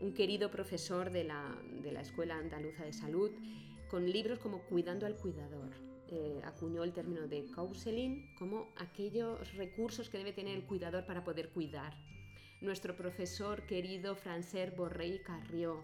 un 0.00 0.14
querido 0.14 0.50
profesor 0.50 1.10
de 1.10 1.24
la, 1.24 1.56
de 1.82 1.90
la 1.90 2.00
Escuela 2.00 2.36
Andaluza 2.36 2.84
de 2.84 2.92
Salud, 2.92 3.32
con 3.90 4.08
libros 4.08 4.38
como 4.38 4.62
Cuidando 4.62 5.04
al 5.06 5.16
Cuidador. 5.16 5.89
Eh, 6.12 6.40
acuñó 6.44 6.82
el 6.82 6.92
término 6.92 7.28
de 7.28 7.46
counseling 7.54 8.34
como 8.36 8.72
aquellos 8.76 9.54
recursos 9.54 10.10
que 10.10 10.18
debe 10.18 10.32
tener 10.32 10.56
el 10.56 10.64
cuidador 10.64 11.06
para 11.06 11.22
poder 11.22 11.50
cuidar. 11.50 11.94
Nuestro 12.60 12.96
profesor 12.96 13.62
querido 13.62 14.14
Francer 14.16 14.72
Borrell 14.76 15.22
Carrió, 15.22 15.82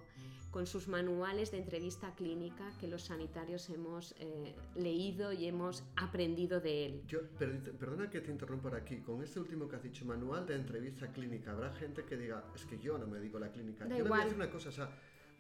con 0.51 0.67
sus 0.67 0.89
manuales 0.89 1.51
de 1.53 1.59
entrevista 1.59 2.15
clínica 2.17 2.71
que 2.81 2.89
los 2.89 3.03
sanitarios 3.05 3.71
hemos 3.71 4.15
eh, 4.19 4.55
leído 4.75 5.33
y 5.33 5.47
hemos 5.47 5.85
aprendido 5.97 6.61
de 6.61 6.87
él. 6.87 7.03
Yo, 7.07 7.21
per- 7.39 7.73
perdona 7.79 8.11
que 8.11 8.21
te 8.21 8.31
interrumpa 8.33 8.77
aquí. 8.77 8.97
Con 8.99 9.23
este 9.23 9.39
último 9.39 9.69
que 9.69 9.77
has 9.77 9.83
dicho, 9.83 10.05
manual 10.05 10.45
de 10.45 10.57
entrevista 10.57 11.07
clínica, 11.13 11.53
habrá 11.53 11.73
gente 11.75 12.05
que 12.05 12.17
diga, 12.17 12.45
es 12.55 12.65
que 12.67 12.79
yo 12.79 12.99
no 12.99 13.07
me 13.07 13.19
dedico 13.19 13.37
a 13.37 13.41
la 13.41 13.53
clínica. 13.53 13.85
Da 13.87 13.97
yo 13.97 14.03
le 14.05 14.09
voy 14.11 14.19
a 14.19 14.23
igual. 14.23 14.25
decir 14.25 14.37
una 14.43 14.51
cosa, 14.51 14.69
o 14.71 14.73
sea, 14.73 14.91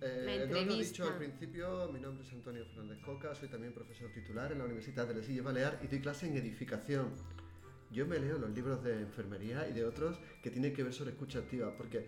eh, 0.01 0.47
no 0.49 0.61
lo 0.61 0.75
he 0.75 0.85
dicho 0.85 1.07
al 1.07 1.17
principio, 1.17 1.91
mi 1.91 2.01
nombre 2.01 2.25
es 2.25 2.33
Antonio 2.33 2.65
Fernández 2.67 2.99
Coca, 3.05 3.35
soy 3.35 3.49
también 3.49 3.73
profesor 3.73 4.11
titular 4.13 4.53
en 4.53 4.59
la 4.59 4.65
Universidad 4.65 5.07
de 5.07 5.15
Les 5.15 5.29
Illes 5.29 5.43
Balear 5.43 5.81
y 5.83 5.87
doy 5.87 6.01
clase 6.01 6.27
en 6.27 6.37
edificación. 6.37 7.11
Yo 7.91 8.07
me 8.07 8.19
leo 8.19 8.37
los 8.37 8.51
libros 8.51 8.83
de 8.83 9.01
enfermería 9.01 9.67
y 9.69 9.73
de 9.73 9.85
otros 9.85 10.19
que 10.43 10.51
tienen 10.51 10.75
que 10.75 10.83
ver 10.83 10.93
sobre 10.93 11.13
escucha 11.13 11.39
activa, 11.39 11.75
porque, 11.77 12.07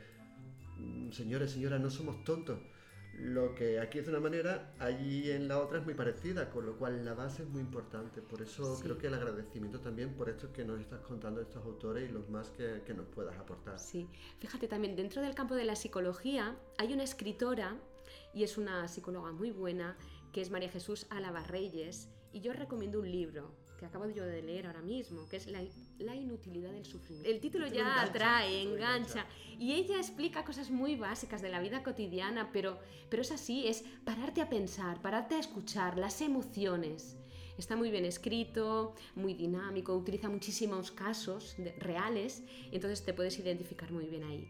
mm, 0.77 1.13
señores, 1.13 1.53
señoras, 1.53 1.81
no 1.81 1.89
somos 1.89 2.23
tontos. 2.25 2.59
Lo 3.21 3.55
que 3.55 3.81
aquí 3.81 3.99
es 3.99 4.07
de 4.07 4.13
una 4.13 4.21
manera, 4.21 4.73
allí 4.79 5.31
en 5.31 5.49
la 5.49 5.59
otra 5.59 5.79
es 5.79 5.85
muy 5.85 5.95
parecida, 5.95 6.51
con 6.51 6.67
lo 6.67 6.77
cual 6.77 7.05
la 7.05 7.15
base 7.15 7.43
es 7.43 7.49
muy 7.49 7.61
importante. 7.61 8.23
Por 8.23 8.43
eso 8.43 8.79
creo 8.81 8.97
que 8.97 9.09
el 9.09 9.15
agradecimiento 9.15 9.81
también 9.81 10.15
por 10.15 10.29
esto 10.29 10.53
que 10.53 10.65
nos 10.65 10.81
estás 10.81 11.01
contando 11.01 11.41
estos 11.41 11.65
autores 11.65 12.09
y 12.09 12.13
los 12.13 12.29
más 12.29 12.51
que, 12.51 12.83
que 12.87 12.95
nos 12.95 13.07
puedas 13.07 13.37
aportar. 13.37 13.79
Sí, 13.79 14.09
fíjate 14.39 14.69
también, 14.69 14.95
dentro 14.95 15.21
del 15.21 15.35
campo 15.35 15.57
de 15.57 15.65
la 15.65 15.75
psicología 15.75 16.57
hay 16.79 16.93
una 16.93 17.03
escritora 17.03 17.77
y 18.35 18.45
es 18.45 18.57
una 18.57 18.87
psicóloga 18.87 19.33
muy 19.33 19.51
buena 19.51 19.97
que 20.33 20.41
es 20.41 20.51
María 20.51 20.69
Jesús 20.69 21.07
Álava 21.11 21.43
Reyes 21.43 22.09
y 22.33 22.41
yo 22.41 22.53
recomiendo 22.53 23.01
un 23.01 23.11
libro 23.11 23.51
que 23.79 23.87
acabo 23.87 24.09
yo 24.11 24.27
de 24.27 24.43
leer 24.43 24.67
ahora 24.67 24.83
mismo, 24.83 25.29
que 25.29 25.37
es 25.37 25.47
la, 25.47 26.15
inutilidad 26.15 26.73
del 26.73 26.85
sufrimiento. 26.85 27.31
El 27.31 27.41
título 27.41 27.67
ya 27.69 28.03
atrae, 28.03 28.63
engancha, 28.63 29.25
y 29.59 29.73
ella 29.73 29.97
explica 29.97 30.45
cosas 30.45 30.71
muy 30.71 30.97
básicas 30.97 31.41
de 31.41 31.49
la 31.49 31.61
vida 31.61 31.83
cotidiana, 31.83 32.51
pero, 32.53 32.79
pero 33.09 33.23
es 33.23 33.31
así, 33.31 33.67
es 33.69 33.85
pararte 34.05 34.43
a 34.43 34.49
pensar, 34.49 35.01
pararte 35.01 35.37
a 35.37 35.39
escuchar 35.39 35.97
las 35.97 36.21
emociones. 36.21 37.17
Está 37.57 37.77
muy 37.77 37.91
bien 37.91 38.05
escrito, 38.05 38.95
muy 39.15 39.35
dinámico, 39.35 39.97
utiliza 39.97 40.29
muchísimos 40.29 40.91
casos 40.91 41.57
reales, 41.79 42.43
entonces 42.73 43.05
te 43.05 43.15
puedes 43.15 43.39
identificar 43.39 43.91
muy 43.93 44.07
bien 44.07 44.25
ahí. 44.25 44.49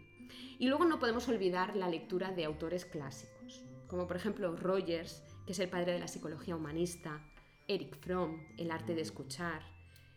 Y 0.58 0.68
luego 0.68 0.84
no 0.84 0.98
podemos 0.98 1.28
olvidar 1.28 1.76
la 1.76 1.88
lectura 1.88 2.32
de 2.32 2.44
autores 2.44 2.84
clásicos, 2.84 3.62
como 3.86 4.06
por 4.06 4.16
ejemplo 4.16 4.56
Rogers, 4.56 5.22
que 5.46 5.52
es 5.52 5.58
el 5.58 5.68
padre 5.68 5.92
de 5.92 6.00
la 6.00 6.08
psicología 6.08 6.56
humanista, 6.56 7.22
Eric 7.68 7.96
Fromm, 8.00 8.40
El 8.56 8.70
arte 8.70 8.94
de 8.94 9.02
escuchar, 9.02 9.62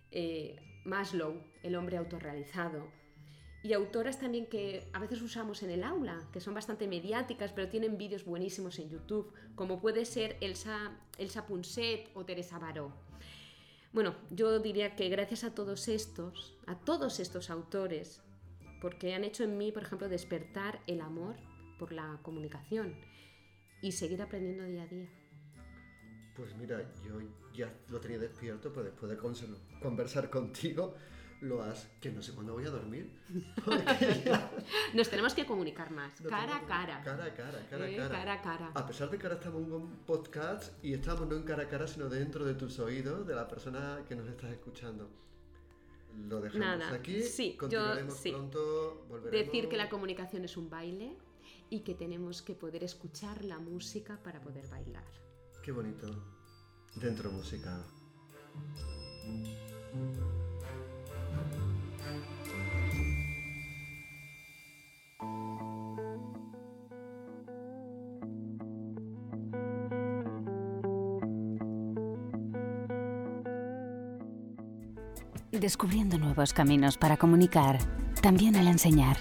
eh, 0.09 0.55
Maslow, 0.85 1.43
El 1.61 1.75
hombre 1.75 1.97
autorrealizado, 1.97 2.89
y 3.63 3.73
autoras 3.73 4.19
también 4.19 4.47
que 4.47 4.89
a 4.91 4.99
veces 4.99 5.21
usamos 5.21 5.61
en 5.61 5.69
el 5.69 5.83
aula, 5.83 6.27
que 6.33 6.41
son 6.41 6.55
bastante 6.55 6.87
mediáticas, 6.87 7.51
pero 7.53 7.69
tienen 7.69 7.97
vídeos 7.97 8.25
buenísimos 8.25 8.79
en 8.79 8.89
YouTube, 8.89 9.31
como 9.53 9.79
puede 9.79 10.05
ser 10.05 10.37
Elsa, 10.41 10.97
Elsa 11.19 11.45
Punset 11.45 12.09
o 12.15 12.25
Teresa 12.25 12.57
Baró. 12.57 12.91
Bueno, 13.93 14.15
yo 14.31 14.59
diría 14.59 14.95
que 14.95 15.09
gracias 15.09 15.43
a 15.43 15.53
todos 15.53 15.89
estos, 15.89 16.57
a 16.65 16.75
todos 16.75 17.19
estos 17.19 17.51
autores, 17.51 18.23
porque 18.81 19.13
han 19.13 19.23
hecho 19.23 19.43
en 19.43 19.57
mí, 19.57 19.71
por 19.71 19.83
ejemplo, 19.83 20.09
despertar 20.09 20.81
el 20.87 21.01
amor 21.01 21.35
por 21.77 21.91
la 21.91 22.19
comunicación 22.23 22.95
y 23.81 23.91
seguir 23.91 24.21
aprendiendo 24.21 24.63
día 24.63 24.83
a 24.83 24.87
día. 24.87 25.09
Pues 26.35 26.55
mira, 26.55 26.91
yo 27.03 27.19
ya 27.53 27.73
lo 27.89 27.99
tenía 27.99 28.17
despierto, 28.17 28.71
pero 28.71 28.85
después 28.85 29.11
de 29.11 29.17
conversar 29.81 30.29
contigo, 30.29 30.95
lo 31.41 31.63
has... 31.63 31.87
que 31.99 32.11
no 32.11 32.21
sé 32.21 32.33
cuándo 32.33 32.53
voy 32.53 32.65
a 32.65 32.69
dormir. 32.69 33.11
Nos 34.93 35.09
tenemos 35.09 35.33
que 35.33 35.45
comunicar 35.45 35.91
más, 35.91 36.13
cara 36.21 36.57
a 36.57 36.65
cara. 36.65 37.01
Cara 37.03 37.25
a 37.25 37.33
cara, 37.33 37.65
cara 37.69 37.85
a 37.85 37.89
eh, 37.89 37.97
cara. 37.97 38.09
cara 38.09 38.33
a 38.33 38.41
cara. 38.41 38.71
A 38.75 38.85
pesar 38.85 39.09
de 39.09 39.17
que 39.17 39.25
ahora 39.25 39.39
estamos 39.39 39.63
en 39.63 39.73
un 39.73 39.89
podcast 40.05 40.73
y 40.83 40.93
estamos 40.93 41.27
no 41.27 41.35
en 41.35 41.43
cara 41.43 41.63
a 41.63 41.67
cara, 41.67 41.87
sino 41.87 42.09
dentro 42.09 42.45
de 42.45 42.53
tus 42.53 42.79
oídos, 42.79 43.25
de 43.25 43.35
la 43.35 43.47
persona 43.47 44.03
que 44.07 44.15
nos 44.15 44.27
estás 44.27 44.51
escuchando. 44.51 45.09
Lo 46.29 46.41
dejamos 46.41 46.67
Nada. 46.67 46.93
aquí. 46.93 47.23
Sí, 47.23 47.55
continuaremos 47.57 48.19
pronto. 48.19 49.05
Volveremos. 49.09 49.31
Decir 49.31 49.69
que 49.69 49.77
la 49.77 49.89
comunicación 49.89 50.45
es 50.45 50.57
un 50.57 50.69
baile 50.69 51.15
y 51.69 51.79
que 51.79 51.95
tenemos 51.95 52.41
que 52.41 52.53
poder 52.53 52.83
escuchar 52.83 53.43
la 53.45 53.57
música 53.59 54.19
para 54.23 54.41
poder 54.41 54.67
bailar. 54.67 55.05
Qué 55.63 55.71
bonito. 55.71 56.07
Dentro 56.95 57.31
música. 57.31 57.83
Descubriendo 75.51 76.17
nuevos 76.17 76.53
caminos 76.53 76.97
para 76.97 77.17
comunicar, 77.17 77.77
también 78.21 78.55
al 78.55 78.67
enseñar. 78.67 79.17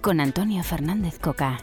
Con 0.00 0.20
Antonio 0.20 0.62
Fernández 0.64 1.18
Coca. 1.18 1.58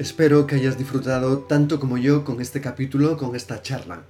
Espero 0.00 0.46
que 0.46 0.54
hayas 0.54 0.78
disfrutado 0.78 1.40
tanto 1.40 1.78
como 1.78 1.98
yo 1.98 2.24
con 2.24 2.40
este 2.40 2.62
capítulo, 2.62 3.18
con 3.18 3.36
esta 3.36 3.60
charla. 3.60 4.06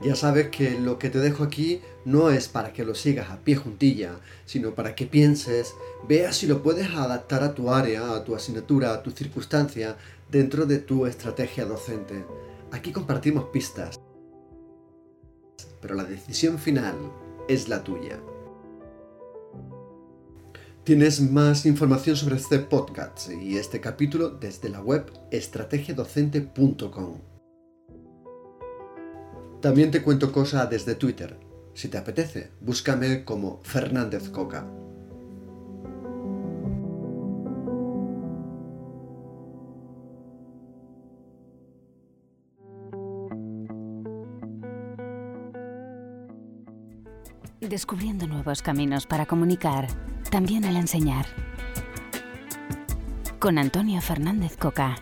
Ya 0.00 0.16
sabes 0.16 0.48
que 0.48 0.80
lo 0.80 0.98
que 0.98 1.10
te 1.10 1.18
dejo 1.18 1.44
aquí 1.44 1.82
no 2.06 2.30
es 2.30 2.48
para 2.48 2.72
que 2.72 2.82
lo 2.86 2.94
sigas 2.94 3.28
a 3.28 3.44
pie 3.44 3.56
juntilla, 3.56 4.20
sino 4.46 4.74
para 4.74 4.94
que 4.94 5.04
pienses, 5.04 5.74
veas 6.08 6.38
si 6.38 6.46
lo 6.46 6.62
puedes 6.62 6.88
adaptar 6.94 7.44
a 7.44 7.54
tu 7.54 7.70
área, 7.70 8.14
a 8.14 8.24
tu 8.24 8.34
asignatura, 8.34 8.94
a 8.94 9.02
tu 9.02 9.10
circunstancia, 9.10 9.98
dentro 10.30 10.64
de 10.64 10.78
tu 10.78 11.04
estrategia 11.04 11.66
docente. 11.66 12.24
Aquí 12.72 12.90
compartimos 12.90 13.50
pistas, 13.52 14.00
pero 15.82 15.94
la 15.94 16.04
decisión 16.04 16.58
final 16.58 16.96
es 17.50 17.68
la 17.68 17.84
tuya. 17.84 18.18
Tienes 20.88 21.20
más 21.20 21.66
información 21.66 22.16
sobre 22.16 22.36
este 22.36 22.60
podcast 22.60 23.30
y 23.30 23.58
este 23.58 23.78
capítulo 23.78 24.30
desde 24.30 24.70
la 24.70 24.80
web 24.80 25.12
estrategiadocente.com. 25.30 27.18
También 29.60 29.90
te 29.90 30.02
cuento 30.02 30.32
cosas 30.32 30.70
desde 30.70 30.94
Twitter. 30.94 31.38
Si 31.74 31.88
te 31.88 31.98
apetece, 31.98 32.52
búscame 32.62 33.22
como 33.22 33.60
Fernández 33.62 34.30
Coca. 34.30 34.66
Descubriendo 47.60 48.26
nuevos 48.26 48.62
caminos 48.62 49.04
para 49.06 49.26
comunicar, 49.26 49.88
también 50.28 50.64
al 50.64 50.76
enseñar. 50.76 51.26
Con 53.38 53.58
Antonio 53.58 54.00
Fernández 54.00 54.56
Coca. 54.56 54.96